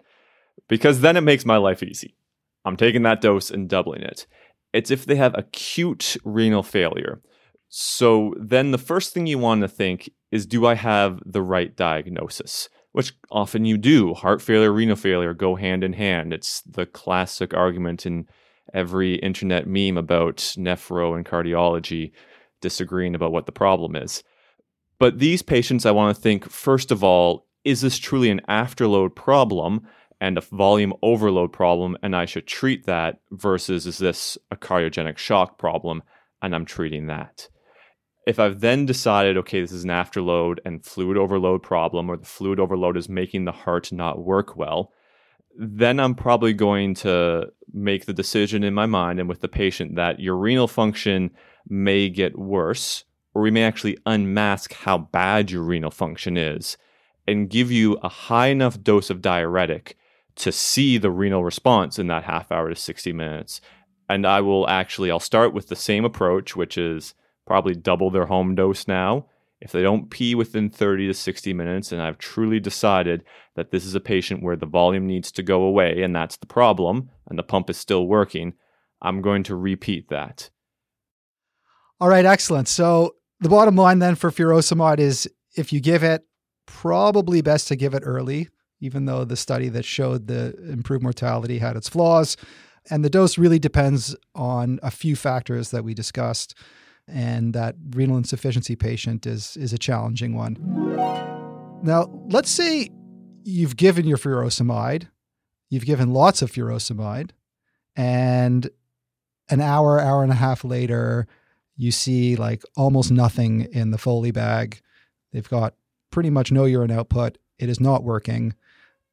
Because 0.68 1.02
then 1.02 1.16
it 1.16 1.22
makes 1.22 1.46
my 1.46 1.58
life 1.58 1.84
easy. 1.84 2.16
I'm 2.66 2.76
taking 2.76 3.04
that 3.04 3.22
dose 3.22 3.52
and 3.52 3.70
doubling 3.70 4.02
it. 4.02 4.26
It's 4.74 4.92
if 4.92 5.06
they 5.06 5.16
have 5.16 5.36
acute 5.38 6.18
renal 6.26 6.64
failure. 6.64 7.22
So 7.70 8.34
then 8.40 8.72
the 8.72 8.78
first 8.78 9.14
thing 9.14 9.28
you 9.28 9.38
want 9.38 9.62
to 9.62 9.68
think 9.68 10.10
is 10.32 10.46
do 10.46 10.66
I 10.66 10.74
have 10.74 11.20
the 11.26 11.42
right 11.42 11.76
diagnosis? 11.76 12.68
Which 13.00 13.14
often 13.32 13.64
you 13.64 13.78
do. 13.78 14.14
Heart 14.14 14.42
failure, 14.42 14.74
renal 14.74 14.98
failure 14.98 15.34
go 15.34 15.56
hand 15.56 15.86
in 15.86 15.94
hand. 15.94 16.34
It's 16.34 16.60
the 16.64 16.86
classic 16.86 17.54
argument 17.54 18.06
in 18.06 18.28
every 18.74 19.16
internet 19.16 19.68
meme 19.68 19.98
about 19.98 20.40
nephro 20.58 21.16
and 21.16 21.26
cardiology 21.26 22.12
disagreeing 22.60 23.16
about 23.16 23.32
what 23.32 23.46
the 23.46 23.54
problem 23.54 23.96
is. 23.96 24.22
But 25.00 25.18
these 25.18 25.42
patients, 25.42 25.86
I 25.86 25.92
want 25.92 26.14
to 26.14 26.22
think 26.22 26.50
first 26.50 26.92
of 26.92 27.02
all, 27.02 27.48
is 27.64 27.80
this 27.80 27.98
truly 27.98 28.30
an 28.30 28.42
afterload 28.50 29.16
problem? 29.16 29.88
and 30.20 30.38
a 30.38 30.42
volume 30.42 30.94
overload 31.02 31.54
problem, 31.54 31.96
and 32.04 32.14
I 32.14 32.26
should 32.26 32.46
treat 32.46 32.86
that, 32.86 33.22
versus 33.32 33.88
is 33.88 34.00
this 34.00 34.38
a 34.52 34.58
cardiogenic 34.58 35.18
shock 35.18 35.58
problem, 35.58 36.04
and 36.42 36.54
I'm 36.54 36.66
treating 36.66 37.08
that. 37.08 37.48
If 38.30 38.38
I've 38.38 38.60
then 38.60 38.86
decided, 38.86 39.38
okay, 39.38 39.60
this 39.60 39.72
is 39.72 39.84
an 39.84 39.90
afterload 39.90 40.60
and 40.64 40.86
fluid 40.86 41.18
overload 41.18 41.64
problem, 41.64 42.12
or 42.12 42.16
the 42.18 42.28
fluid 42.28 42.60
overload 42.60 42.96
is 42.96 43.10
making 43.10 43.46
the 43.46 43.52
heart 43.52 43.92
not 43.92 44.24
work 44.24 44.56
well, 44.56 44.94
then 45.58 46.00
I'm 46.00 46.14
probably 46.14 46.54
going 46.54 46.94
to 46.96 47.48
make 47.74 48.06
the 48.06 48.14
decision 48.14 48.64
in 48.64 48.76
my 48.76 48.86
mind 48.86 49.20
and 49.20 49.28
with 49.28 49.42
the 49.42 49.48
patient 49.48 49.96
that 49.96 50.20
your 50.20 50.38
renal 50.38 50.68
function 50.68 51.32
may 51.68 52.08
get 52.08 52.38
worse, 52.38 53.04
or 53.34 53.42
we 53.42 53.50
may 53.50 53.64
actually 53.64 53.98
unmask 54.06 54.74
how 54.74 55.00
bad 55.00 55.50
your 55.50 55.64
renal 55.64 55.90
function 55.90 56.38
is 56.38 56.78
and 57.28 57.50
give 57.50 57.72
you 57.72 57.98
a 58.04 58.10
high 58.10 58.50
enough 58.50 58.80
dose 58.84 59.10
of 59.10 59.24
diuretic 59.24 59.98
to 60.36 60.52
see 60.52 61.00
the 61.00 61.10
renal 61.10 61.44
response 61.44 61.98
in 61.98 62.06
that 62.06 62.26
half 62.26 62.52
hour 62.52 62.70
to 62.70 62.76
60 62.76 63.12
minutes. 63.12 63.60
And 64.08 64.28
I 64.28 64.42
will 64.42 64.70
actually, 64.70 65.10
I'll 65.10 65.20
start 65.20 65.52
with 65.52 65.70
the 65.70 65.76
same 65.76 66.06
approach, 66.06 66.56
which 66.56 66.78
is 66.78 67.16
probably 67.50 67.74
double 67.74 68.12
their 68.12 68.28
home 68.28 68.54
dose 68.54 68.88
now. 68.88 69.26
If 69.60 69.72
they 69.72 69.82
don't 69.82 70.12
pee 70.12 70.36
within 70.36 70.70
30 70.70 71.08
to 71.08 71.14
60 71.16 71.52
minutes, 71.52 71.92
and 71.92 72.00
I've 72.00 72.20
truly 72.20 72.60
decided 72.60 73.24
that 73.56 73.72
this 73.72 73.86
is 73.86 73.96
a 73.96 74.00
patient 74.00 74.44
where 74.44 74.56
the 74.56 74.68
volume 74.68 75.08
needs 75.08 75.32
to 75.32 75.42
go 75.42 75.64
away, 75.64 76.04
and 76.04 76.16
that's 76.16 76.38
the 76.38 76.46
problem, 76.46 77.10
and 77.28 77.40
the 77.40 77.44
pump 77.44 77.72
is 77.72 77.78
still 77.78 78.06
working, 78.06 78.54
I'm 79.02 79.24
going 79.24 79.42
to 79.46 79.56
repeat 79.56 80.10
that. 80.10 80.52
All 82.00 82.08
right, 82.08 82.24
excellent. 82.24 82.68
So 82.68 83.16
the 83.40 83.50
bottom 83.50 83.76
line 83.76 83.98
then 83.98 84.14
for 84.14 84.30
furosemide 84.30 85.00
is 85.00 85.28
if 85.58 85.74
you 85.74 85.82
give 85.82 86.04
it, 86.04 86.24
probably 86.68 87.42
best 87.42 87.68
to 87.70 87.76
give 87.76 87.96
it 87.96 88.04
early, 88.06 88.48
even 88.80 89.06
though 89.06 89.26
the 89.26 89.36
study 89.36 89.70
that 89.70 89.86
showed 89.86 90.28
the 90.28 90.56
improved 90.72 91.02
mortality 91.02 91.58
had 91.58 91.76
its 91.76 91.90
flaws. 91.90 92.38
And 92.92 93.04
the 93.04 93.10
dose 93.10 93.40
really 93.40 93.60
depends 93.60 94.16
on 94.36 94.80
a 94.84 94.92
few 94.92 95.16
factors 95.16 95.72
that 95.72 95.84
we 95.84 95.96
discussed. 95.96 96.56
And 97.12 97.54
that 97.54 97.76
renal 97.92 98.18
insufficiency 98.18 98.76
patient 98.76 99.26
is, 99.26 99.58
is 99.58 99.74
a 99.74 99.78
challenging 99.78 100.36
one. 100.36 100.58
Now, 101.82 102.10
let's 102.30 102.52
say 102.52 102.90
you've 103.44 103.76
given 103.76 104.06
your 104.06 104.18
furosemide, 104.18 105.08
you've 105.70 105.86
given 105.86 106.14
lots 106.14 106.42
of 106.42 106.52
furosemide, 106.52 107.32
and 107.96 108.70
an 109.50 109.62
hour, 109.62 110.00
hour 110.00 110.24
and 110.24 110.32
a 110.32 110.36
half 110.36 110.64
later, 110.64 111.28
you 111.76 111.92
see 111.92 112.36
like 112.36 112.64
almost 112.76 113.12
nothing 113.12 113.62
in 113.72 113.92
the 113.92 113.98
Foley 113.98 114.32
bag. 114.32 114.82
They've 115.32 115.48
got 115.50 115.74
pretty 116.12 116.30
much 116.30 116.52
no 116.52 116.66
urine 116.66 116.92
output. 116.92 117.38
It 117.58 117.70
is 117.70 117.80
not 117.80 118.04
working. 118.04 118.54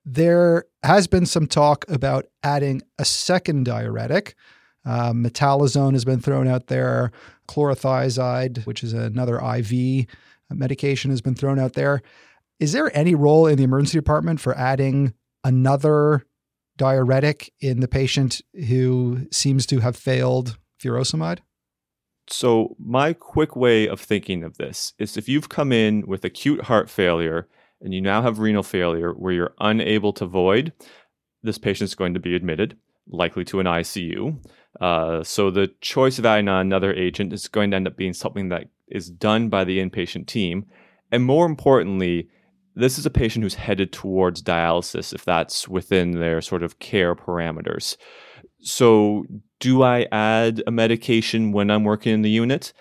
There 0.04 0.64
has 0.82 1.06
been 1.06 1.26
some 1.26 1.46
talk 1.46 1.84
about 1.88 2.26
adding 2.42 2.82
a 2.98 3.04
second 3.04 3.64
diuretic. 3.64 4.34
Uh, 4.84 5.12
has 5.92 6.04
been 6.04 6.20
thrown 6.20 6.46
out 6.46 6.68
there. 6.68 7.10
Chlorothiazide, 7.46 8.66
which 8.66 8.82
is 8.82 8.92
another 8.92 9.38
IV 9.38 10.06
medication, 10.50 11.10
has 11.10 11.20
been 11.20 11.34
thrown 11.34 11.58
out 11.58 11.74
there. 11.74 12.02
Is 12.58 12.72
there 12.72 12.94
any 12.96 13.14
role 13.14 13.46
in 13.46 13.56
the 13.56 13.64
emergency 13.64 13.98
department 13.98 14.40
for 14.40 14.56
adding 14.56 15.14
another 15.44 16.24
diuretic 16.76 17.52
in 17.60 17.80
the 17.80 17.88
patient 17.88 18.40
who 18.68 19.26
seems 19.30 19.66
to 19.66 19.80
have 19.80 19.96
failed 19.96 20.58
furosemide? 20.82 21.38
So, 22.28 22.74
my 22.78 23.12
quick 23.12 23.54
way 23.54 23.86
of 23.86 24.00
thinking 24.00 24.42
of 24.42 24.56
this 24.56 24.94
is 24.98 25.16
if 25.16 25.28
you've 25.28 25.48
come 25.48 25.70
in 25.70 26.06
with 26.06 26.24
acute 26.24 26.62
heart 26.62 26.90
failure 26.90 27.48
and 27.80 27.94
you 27.94 28.00
now 28.00 28.22
have 28.22 28.40
renal 28.40 28.64
failure 28.64 29.12
where 29.12 29.32
you're 29.32 29.54
unable 29.60 30.12
to 30.14 30.26
void, 30.26 30.72
this 31.42 31.58
patient 31.58 31.88
is 31.88 31.94
going 31.94 32.14
to 32.14 32.20
be 32.20 32.34
admitted, 32.34 32.76
likely 33.06 33.44
to 33.44 33.60
an 33.60 33.66
ICU. 33.66 34.44
Uh, 34.80 35.22
so, 35.22 35.50
the 35.50 35.68
choice 35.80 36.18
of 36.18 36.26
adding 36.26 36.48
on 36.48 36.60
another 36.60 36.92
agent 36.92 37.32
is 37.32 37.48
going 37.48 37.70
to 37.70 37.76
end 37.76 37.86
up 37.86 37.96
being 37.96 38.12
something 38.12 38.48
that 38.50 38.68
is 38.88 39.10
done 39.10 39.48
by 39.48 39.64
the 39.64 39.78
inpatient 39.78 40.26
team. 40.26 40.66
And 41.10 41.24
more 41.24 41.46
importantly, 41.46 42.28
this 42.74 42.98
is 42.98 43.06
a 43.06 43.10
patient 43.10 43.42
who's 43.42 43.54
headed 43.54 43.92
towards 43.92 44.42
dialysis 44.42 45.14
if 45.14 45.24
that's 45.24 45.66
within 45.66 46.12
their 46.12 46.42
sort 46.42 46.62
of 46.62 46.78
care 46.78 47.14
parameters. 47.14 47.96
So, 48.60 49.24
do 49.60 49.82
I 49.82 50.06
add 50.12 50.62
a 50.66 50.70
medication 50.70 51.52
when 51.52 51.70
I'm 51.70 51.84
working 51.84 52.12
in 52.12 52.22
the 52.22 52.30
unit? 52.30 52.72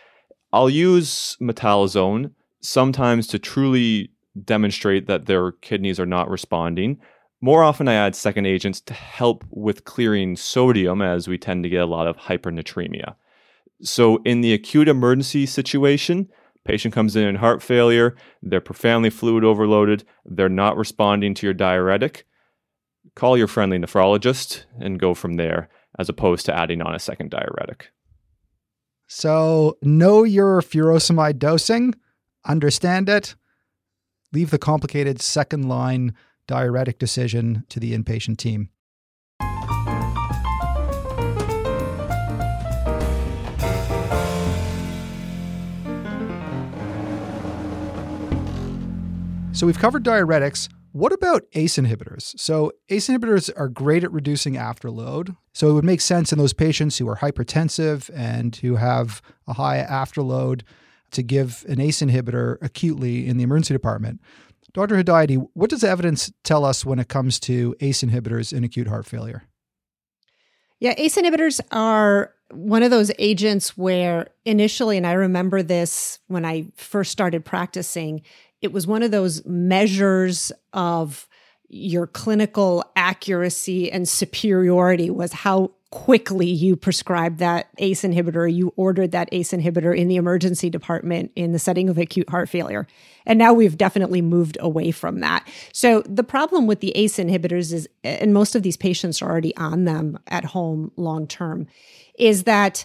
I'll 0.52 0.70
use 0.70 1.38
metolazone 1.42 2.32
sometimes 2.62 3.28
to 3.28 3.40
truly 3.40 4.10
demonstrate 4.44 5.08
that 5.08 5.26
their 5.26 5.54
kidneys 5.54 6.00
are 6.00 6.06
not 6.06 6.30
responding. 6.30 7.00
More 7.46 7.62
often, 7.62 7.88
I 7.88 7.94
add 7.94 8.16
second 8.16 8.48
agents 8.48 8.82
to 8.82 8.96
help 8.96 9.46
with 9.52 9.86
clearing 9.86 10.36
sodium, 10.36 11.04
as 11.04 11.28
we 11.28 11.38
tend 11.38 11.62
to 11.62 11.70
get 11.70 11.84
a 11.84 11.86
lot 11.86 12.08
of 12.08 12.18
hypernatremia. 12.18 13.14
So, 13.84 14.20
in 14.26 14.42
the 14.42 14.52
acute 14.52 14.88
emergency 14.88 15.46
situation, 15.46 16.28
patient 16.64 16.92
comes 16.92 17.16
in 17.16 17.28
in 17.28 17.36
heart 17.36 17.62
failure, 17.62 18.16
they're 18.42 18.62
profoundly 18.62 19.12
fluid 19.12 19.44
overloaded, 19.44 20.06
they're 20.26 20.50
not 20.50 20.76
responding 20.76 21.36
to 21.36 21.46
your 21.46 21.54
diuretic. 21.54 22.26
Call 23.14 23.38
your 23.38 23.48
friendly 23.48 23.78
nephrologist 23.78 24.64
and 24.80 25.00
go 25.00 25.14
from 25.14 25.36
there 25.36 25.70
as 26.00 26.10
opposed 26.10 26.48
to 26.48 26.58
adding 26.58 26.82
on 26.82 26.96
a 26.96 27.00
second 27.00 27.30
diuretic. 27.30 27.92
So, 29.06 29.78
know 29.84 30.24
your 30.24 30.64
furosemide 30.64 31.38
dosing, 31.38 31.94
understand 32.44 33.08
it, 33.08 33.36
leave 34.34 34.50
the 34.50 34.58
complicated 34.58 35.22
second 35.22 35.70
line 35.70 36.16
diuretic 36.48 37.00
decision 37.00 37.64
to 37.70 37.80
the 37.80 37.98
inpatient 37.98 38.38
team. 38.38 38.70
So, 49.56 49.66
we've 49.66 49.80
covered 49.80 50.04
diuretics. 50.04 50.68
What 50.92 51.14
about 51.14 51.44
ACE 51.54 51.78
inhibitors? 51.78 52.38
So, 52.38 52.74
ACE 52.90 53.08
inhibitors 53.08 53.50
are 53.56 53.70
great 53.70 54.04
at 54.04 54.12
reducing 54.12 54.56
afterload. 54.56 55.38
So, 55.54 55.70
it 55.70 55.74
would 55.74 55.86
make 55.86 56.02
sense 56.02 56.34
in 56.34 56.38
those 56.38 56.52
patients 56.52 56.98
who 56.98 57.08
are 57.08 57.16
hypertensive 57.16 58.10
and 58.14 58.54
who 58.58 58.76
have 58.76 59.22
a 59.48 59.54
high 59.54 59.86
afterload 59.90 60.64
to 61.12 61.24
give 61.24 61.66
an 61.70 61.80
ACE 61.80 62.02
inhibitor 62.02 62.58
acutely 62.62 63.26
in 63.28 63.38
the 63.38 63.44
emergency 63.44 63.74
department. 63.74 64.20
Dr. 64.76 65.02
Hedayati, 65.02 65.48
what 65.54 65.70
does 65.70 65.86
evidence 65.86 66.34
tell 66.44 66.66
us 66.66 66.86
when 66.86 67.00
it 67.00 67.08
comes 67.08 67.40
to 67.40 67.78
ACE 67.80 68.04
inhibitors 68.04 68.52
in 68.52 68.66
acute 68.66 68.88
heart 68.88 69.06
failure? 69.06 69.44
Yeah, 70.82 70.94
ACE 70.98 71.16
inhibitors 71.16 71.62
are 71.72 72.34
one 72.52 72.84
of 72.84 72.92
those 72.92 73.10
agents 73.18 73.78
where 73.78 74.28
initially, 74.44 74.98
and 74.98 75.08
I 75.08 75.14
remember 75.14 75.64
this 75.64 76.20
when 76.28 76.44
I 76.44 76.66
first 76.76 77.14
started 77.14 77.46
practicing, 77.46 78.22
it 78.62 78.74
was 78.74 78.86
one 78.86 79.02
of 79.02 79.12
those 79.12 79.46
measures 79.46 80.52
of 80.74 81.30
your 81.70 82.06
clinical 82.06 82.84
accuracy 82.98 83.90
and 83.90 84.10
superiority 84.10 85.10
was 85.10 85.32
how 85.32 85.72
quickly 85.92 86.48
you 86.48 86.76
prescribed 86.76 87.40
that 87.40 87.70
ACE 87.78 88.02
inhibitor, 88.02 88.54
you 88.54 88.74
ordered 88.76 89.12
that 89.12 89.30
ACE 89.32 89.52
inhibitor 89.52 89.96
in 89.98 90.08
the 90.08 90.16
emergency 90.16 90.70
department 90.70 91.32
in 91.36 91.52
the 91.52 91.60
setting 91.60 91.90
of 91.90 91.98
acute 91.98 92.30
heart 92.30 92.50
failure. 92.50 92.88
And 93.26 93.40
now 93.40 93.54
we've 93.54 93.78
definitely 93.78 94.22
moved 94.22 94.58
away 94.60 94.92
from 94.92 95.22
that. 95.22 95.48
So 95.74 96.02
the 96.02 96.24
problem 96.24 96.68
with 96.68 96.80
the 96.80 96.92
ACE 96.98 97.18
inhibitors 97.18 97.72
is, 97.72 97.88
and 98.04 98.34
most 98.34 98.56
of 98.56 98.64
these 98.64 98.78
patients 98.78 99.22
are 99.22 99.30
already 99.30 99.56
on 99.58 99.86
them 99.86 100.20
at 100.28 100.46
home 100.46 100.92
long 100.98 101.28
term, 101.28 101.68
is 102.18 102.44
that 102.44 102.84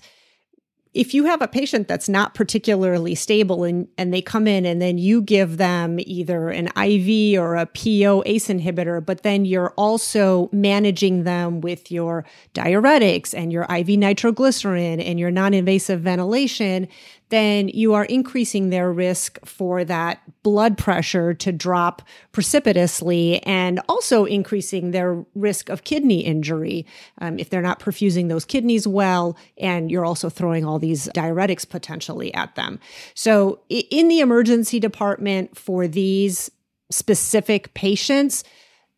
if 0.93 1.15
you 1.15 1.25
have 1.25 1.41
a 1.41 1.47
patient 1.47 1.87
that's 1.87 2.09
not 2.09 2.35
particularly 2.35 3.15
stable 3.15 3.63
and, 3.63 3.87
and 3.97 4.13
they 4.13 4.21
come 4.21 4.49
in 4.49 4.67
and 4.67 4.83
then 4.83 4.99
you 4.99 5.23
give 5.23 5.57
them 5.57 5.99
either 6.01 6.49
an 6.49 6.67
IV 6.77 7.41
or 7.41 7.55
a 7.55 7.67
PO 7.67 8.25
ACE 8.27 8.49
inhibitor, 8.49 9.05
but 9.05 9.23
then 9.23 9.45
you're 9.45 9.73
also 9.77 10.49
managing 10.53 11.23
them 11.23 11.61
with 11.61 11.93
your 11.93 12.25
diuretics 12.55 13.33
and 13.33 13.53
your 13.53 13.67
IV 13.73 13.91
nitroglycerin 13.91 15.01
and 15.01 15.21
your 15.21 15.31
non 15.31 15.55
invasive 15.55 16.01
ventilation, 16.01 16.89
then 17.31 17.69
you 17.69 17.95
are 17.95 18.05
increasing 18.05 18.71
their 18.71 18.93
risk 18.93 19.39
for 19.45 19.85
that 19.85 20.21
blood 20.43 20.77
pressure 20.77 21.33
to 21.35 21.53
drop 21.53 22.03
precipitously 22.33 23.43
and 23.45 23.81
also 23.89 24.25
increasing 24.25 24.91
their 24.91 25.25
risk 25.35 25.69
of 25.69 25.85
kidney 25.85 26.21
injury 26.21 26.87
um, 27.19 27.39
if 27.39 27.51
they're 27.51 27.63
not 27.63 27.81
perfusing 27.81 28.29
those 28.29 28.45
kidneys 28.45 28.87
well 28.87 29.37
and 29.59 29.91
you're 29.91 30.05
also 30.05 30.29
throwing 30.29 30.65
all 30.65 30.79
these 30.79 31.09
diuretics 31.09 31.69
potentially 31.69 32.33
at 32.35 32.55
them. 32.55 32.79
So 33.15 33.61
in 33.69 34.09
the 34.09 34.21
emergency 34.21 34.79
department 34.79 35.57
for 35.57 35.89
these 35.89 36.51
specific 36.91 37.73
patients, 37.75 38.45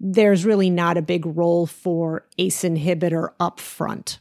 there's 0.01 0.45
really 0.45 0.71
not 0.71 0.97
a 0.97 1.03
big 1.03 1.25
role 1.25 1.67
for 1.67 2.27
ACE 2.39 2.63
inhibitor 2.63 3.31
up 3.39 3.61
front. 3.61 4.19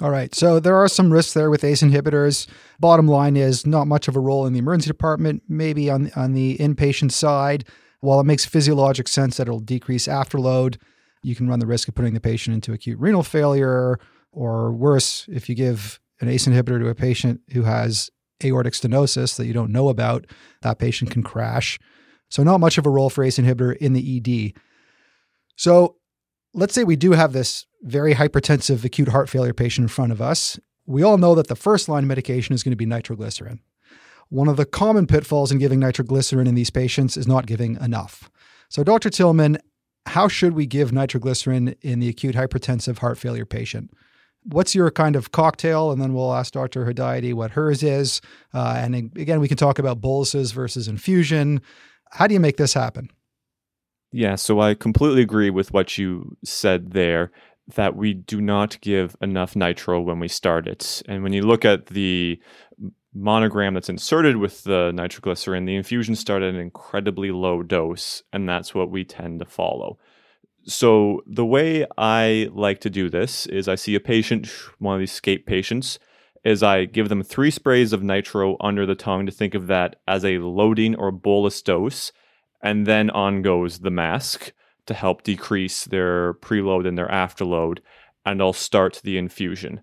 All 0.00 0.10
right. 0.10 0.34
So 0.34 0.58
there 0.58 0.76
are 0.76 0.88
some 0.88 1.12
risks 1.12 1.32
there 1.32 1.50
with 1.50 1.62
ACE 1.62 1.82
inhibitors. 1.82 2.48
Bottom 2.80 3.06
line 3.06 3.36
is 3.36 3.66
not 3.66 3.86
much 3.86 4.08
of 4.08 4.16
a 4.16 4.20
role 4.20 4.46
in 4.46 4.52
the 4.52 4.58
emergency 4.58 4.88
department, 4.88 5.42
maybe 5.48 5.88
on 5.90 6.10
on 6.16 6.32
the 6.32 6.56
inpatient 6.58 7.12
side. 7.12 7.64
while 8.00 8.18
it 8.18 8.24
makes 8.24 8.44
physiologic 8.44 9.06
sense 9.06 9.36
that 9.36 9.46
it'll 9.46 9.60
decrease 9.60 10.08
afterload, 10.08 10.76
you 11.22 11.36
can 11.36 11.48
run 11.48 11.60
the 11.60 11.66
risk 11.66 11.86
of 11.86 11.94
putting 11.94 12.14
the 12.14 12.20
patient 12.20 12.52
into 12.52 12.72
acute 12.72 12.98
renal 12.98 13.22
failure, 13.22 14.00
or 14.32 14.72
worse, 14.72 15.28
if 15.30 15.48
you 15.48 15.54
give 15.54 16.00
an 16.20 16.28
ACE 16.28 16.46
inhibitor 16.46 16.80
to 16.80 16.88
a 16.88 16.94
patient 16.94 17.40
who 17.52 17.62
has 17.62 18.10
aortic 18.42 18.74
stenosis 18.74 19.36
that 19.36 19.46
you 19.46 19.52
don't 19.52 19.70
know 19.70 19.88
about, 19.88 20.26
that 20.62 20.78
patient 20.78 21.10
can 21.10 21.22
crash. 21.22 21.78
So, 22.28 22.42
not 22.42 22.58
much 22.58 22.78
of 22.78 22.86
a 22.86 22.90
role 22.90 23.10
for 23.10 23.22
ACE 23.22 23.38
inhibitor 23.38 23.76
in 23.76 23.92
the 23.92 24.16
ED. 24.16 24.60
So, 25.56 25.96
let's 26.54 26.74
say 26.74 26.84
we 26.84 26.96
do 26.96 27.12
have 27.12 27.32
this 27.32 27.66
very 27.82 28.14
hypertensive 28.14 28.84
acute 28.84 29.08
heart 29.08 29.28
failure 29.28 29.54
patient 29.54 29.84
in 29.84 29.88
front 29.88 30.12
of 30.12 30.20
us. 30.20 30.58
We 30.86 31.02
all 31.02 31.18
know 31.18 31.34
that 31.34 31.48
the 31.48 31.56
first 31.56 31.88
line 31.88 32.06
medication 32.06 32.54
is 32.54 32.62
going 32.62 32.72
to 32.72 32.76
be 32.76 32.86
nitroglycerin. 32.86 33.60
One 34.28 34.48
of 34.48 34.56
the 34.56 34.64
common 34.64 35.06
pitfalls 35.06 35.52
in 35.52 35.58
giving 35.58 35.80
nitroglycerin 35.80 36.46
in 36.46 36.54
these 36.54 36.70
patients 36.70 37.16
is 37.16 37.28
not 37.28 37.46
giving 37.46 37.76
enough. 37.76 38.30
So, 38.68 38.82
Dr. 38.82 39.10
Tillmann, 39.10 39.58
how 40.06 40.26
should 40.26 40.54
we 40.54 40.66
give 40.66 40.92
nitroglycerin 40.92 41.76
in 41.82 42.00
the 42.00 42.08
acute 42.08 42.34
hypertensive 42.34 42.98
heart 42.98 43.18
failure 43.18 43.44
patient? 43.44 43.92
What's 44.44 44.74
your 44.74 44.90
kind 44.90 45.14
of 45.14 45.30
cocktail? 45.30 45.92
And 45.92 46.00
then 46.00 46.14
we'll 46.14 46.34
ask 46.34 46.52
Dr. 46.52 46.86
Hedayati 46.86 47.34
what 47.34 47.52
hers 47.52 47.82
is. 47.82 48.20
Uh, 48.52 48.74
and 48.78 48.94
again, 48.94 49.38
we 49.38 49.46
can 49.46 49.56
talk 49.56 49.78
about 49.78 50.00
boluses 50.00 50.52
versus 50.52 50.88
infusion. 50.88 51.60
How 52.10 52.26
do 52.26 52.34
you 52.34 52.40
make 52.40 52.56
this 52.56 52.74
happen? 52.74 53.10
Yeah, 54.12 54.34
so 54.34 54.60
I 54.60 54.74
completely 54.74 55.22
agree 55.22 55.50
with 55.50 55.72
what 55.72 55.96
you 55.96 56.36
said 56.44 56.92
there 56.92 57.32
that 57.74 57.96
we 57.96 58.12
do 58.12 58.40
not 58.40 58.78
give 58.80 59.16
enough 59.22 59.56
nitro 59.56 60.00
when 60.00 60.18
we 60.18 60.28
start 60.28 60.68
it. 60.68 61.02
And 61.08 61.22
when 61.22 61.32
you 61.32 61.42
look 61.42 61.64
at 61.64 61.86
the 61.86 62.38
monogram 63.14 63.74
that's 63.74 63.88
inserted 63.88 64.36
with 64.36 64.64
the 64.64 64.92
nitroglycerin, 64.92 65.64
the 65.64 65.76
infusion 65.76 66.14
started 66.14 66.48
at 66.48 66.54
an 66.54 66.60
incredibly 66.60 67.30
low 67.30 67.62
dose, 67.62 68.22
and 68.32 68.48
that's 68.48 68.74
what 68.74 68.90
we 68.90 69.04
tend 69.04 69.38
to 69.38 69.46
follow. 69.46 69.98
So, 70.64 71.22
the 71.26 71.46
way 71.46 71.86
I 71.98 72.48
like 72.52 72.80
to 72.82 72.90
do 72.90 73.10
this 73.10 73.46
is 73.46 73.66
I 73.66 73.74
see 73.74 73.96
a 73.96 74.00
patient, 74.00 74.48
one 74.78 74.94
of 74.94 75.00
these 75.00 75.12
SCAPE 75.12 75.44
patients, 75.44 75.98
is 76.44 76.62
I 76.62 76.84
give 76.84 77.08
them 77.08 77.22
three 77.22 77.50
sprays 77.50 77.92
of 77.92 78.02
nitro 78.02 78.56
under 78.60 78.86
the 78.86 78.94
tongue 78.94 79.26
to 79.26 79.32
think 79.32 79.54
of 79.54 79.66
that 79.68 79.96
as 80.06 80.24
a 80.24 80.38
loading 80.38 80.94
or 80.94 81.10
bolus 81.10 81.60
dose, 81.62 82.12
and 82.62 82.86
then 82.86 83.10
on 83.10 83.42
goes 83.42 83.80
the 83.80 83.90
mask 83.90 84.52
to 84.86 84.94
help 84.94 85.22
decrease 85.22 85.84
their 85.84 86.34
preload 86.34 86.86
and 86.86 86.96
their 86.96 87.08
afterload, 87.08 87.78
and 88.24 88.40
I'll 88.40 88.52
start 88.52 89.00
the 89.02 89.18
infusion. 89.18 89.80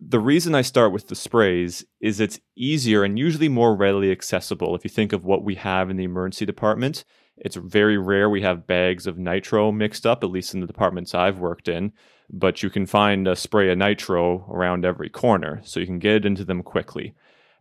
The 0.00 0.20
reason 0.20 0.54
I 0.54 0.62
start 0.62 0.92
with 0.92 1.08
the 1.08 1.14
sprays 1.14 1.84
is 2.00 2.20
it's 2.20 2.40
easier 2.56 3.04
and 3.04 3.18
usually 3.18 3.48
more 3.48 3.76
readily 3.76 4.10
accessible. 4.10 4.74
If 4.74 4.84
you 4.84 4.90
think 4.90 5.12
of 5.12 5.24
what 5.24 5.44
we 5.44 5.56
have 5.56 5.90
in 5.90 5.96
the 5.96 6.04
emergency 6.04 6.46
department, 6.46 7.04
it's 7.36 7.56
very 7.56 7.98
rare 7.98 8.30
we 8.30 8.42
have 8.42 8.66
bags 8.66 9.06
of 9.06 9.18
nitro 9.18 9.72
mixed 9.72 10.06
up, 10.06 10.24
at 10.24 10.30
least 10.30 10.54
in 10.54 10.60
the 10.60 10.66
departments 10.66 11.14
I've 11.14 11.38
worked 11.38 11.68
in, 11.68 11.92
but 12.30 12.62
you 12.62 12.70
can 12.70 12.86
find 12.86 13.26
a 13.26 13.36
spray 13.36 13.70
of 13.70 13.78
nitro 13.78 14.46
around 14.50 14.84
every 14.84 15.08
corner, 15.08 15.60
so 15.64 15.80
you 15.80 15.86
can 15.86 15.98
get 15.98 16.16
it 16.16 16.26
into 16.26 16.44
them 16.44 16.62
quickly. 16.62 17.14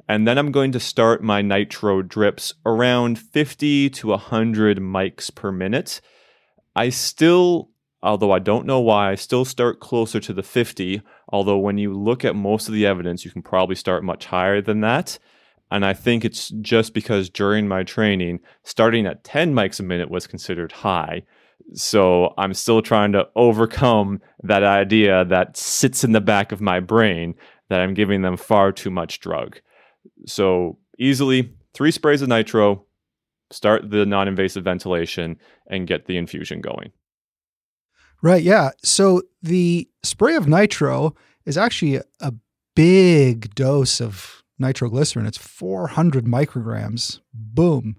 And 0.07 0.27
then 0.27 0.37
I'm 0.37 0.51
going 0.51 0.71
to 0.71 0.79
start 0.79 1.21
my 1.21 1.41
nitro 1.41 2.01
drips 2.01 2.53
around 2.65 3.19
50 3.19 3.89
to 3.91 4.07
100 4.07 4.79
mics 4.79 5.33
per 5.33 5.51
minute 5.51 6.01
I 6.79 6.89
still, 6.89 7.71
although 8.01 8.31
I 8.31 8.39
don't 8.39 8.65
know 8.65 8.79
why, 8.79 9.11
I 9.11 9.15
still 9.15 9.43
start 9.43 9.81
closer 9.81 10.19
to 10.21 10.33
the 10.33 10.43
50. 10.43 11.01
Although 11.27 11.57
when 11.57 11.77
you 11.77 11.93
look 11.93 12.23
at 12.23 12.35
most 12.35 12.69
of 12.69 12.73
the 12.73 12.85
evidence, 12.85 13.25
you 13.25 13.31
can 13.31 13.41
probably 13.41 13.75
start 13.75 14.03
much 14.03 14.25
higher 14.25 14.61
than 14.61 14.79
that. 14.81 15.19
And 15.71 15.85
I 15.85 15.93
think 15.93 16.23
it's 16.23 16.49
just 16.61 16.93
because 16.93 17.29
during 17.29 17.67
my 17.67 17.83
training, 17.83 18.39
starting 18.63 19.05
at 19.05 19.25
10 19.25 19.53
mics 19.53 19.79
a 19.79 19.83
minute 19.83 20.09
was 20.09 20.25
considered 20.25 20.71
high. 20.71 21.23
So 21.73 22.33
I'm 22.37 22.53
still 22.53 22.81
trying 22.81 23.11
to 23.11 23.27
overcome 23.35 24.21
that 24.43 24.63
idea 24.63 25.25
that 25.25 25.57
sits 25.57 26.05
in 26.05 26.13
the 26.13 26.21
back 26.21 26.51
of 26.53 26.61
my 26.61 26.79
brain 26.79 27.35
that 27.67 27.81
I'm 27.81 27.93
giving 27.93 28.21
them 28.21 28.37
far 28.37 28.71
too 28.71 28.89
much 28.89 29.19
drug. 29.19 29.59
So 30.25 30.77
easily, 30.97 31.53
three 31.73 31.91
sprays 31.91 32.21
of 32.21 32.29
nitro, 32.29 32.85
start 33.51 33.89
the 33.89 34.05
non 34.05 34.27
invasive 34.27 34.63
ventilation, 34.63 35.39
and 35.67 35.87
get 35.87 36.05
the 36.05 36.17
infusion 36.17 36.61
going. 36.61 36.91
Right. 38.21 38.43
Yeah. 38.43 38.71
So 38.83 39.21
the 39.41 39.89
spray 40.03 40.35
of 40.35 40.47
nitro 40.47 41.15
is 41.45 41.57
actually 41.57 42.01
a 42.19 42.33
big 42.75 43.55
dose 43.55 44.01
of 44.01 44.43
nitroglycerin. 44.57 45.25
It's 45.25 45.37
400 45.37 46.25
micrograms. 46.25 47.19
Boom. 47.33 47.95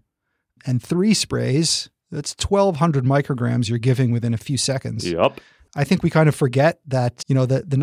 And 0.66 0.82
three 0.82 1.14
sprays, 1.14 1.88
that's 2.10 2.34
1200 2.38 3.04
micrograms 3.04 3.68
you're 3.68 3.78
giving 3.78 4.12
within 4.12 4.34
a 4.34 4.38
few 4.38 4.58
seconds. 4.58 5.10
Yep. 5.10 5.40
I 5.74 5.84
think 5.84 6.02
we 6.02 6.10
kind 6.10 6.28
of 6.28 6.34
forget 6.34 6.80
that, 6.86 7.24
you 7.28 7.34
know, 7.34 7.46
the, 7.46 7.62
the 7.62 7.76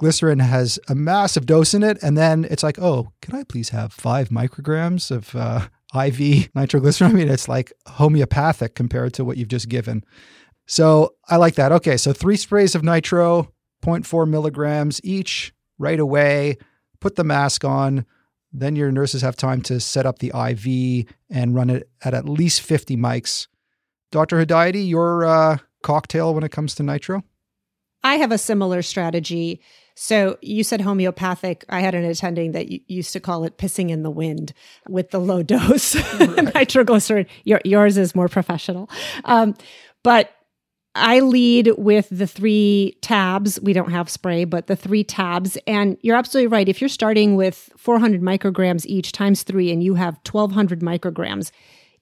nitroglycerin 0.00 0.40
has 0.40 0.78
a 0.88 0.94
massive 0.94 1.46
dose 1.46 1.74
in 1.74 1.82
it. 1.82 1.98
And 2.02 2.16
then 2.16 2.46
it's 2.50 2.62
like, 2.62 2.78
oh, 2.78 3.12
can 3.22 3.34
I 3.34 3.44
please 3.44 3.70
have 3.70 3.92
five 3.92 4.30
micrograms 4.30 5.10
of 5.10 5.34
uh, 5.36 5.68
IV 5.94 6.50
nitroglycerin. 6.54 7.10
I 7.10 7.14
mean, 7.14 7.28
it's 7.28 7.48
like 7.48 7.72
homeopathic 7.86 8.74
compared 8.74 9.14
to 9.14 9.24
what 9.24 9.36
you've 9.36 9.48
just 9.48 9.68
given. 9.68 10.04
So 10.66 11.14
I 11.28 11.36
like 11.36 11.56
that. 11.56 11.72
Okay, 11.72 11.96
so 11.96 12.12
three 12.12 12.36
sprays 12.36 12.74
of 12.74 12.84
nitro, 12.84 13.52
0.4 13.82 14.28
milligrams 14.28 15.00
each 15.02 15.52
right 15.78 15.98
away. 15.98 16.58
Put 17.00 17.16
the 17.16 17.24
mask 17.24 17.64
on. 17.64 18.06
Then 18.52 18.76
your 18.76 18.90
nurses 18.90 19.22
have 19.22 19.36
time 19.36 19.62
to 19.62 19.80
set 19.80 20.06
up 20.06 20.18
the 20.18 20.32
IV 20.34 21.06
and 21.30 21.54
run 21.54 21.70
it 21.70 21.88
at 22.04 22.14
at 22.14 22.28
least 22.28 22.62
50 22.62 22.96
mics. 22.96 23.46
Dr. 24.10 24.44
Hedayati, 24.44 24.88
your 24.88 25.24
uh, 25.24 25.58
cocktail 25.82 26.34
when 26.34 26.42
it 26.42 26.50
comes 26.50 26.74
to 26.74 26.82
nitro? 26.82 27.22
I 28.02 28.16
have 28.16 28.32
a 28.32 28.38
similar 28.38 28.82
strategy. 28.82 29.60
So 29.94 30.38
you 30.40 30.64
said 30.64 30.80
homeopathic. 30.80 31.64
I 31.68 31.80
had 31.80 31.94
an 31.94 32.04
attending 32.04 32.52
that 32.52 32.90
used 32.90 33.12
to 33.12 33.20
call 33.20 33.44
it 33.44 33.58
pissing 33.58 33.90
in 33.90 34.02
the 34.02 34.10
wind 34.10 34.52
with 34.88 35.10
the 35.10 35.18
low 35.18 35.42
dose 35.44 35.94
right. 36.18 36.54
nitroglycerin. 36.54 37.26
Your, 37.44 37.60
yours 37.64 37.98
is 37.98 38.14
more 38.14 38.28
professional. 38.28 38.88
Um, 39.24 39.54
but 40.02 40.32
I 40.94 41.20
lead 41.20 41.72
with 41.78 42.08
the 42.10 42.26
three 42.26 42.98
tabs. 43.00 43.60
We 43.60 43.72
don't 43.72 43.92
have 43.92 44.10
spray, 44.10 44.44
but 44.44 44.66
the 44.66 44.74
three 44.74 45.04
tabs. 45.04 45.56
And 45.66 45.96
you're 46.02 46.16
absolutely 46.16 46.48
right. 46.48 46.68
If 46.68 46.80
you're 46.80 46.88
starting 46.88 47.36
with 47.36 47.70
400 47.76 48.20
micrograms 48.20 48.84
each 48.86 49.12
times 49.12 49.44
three 49.44 49.70
and 49.70 49.84
you 49.84 49.94
have 49.94 50.18
1200 50.28 50.80
micrograms, 50.80 51.52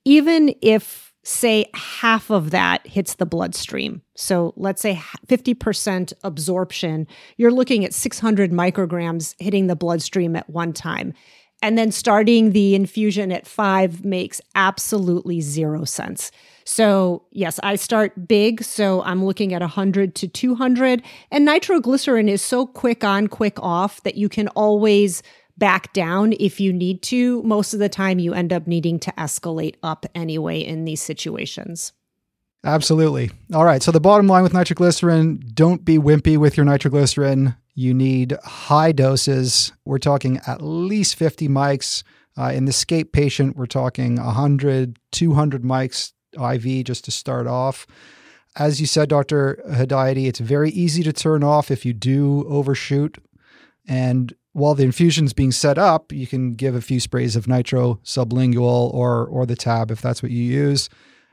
even 0.04 0.54
if 0.62 1.07
say 1.24 1.66
half 1.74 2.30
of 2.30 2.50
that 2.50 2.86
hits 2.86 3.14
the 3.14 3.26
bloodstream. 3.26 4.02
So 4.14 4.54
let's 4.56 4.80
say 4.80 4.94
50% 5.26 6.12
absorption, 6.24 7.06
you're 7.36 7.50
looking 7.50 7.84
at 7.84 7.92
600 7.94 8.50
micrograms 8.50 9.34
hitting 9.38 9.66
the 9.66 9.76
bloodstream 9.76 10.36
at 10.36 10.48
one 10.48 10.72
time. 10.72 11.12
And 11.60 11.76
then 11.76 11.90
starting 11.90 12.52
the 12.52 12.74
infusion 12.74 13.32
at 13.32 13.46
five 13.46 14.04
makes 14.04 14.40
absolutely 14.54 15.40
zero 15.40 15.84
sense. 15.84 16.30
So, 16.64 17.24
yes, 17.32 17.58
I 17.62 17.74
start 17.76 18.28
big. 18.28 18.62
So 18.62 19.02
I'm 19.02 19.24
looking 19.24 19.52
at 19.54 19.60
100 19.60 20.14
to 20.16 20.28
200. 20.28 21.02
And 21.30 21.44
nitroglycerin 21.44 22.28
is 22.28 22.42
so 22.42 22.66
quick 22.66 23.02
on, 23.02 23.26
quick 23.26 23.58
off 23.60 24.02
that 24.04 24.16
you 24.16 24.28
can 24.28 24.48
always 24.48 25.22
back 25.58 25.92
down 25.92 26.34
if 26.38 26.60
you 26.60 26.72
need 26.72 27.02
to. 27.02 27.42
Most 27.42 27.74
of 27.74 27.80
the 27.80 27.88
time, 27.88 28.18
you 28.18 28.32
end 28.32 28.52
up 28.52 28.66
needing 28.66 28.98
to 29.00 29.12
escalate 29.12 29.76
up 29.82 30.06
anyway 30.14 30.60
in 30.60 30.84
these 30.84 31.02
situations. 31.02 31.92
Absolutely. 32.64 33.30
All 33.54 33.64
right. 33.64 33.82
So, 33.82 33.92
the 33.92 34.00
bottom 34.00 34.26
line 34.26 34.42
with 34.42 34.54
nitroglycerin 34.54 35.42
don't 35.54 35.84
be 35.84 35.98
wimpy 35.98 36.36
with 36.36 36.56
your 36.56 36.66
nitroglycerin. 36.66 37.54
You 37.74 37.94
need 37.94 38.36
high 38.44 38.92
doses. 38.92 39.72
We're 39.84 39.98
talking 39.98 40.40
at 40.46 40.60
least 40.60 41.16
50 41.16 41.48
mics. 41.48 42.02
Uh, 42.36 42.52
in 42.52 42.66
the 42.66 42.72
SCAPE 42.72 43.12
patient, 43.12 43.56
we're 43.56 43.66
talking 43.66 44.16
100, 44.16 44.98
200 45.10 45.62
mics 45.62 46.12
IV 46.34 46.84
just 46.84 47.04
to 47.04 47.10
start 47.10 47.48
off. 47.48 47.86
As 48.56 48.80
you 48.80 48.86
said, 48.86 49.08
Dr. 49.08 49.62
Hedayati, 49.68 50.26
it's 50.26 50.40
very 50.40 50.70
easy 50.70 51.02
to 51.02 51.12
turn 51.12 51.42
off 51.42 51.70
if 51.70 51.84
you 51.84 51.92
do 51.92 52.44
overshoot. 52.48 53.18
And 53.86 54.34
while 54.58 54.74
the 54.74 54.82
infusion 54.82 55.24
is 55.24 55.32
being 55.32 55.52
set 55.52 55.78
up, 55.78 56.12
you 56.12 56.26
can 56.26 56.54
give 56.54 56.74
a 56.74 56.80
few 56.80 56.98
sprays 57.00 57.36
of 57.36 57.46
nitro 57.46 58.00
sublingual 58.04 58.92
or 58.92 59.26
or 59.26 59.46
the 59.46 59.56
tab 59.56 59.90
if 59.90 60.02
that's 60.02 60.22
what 60.22 60.32
you 60.32 60.42
use. 60.42 60.88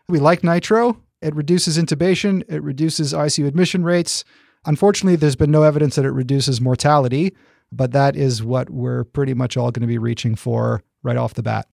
We 0.07 0.19
like 0.19 0.43
nitro. 0.43 1.01
It 1.21 1.33
reduces 1.35 1.77
intubation, 1.77 2.43
it 2.47 2.61
reduces 2.61 3.13
ICU 3.13 3.47
admission 3.47 3.83
rates. 3.83 4.23
Unfortunately, 4.65 5.15
there's 5.15 5.35
been 5.35 5.49
no 5.49 5.63
evidence 5.63 5.95
that 5.95 6.05
it 6.05 6.11
reduces 6.11 6.61
mortality, 6.61 7.35
but 7.71 7.93
that 7.93 8.15
is 8.15 8.43
what 8.43 8.69
we're 8.69 9.05
pretty 9.05 9.33
much 9.33 9.57
all 9.57 9.71
going 9.71 9.81
to 9.81 9.87
be 9.87 9.97
reaching 9.97 10.35
for 10.35 10.83
right 11.01 11.17
off 11.17 11.33
the 11.33 11.41
bat. 11.41 11.67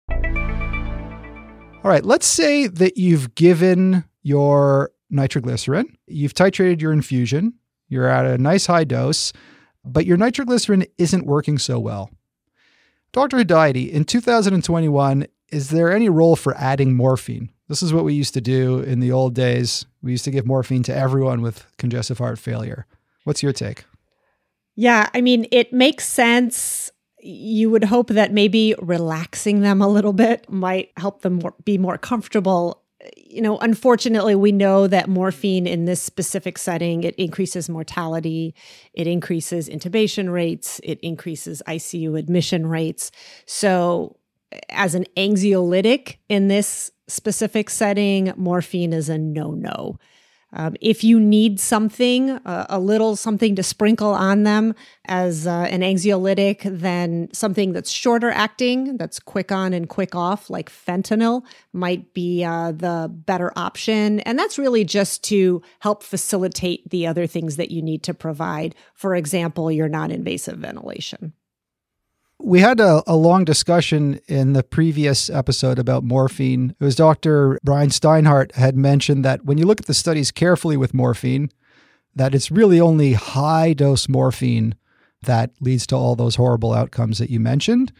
All 1.83 1.89
right, 1.89 2.05
let's 2.05 2.27
say 2.27 2.67
that 2.67 2.95
you've 2.95 3.35
given 3.35 4.05
your 4.21 4.91
nitroglycerin, 5.09 5.97
you've 6.07 6.33
titrated 6.33 6.79
your 6.79 6.93
infusion, 6.93 7.55
you're 7.89 8.07
at 8.07 8.25
a 8.25 8.37
nice 8.37 8.67
high 8.67 8.83
dose, 8.83 9.33
but 9.83 10.05
your 10.05 10.17
nitroglycerin 10.17 10.85
isn't 10.97 11.25
working 11.25 11.57
so 11.57 11.79
well. 11.79 12.11
Dr. 13.11 13.37
Hedayati, 13.37 13.89
in 13.91 14.05
2021, 14.05 15.27
is 15.49 15.69
there 15.69 15.91
any 15.91 16.07
role 16.09 16.35
for 16.35 16.55
adding 16.55 16.93
morphine? 16.95 17.49
This 17.67 17.83
is 17.83 17.93
what 17.93 18.05
we 18.05 18.13
used 18.13 18.33
to 18.33 18.41
do 18.41 18.79
in 18.79 18.99
the 18.99 19.11
old 19.11 19.33
days. 19.33 19.85
We 20.01 20.11
used 20.11 20.25
to 20.25 20.31
give 20.31 20.45
morphine 20.45 20.83
to 20.83 20.95
everyone 20.95 21.41
with 21.41 21.65
congestive 21.77 22.17
heart 22.17 22.39
failure. 22.39 22.85
What's 23.23 23.43
your 23.43 23.53
take? 23.53 23.85
Yeah, 24.75 25.09
I 25.13 25.21
mean, 25.21 25.45
it 25.51 25.73
makes 25.73 26.07
sense. 26.07 26.89
You 27.19 27.69
would 27.69 27.83
hope 27.83 28.07
that 28.07 28.33
maybe 28.33 28.75
relaxing 28.81 29.61
them 29.61 29.81
a 29.81 29.87
little 29.87 30.13
bit 30.13 30.49
might 30.49 30.91
help 30.97 31.21
them 31.21 31.41
be 31.63 31.77
more 31.77 31.97
comfortable. 31.97 32.80
You 33.31 33.41
know, 33.41 33.57
unfortunately, 33.59 34.35
we 34.35 34.51
know 34.51 34.87
that 34.87 35.07
morphine 35.07 35.65
in 35.65 35.85
this 35.85 36.01
specific 36.01 36.57
setting 36.57 37.03
it 37.03 37.15
increases 37.15 37.69
mortality, 37.69 38.53
it 38.93 39.07
increases 39.07 39.69
intubation 39.69 40.31
rates, 40.31 40.81
it 40.83 40.99
increases 41.01 41.61
ICU 41.67 42.19
admission 42.19 42.67
rates. 42.67 43.11
So, 43.45 44.17
as 44.69 44.95
an 44.95 45.05
anxiolytic 45.15 46.17
in 46.27 46.49
this 46.49 46.91
specific 47.07 47.69
setting, 47.69 48.33
morphine 48.35 48.93
is 48.93 49.07
a 49.07 49.17
no-no. 49.17 49.97
Um, 50.53 50.75
if 50.81 51.03
you 51.03 51.19
need 51.19 51.59
something, 51.59 52.31
uh, 52.31 52.65
a 52.69 52.79
little 52.79 53.15
something 53.15 53.55
to 53.55 53.63
sprinkle 53.63 54.13
on 54.13 54.43
them 54.43 54.75
as 55.05 55.47
uh, 55.47 55.67
an 55.69 55.81
anxiolytic, 55.81 56.61
then 56.63 57.29
something 57.33 57.73
that's 57.73 57.89
shorter 57.89 58.29
acting, 58.29 58.97
that's 58.97 59.19
quick 59.19 59.51
on 59.51 59.73
and 59.73 59.87
quick 59.87 60.13
off, 60.13 60.49
like 60.49 60.69
fentanyl, 60.69 61.43
might 61.73 62.13
be 62.13 62.43
uh, 62.43 62.71
the 62.71 63.09
better 63.11 63.51
option. 63.55 64.19
And 64.21 64.37
that's 64.37 64.59
really 64.59 64.83
just 64.83 65.23
to 65.25 65.61
help 65.79 66.03
facilitate 66.03 66.89
the 66.89 67.07
other 67.07 67.27
things 67.27 67.55
that 67.55 67.71
you 67.71 67.81
need 67.81 68.03
to 68.03 68.13
provide. 68.13 68.75
For 68.93 69.15
example, 69.15 69.71
your 69.71 69.87
non 69.87 70.11
invasive 70.11 70.57
ventilation. 70.57 71.33
We 72.43 72.61
had 72.61 72.79
a, 72.79 73.03
a, 73.05 73.15
long 73.15 73.45
discussion 73.45 74.19
in 74.27 74.53
the 74.53 74.63
previous 74.63 75.29
episode 75.29 75.77
about 75.77 76.03
morphine. 76.03 76.75
It 76.79 76.83
was 76.83 76.95
Dr. 76.95 77.59
Brian 77.63 77.89
Steinhardt 77.89 78.53
had 78.53 78.75
mentioned 78.75 79.23
that 79.23 79.45
when 79.45 79.59
you 79.59 79.65
look 79.65 79.79
at 79.79 79.85
the 79.85 79.93
studies 79.93 80.31
carefully 80.31 80.75
with 80.75 80.91
morphine, 80.93 81.51
that 82.15 82.33
it's 82.33 82.49
really 82.49 82.81
only 82.81 83.13
high 83.13 83.73
dose 83.73 84.09
morphine 84.09 84.73
that 85.23 85.51
leads 85.59 85.85
to 85.87 85.95
all 85.95 86.15
those 86.15 86.35
horrible 86.35 86.73
outcomes 86.73 87.19
that 87.19 87.29
you 87.29 87.39
mentioned, 87.39 87.93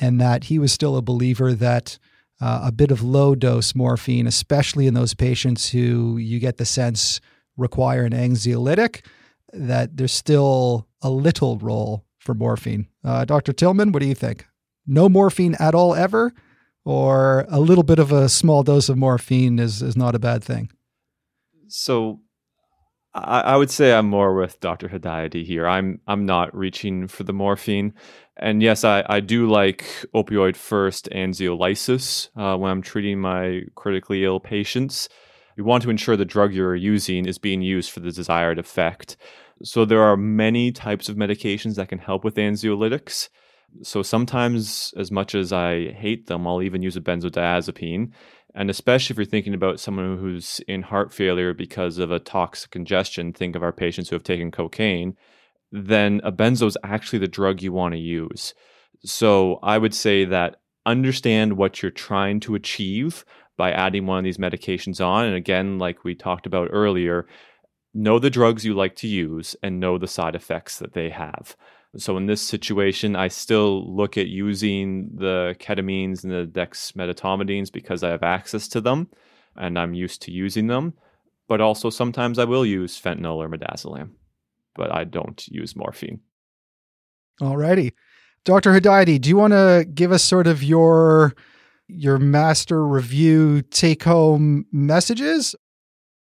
and 0.00 0.18
that 0.18 0.44
he 0.44 0.58
was 0.58 0.72
still 0.72 0.96
a 0.96 1.02
believer 1.02 1.52
that 1.52 1.98
uh, 2.40 2.62
a 2.64 2.72
bit 2.72 2.90
of 2.90 3.02
low 3.02 3.34
dose 3.34 3.74
morphine, 3.74 4.26
especially 4.26 4.86
in 4.86 4.94
those 4.94 5.12
patients 5.12 5.68
who 5.68 6.16
you 6.16 6.38
get 6.38 6.56
the 6.56 6.64
sense 6.64 7.20
require 7.58 8.04
an 8.04 8.12
anxiolytic, 8.12 9.04
that 9.52 9.98
there's 9.98 10.12
still 10.12 10.88
a 11.02 11.10
little 11.10 11.58
role 11.58 12.06
for 12.22 12.34
morphine. 12.34 12.88
Uh, 13.04 13.24
Dr. 13.24 13.52
Tillmann, 13.52 13.92
what 13.92 14.00
do 14.00 14.06
you 14.06 14.14
think? 14.14 14.46
No 14.86 15.08
morphine 15.08 15.56
at 15.58 15.74
all 15.74 15.94
ever, 15.94 16.32
or 16.84 17.46
a 17.48 17.60
little 17.60 17.84
bit 17.84 17.98
of 17.98 18.12
a 18.12 18.28
small 18.28 18.62
dose 18.62 18.88
of 18.88 18.96
morphine 18.96 19.58
is, 19.58 19.82
is 19.82 19.96
not 19.96 20.14
a 20.14 20.18
bad 20.18 20.42
thing? 20.42 20.70
So 21.68 22.20
I, 23.14 23.40
I 23.40 23.56
would 23.56 23.70
say 23.70 23.92
I'm 23.92 24.08
more 24.08 24.34
with 24.34 24.60
Dr. 24.60 24.88
Hedayati 24.88 25.44
here. 25.44 25.66
I'm 25.66 26.00
I'm 26.06 26.24
not 26.24 26.54
reaching 26.56 27.08
for 27.08 27.24
the 27.24 27.32
morphine. 27.32 27.94
And 28.36 28.62
yes, 28.62 28.84
I, 28.84 29.04
I 29.08 29.20
do 29.20 29.48
like 29.48 29.84
opioid 30.14 30.56
first 30.56 31.08
anxiolysis 31.12 32.28
uh, 32.36 32.56
when 32.56 32.70
I'm 32.70 32.82
treating 32.82 33.20
my 33.20 33.62
critically 33.74 34.24
ill 34.24 34.40
patients. 34.40 35.08
You 35.56 35.64
want 35.64 35.82
to 35.82 35.90
ensure 35.90 36.16
the 36.16 36.24
drug 36.24 36.54
you're 36.54 36.74
using 36.74 37.26
is 37.26 37.36
being 37.38 37.60
used 37.60 37.90
for 37.90 38.00
the 38.00 38.10
desired 38.10 38.58
effect. 38.58 39.16
So 39.62 39.84
there 39.84 40.02
are 40.02 40.16
many 40.16 40.72
types 40.72 41.08
of 41.08 41.16
medications 41.16 41.76
that 41.76 41.88
can 41.88 41.98
help 41.98 42.24
with 42.24 42.34
anxiolytics. 42.34 43.28
So 43.82 44.02
sometimes, 44.02 44.92
as 44.96 45.10
much 45.10 45.34
as 45.34 45.52
I 45.52 45.92
hate 45.92 46.26
them, 46.26 46.46
I'll 46.46 46.62
even 46.62 46.82
use 46.82 46.96
a 46.96 47.00
benzodiazepine. 47.00 48.10
And 48.54 48.68
especially 48.68 49.14
if 49.14 49.18
you're 49.18 49.24
thinking 49.24 49.54
about 49.54 49.80
someone 49.80 50.18
who's 50.18 50.60
in 50.68 50.82
heart 50.82 51.12
failure 51.12 51.54
because 51.54 51.98
of 51.98 52.10
a 52.10 52.18
toxic 52.18 52.70
congestion, 52.70 53.32
think 53.32 53.56
of 53.56 53.62
our 53.62 53.72
patients 53.72 54.10
who 54.10 54.16
have 54.16 54.24
taken 54.24 54.50
cocaine, 54.50 55.16
then 55.70 56.20
a 56.22 56.30
benzo 56.30 56.66
is 56.66 56.76
actually 56.84 57.20
the 57.20 57.28
drug 57.28 57.62
you 57.62 57.72
want 57.72 57.94
to 57.94 57.98
use. 57.98 58.52
So 59.04 59.58
I 59.62 59.78
would 59.78 59.94
say 59.94 60.26
that 60.26 60.56
understand 60.84 61.56
what 61.56 61.80
you're 61.80 61.90
trying 61.90 62.40
to 62.40 62.54
achieve 62.54 63.24
by 63.56 63.72
adding 63.72 64.06
one 64.06 64.18
of 64.18 64.24
these 64.24 64.38
medications 64.38 65.04
on. 65.04 65.24
And 65.24 65.34
again, 65.34 65.78
like 65.78 66.04
we 66.04 66.14
talked 66.14 66.46
about 66.46 66.68
earlier, 66.72 67.26
know 67.94 68.18
the 68.18 68.30
drugs 68.30 68.64
you 68.64 68.74
like 68.74 68.96
to 68.96 69.08
use 69.08 69.54
and 69.62 69.80
know 69.80 69.98
the 69.98 70.08
side 70.08 70.34
effects 70.34 70.78
that 70.78 70.94
they 70.94 71.10
have. 71.10 71.56
So 71.96 72.16
in 72.16 72.26
this 72.26 72.40
situation, 72.40 73.16
I 73.16 73.28
still 73.28 73.94
look 73.94 74.16
at 74.16 74.28
using 74.28 75.10
the 75.14 75.54
ketamines 75.58 76.24
and 76.24 76.32
the 76.32 76.46
dexmedetomidines 76.46 77.70
because 77.70 78.02
I 78.02 78.08
have 78.10 78.22
access 78.22 78.66
to 78.68 78.80
them 78.80 79.08
and 79.56 79.78
I'm 79.78 79.92
used 79.92 80.22
to 80.22 80.32
using 80.32 80.68
them. 80.68 80.94
But 81.48 81.60
also 81.60 81.90
sometimes 81.90 82.38
I 82.38 82.44
will 82.44 82.64
use 82.64 82.98
fentanyl 82.98 83.36
or 83.36 83.48
midazolam, 83.48 84.12
but 84.74 84.90
I 84.90 85.04
don't 85.04 85.46
use 85.48 85.76
morphine. 85.76 86.20
Alrighty. 87.42 87.92
Dr. 88.44 88.72
Hedayati, 88.72 89.20
do 89.20 89.28
you 89.28 89.36
want 89.36 89.52
to 89.52 89.86
give 89.92 90.12
us 90.12 90.24
sort 90.24 90.46
of 90.46 90.62
your 90.62 91.34
your 91.88 92.18
master 92.18 92.86
review 92.86 93.62
take 93.62 94.02
home 94.02 94.64
messages? 94.72 95.54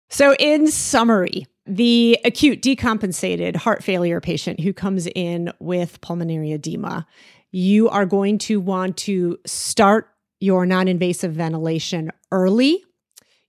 So, 0.08 0.34
in 0.38 0.66
summary, 0.66 1.46
the 1.66 2.18
acute 2.24 2.62
decompensated 2.62 3.56
heart 3.56 3.84
failure 3.84 4.20
patient 4.20 4.60
who 4.60 4.72
comes 4.72 5.06
in 5.14 5.52
with 5.60 6.00
pulmonary 6.00 6.52
edema, 6.52 7.06
you 7.50 7.88
are 7.88 8.06
going 8.06 8.38
to 8.38 8.60
want 8.60 8.96
to 8.96 9.38
start 9.44 10.08
your 10.40 10.64
non 10.66 10.88
invasive 10.88 11.32
ventilation 11.32 12.10
early. 12.32 12.82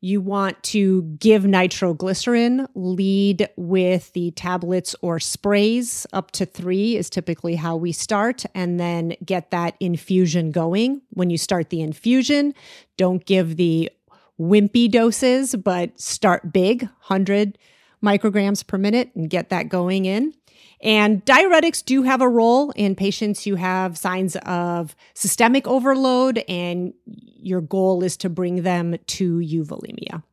You 0.04 0.20
want 0.20 0.62
to 0.64 1.04
give 1.20 1.46
nitroglycerin, 1.46 2.68
lead 2.74 3.48
with 3.56 4.12
the 4.14 4.32
tablets 4.32 4.96
or 5.04 5.20
sprays. 5.20 6.08
Up 6.12 6.32
to 6.32 6.46
three 6.48 6.98
is 6.98 7.08
typically 7.08 7.56
how 7.56 7.76
we 7.76 7.92
start, 7.92 8.44
and 8.56 8.80
then 8.80 9.14
get 9.24 9.52
that 9.52 9.76
infusion 9.80 10.50
going. 10.50 11.04
When 11.12 11.30
you 11.30 11.38
start 11.38 11.70
the 11.70 11.82
infusion, 11.82 12.56
don't 12.98 13.24
give 13.28 13.58
the 13.58 13.92
wimpy 14.40 14.90
doses, 14.90 15.56
but 15.56 16.00
start 16.02 16.52
big, 16.52 16.82
100 16.82 17.60
micrograms 18.04 18.66
per 18.66 18.78
minute, 18.78 19.12
and 19.16 19.30
get 19.30 19.50
that 19.50 19.70
going 19.70 20.06
in. 20.06 20.34
And 20.84 21.24
diuretics 21.26 21.86
do 21.86 22.02
have 22.04 22.22
a 22.22 22.30
role 22.30 22.72
in 22.72 22.96
patients 22.96 23.44
who 23.44 23.56
have 23.56 23.98
signs 23.98 24.36
of 24.38 24.96
systemic 25.14 25.68
overload, 25.68 26.44
and 26.48 26.94
your 27.06 27.62
goal 27.62 28.04
is 28.04 28.18
to 28.18 28.30
bring 28.30 28.64
them 28.64 28.98
to 29.08 29.38
euvolemia. 29.38 30.24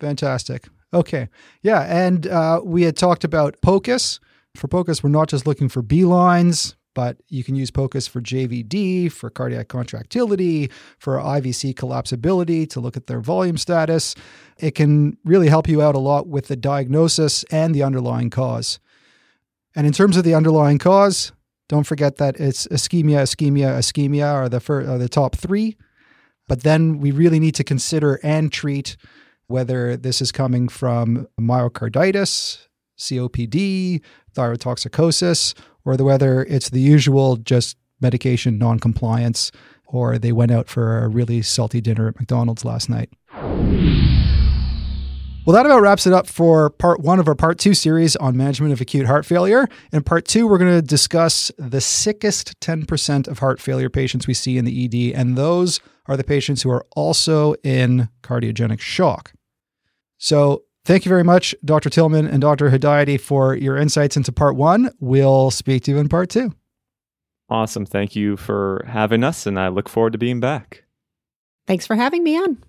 Fantastic. 0.00 0.68
Okay. 0.92 1.28
Yeah. 1.62 1.80
And 1.82 2.26
uh, 2.26 2.60
we 2.62 2.82
had 2.82 2.96
talked 2.96 3.24
about 3.24 3.60
POCUS. 3.62 4.20
For 4.54 4.68
POCUS, 4.68 5.02
we're 5.02 5.10
not 5.10 5.28
just 5.28 5.46
looking 5.46 5.68
for 5.68 5.82
B 5.82 6.04
lines, 6.04 6.76
but 6.94 7.18
you 7.28 7.44
can 7.44 7.54
use 7.54 7.70
POCUS 7.70 8.08
for 8.08 8.20
JVD, 8.20 9.10
for 9.10 9.30
cardiac 9.30 9.68
contractility, 9.68 10.70
for 10.98 11.18
IVC 11.18 11.74
collapsibility 11.74 12.68
to 12.70 12.80
look 12.80 12.96
at 12.96 13.06
their 13.06 13.20
volume 13.20 13.56
status. 13.56 14.14
It 14.58 14.74
can 14.74 15.18
really 15.24 15.48
help 15.48 15.68
you 15.68 15.82
out 15.82 15.94
a 15.94 15.98
lot 15.98 16.28
with 16.28 16.46
the 16.46 16.56
diagnosis 16.56 17.44
and 17.50 17.74
the 17.74 17.82
underlying 17.82 18.30
cause. 18.30 18.78
And 19.74 19.86
in 19.86 19.92
terms 19.92 20.16
of 20.16 20.24
the 20.24 20.34
underlying 20.34 20.78
cause, 20.78 21.32
don't 21.68 21.84
forget 21.84 22.16
that 22.16 22.38
it's 22.38 22.66
ischemia, 22.68 23.22
ischemia, 23.22 23.78
ischemia 23.78 24.32
are 24.32 24.48
the 24.48 24.62
are 24.72 24.98
the 24.98 25.08
top 25.08 25.34
three. 25.34 25.76
But 26.46 26.62
then 26.62 26.98
we 26.98 27.10
really 27.10 27.40
need 27.40 27.54
to 27.56 27.64
consider 27.64 28.20
and 28.22 28.52
treat 28.52 28.96
whether 29.46 29.96
this 29.96 30.20
is 30.20 30.30
coming 30.30 30.68
from 30.68 31.26
myocarditis, 31.40 32.66
COPD, 32.98 34.02
thyrotoxicosis, 34.34 35.54
or 35.84 35.96
the 35.96 36.04
whether 36.04 36.44
it's 36.44 36.70
the 36.70 36.80
usual 36.80 37.36
just 37.36 37.76
medication 38.00 38.58
non-compliance 38.58 39.52
or 39.86 40.18
they 40.18 40.32
went 40.32 40.50
out 40.50 40.68
for 40.68 41.04
a 41.04 41.08
really 41.08 41.42
salty 41.42 41.80
dinner 41.80 42.08
at 42.08 42.18
McDonald's 42.18 42.64
last 42.64 42.88
night. 42.88 43.10
Well, 45.46 45.54
that 45.54 45.66
about 45.66 45.82
wraps 45.82 46.06
it 46.06 46.14
up 46.14 46.26
for 46.26 46.70
part 46.70 47.00
one 47.00 47.20
of 47.20 47.28
our 47.28 47.34
part 47.34 47.58
two 47.58 47.74
series 47.74 48.16
on 48.16 48.34
management 48.34 48.72
of 48.72 48.80
acute 48.80 49.04
heart 49.04 49.26
failure. 49.26 49.68
In 49.92 50.02
part 50.02 50.24
two, 50.24 50.46
we're 50.46 50.56
going 50.56 50.74
to 50.74 50.80
discuss 50.80 51.50
the 51.58 51.82
sickest 51.82 52.58
10% 52.60 53.28
of 53.28 53.40
heart 53.40 53.60
failure 53.60 53.90
patients 53.90 54.26
we 54.26 54.32
see 54.32 54.56
in 54.56 54.64
the 54.64 54.84
ED, 54.86 55.14
and 55.14 55.36
those 55.36 55.80
are 56.06 56.16
the 56.16 56.24
patients 56.24 56.62
who 56.62 56.70
are 56.70 56.86
also 56.96 57.54
in 57.62 58.08
cardiogenic 58.22 58.80
shock. 58.80 59.34
So, 60.16 60.62
Thank 60.84 61.06
you 61.06 61.08
very 61.08 61.24
much, 61.24 61.54
Dr. 61.64 61.88
Tillmann 61.88 62.30
and 62.30 62.42
Dr. 62.42 62.70
Hedayati, 62.70 63.18
for 63.18 63.54
your 63.54 63.76
insights 63.76 64.18
into 64.18 64.32
part 64.32 64.54
one. 64.54 64.90
We'll 65.00 65.50
speak 65.50 65.84
to 65.84 65.90
you 65.90 65.98
in 65.98 66.10
part 66.10 66.28
two. 66.28 66.52
Awesome. 67.48 67.86
Thank 67.86 68.14
you 68.14 68.36
for 68.36 68.84
having 68.86 69.24
us, 69.24 69.46
and 69.46 69.58
I 69.58 69.68
look 69.68 69.88
forward 69.88 70.12
to 70.12 70.18
being 70.18 70.40
back. 70.40 70.84
Thanks 71.66 71.86
for 71.86 71.96
having 71.96 72.22
me 72.22 72.36
on. 72.36 72.62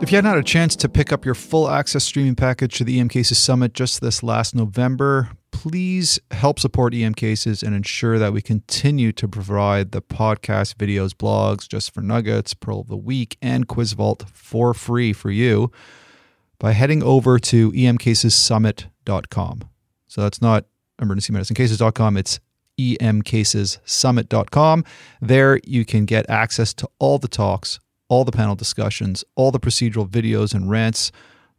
If 0.00 0.10
you 0.10 0.16
hadn't 0.16 0.30
had 0.30 0.38
a 0.38 0.42
chance 0.42 0.76
to 0.76 0.88
pick 0.88 1.12
up 1.12 1.26
your 1.26 1.34
full 1.34 1.68
access 1.68 2.04
streaming 2.04 2.36
package 2.36 2.78
to 2.78 2.84
the 2.84 3.00
EM 3.00 3.08
Cases 3.08 3.38
Summit 3.38 3.74
just 3.74 4.00
this 4.00 4.22
last 4.22 4.54
November, 4.54 5.30
please 5.50 6.18
help 6.30 6.58
support 6.58 6.94
EM 6.94 7.14
cases 7.14 7.62
and 7.62 7.74
ensure 7.74 8.18
that 8.18 8.32
we 8.32 8.40
continue 8.40 9.12
to 9.12 9.28
provide 9.28 9.92
the 9.92 10.00
podcast, 10.00 10.76
videos, 10.76 11.10
blogs, 11.10 11.68
just 11.68 11.92
for 11.92 12.00
nuggets, 12.00 12.54
Pearl 12.54 12.80
of 12.80 12.88
the 12.88 12.96
Week, 12.96 13.36
and 13.42 13.68
Quiz 13.68 13.92
Vault 13.92 14.24
for 14.32 14.72
free 14.72 15.12
for 15.12 15.30
you 15.30 15.70
by 16.58 16.72
heading 16.72 17.02
over 17.02 17.38
to 17.38 17.72
emcasessummit.com. 17.72 19.60
So 20.06 20.22
that's 20.22 20.42
not 20.42 20.64
emergencymedicinecases.com, 21.00 22.16
it's 22.16 22.40
emcasessummit.com. 22.78 24.84
There 25.20 25.60
you 25.64 25.84
can 25.84 26.04
get 26.04 26.30
access 26.30 26.72
to 26.74 26.88
all 26.98 27.18
the 27.18 27.28
talks, 27.28 27.80
all 28.08 28.24
the 28.24 28.32
panel 28.32 28.54
discussions, 28.54 29.24
all 29.34 29.50
the 29.50 29.60
procedural 29.60 30.08
videos 30.08 30.54
and 30.54 30.70
rants 30.70 31.12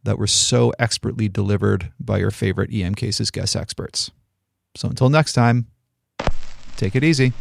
that 0.04 0.18
were 0.18 0.28
so 0.28 0.74
expertly 0.80 1.28
delivered 1.28 1.92
by 2.00 2.18
your 2.18 2.32
favorite 2.32 2.74
EM 2.74 2.96
cases 2.96 3.32
guest 3.32 3.56
experts. 3.56 4.12
So 4.76 4.90
until 4.90 5.10
next 5.10 5.34
time, 5.34 5.68
take 6.78 6.96
it 6.96 7.04
easy. 7.04 7.34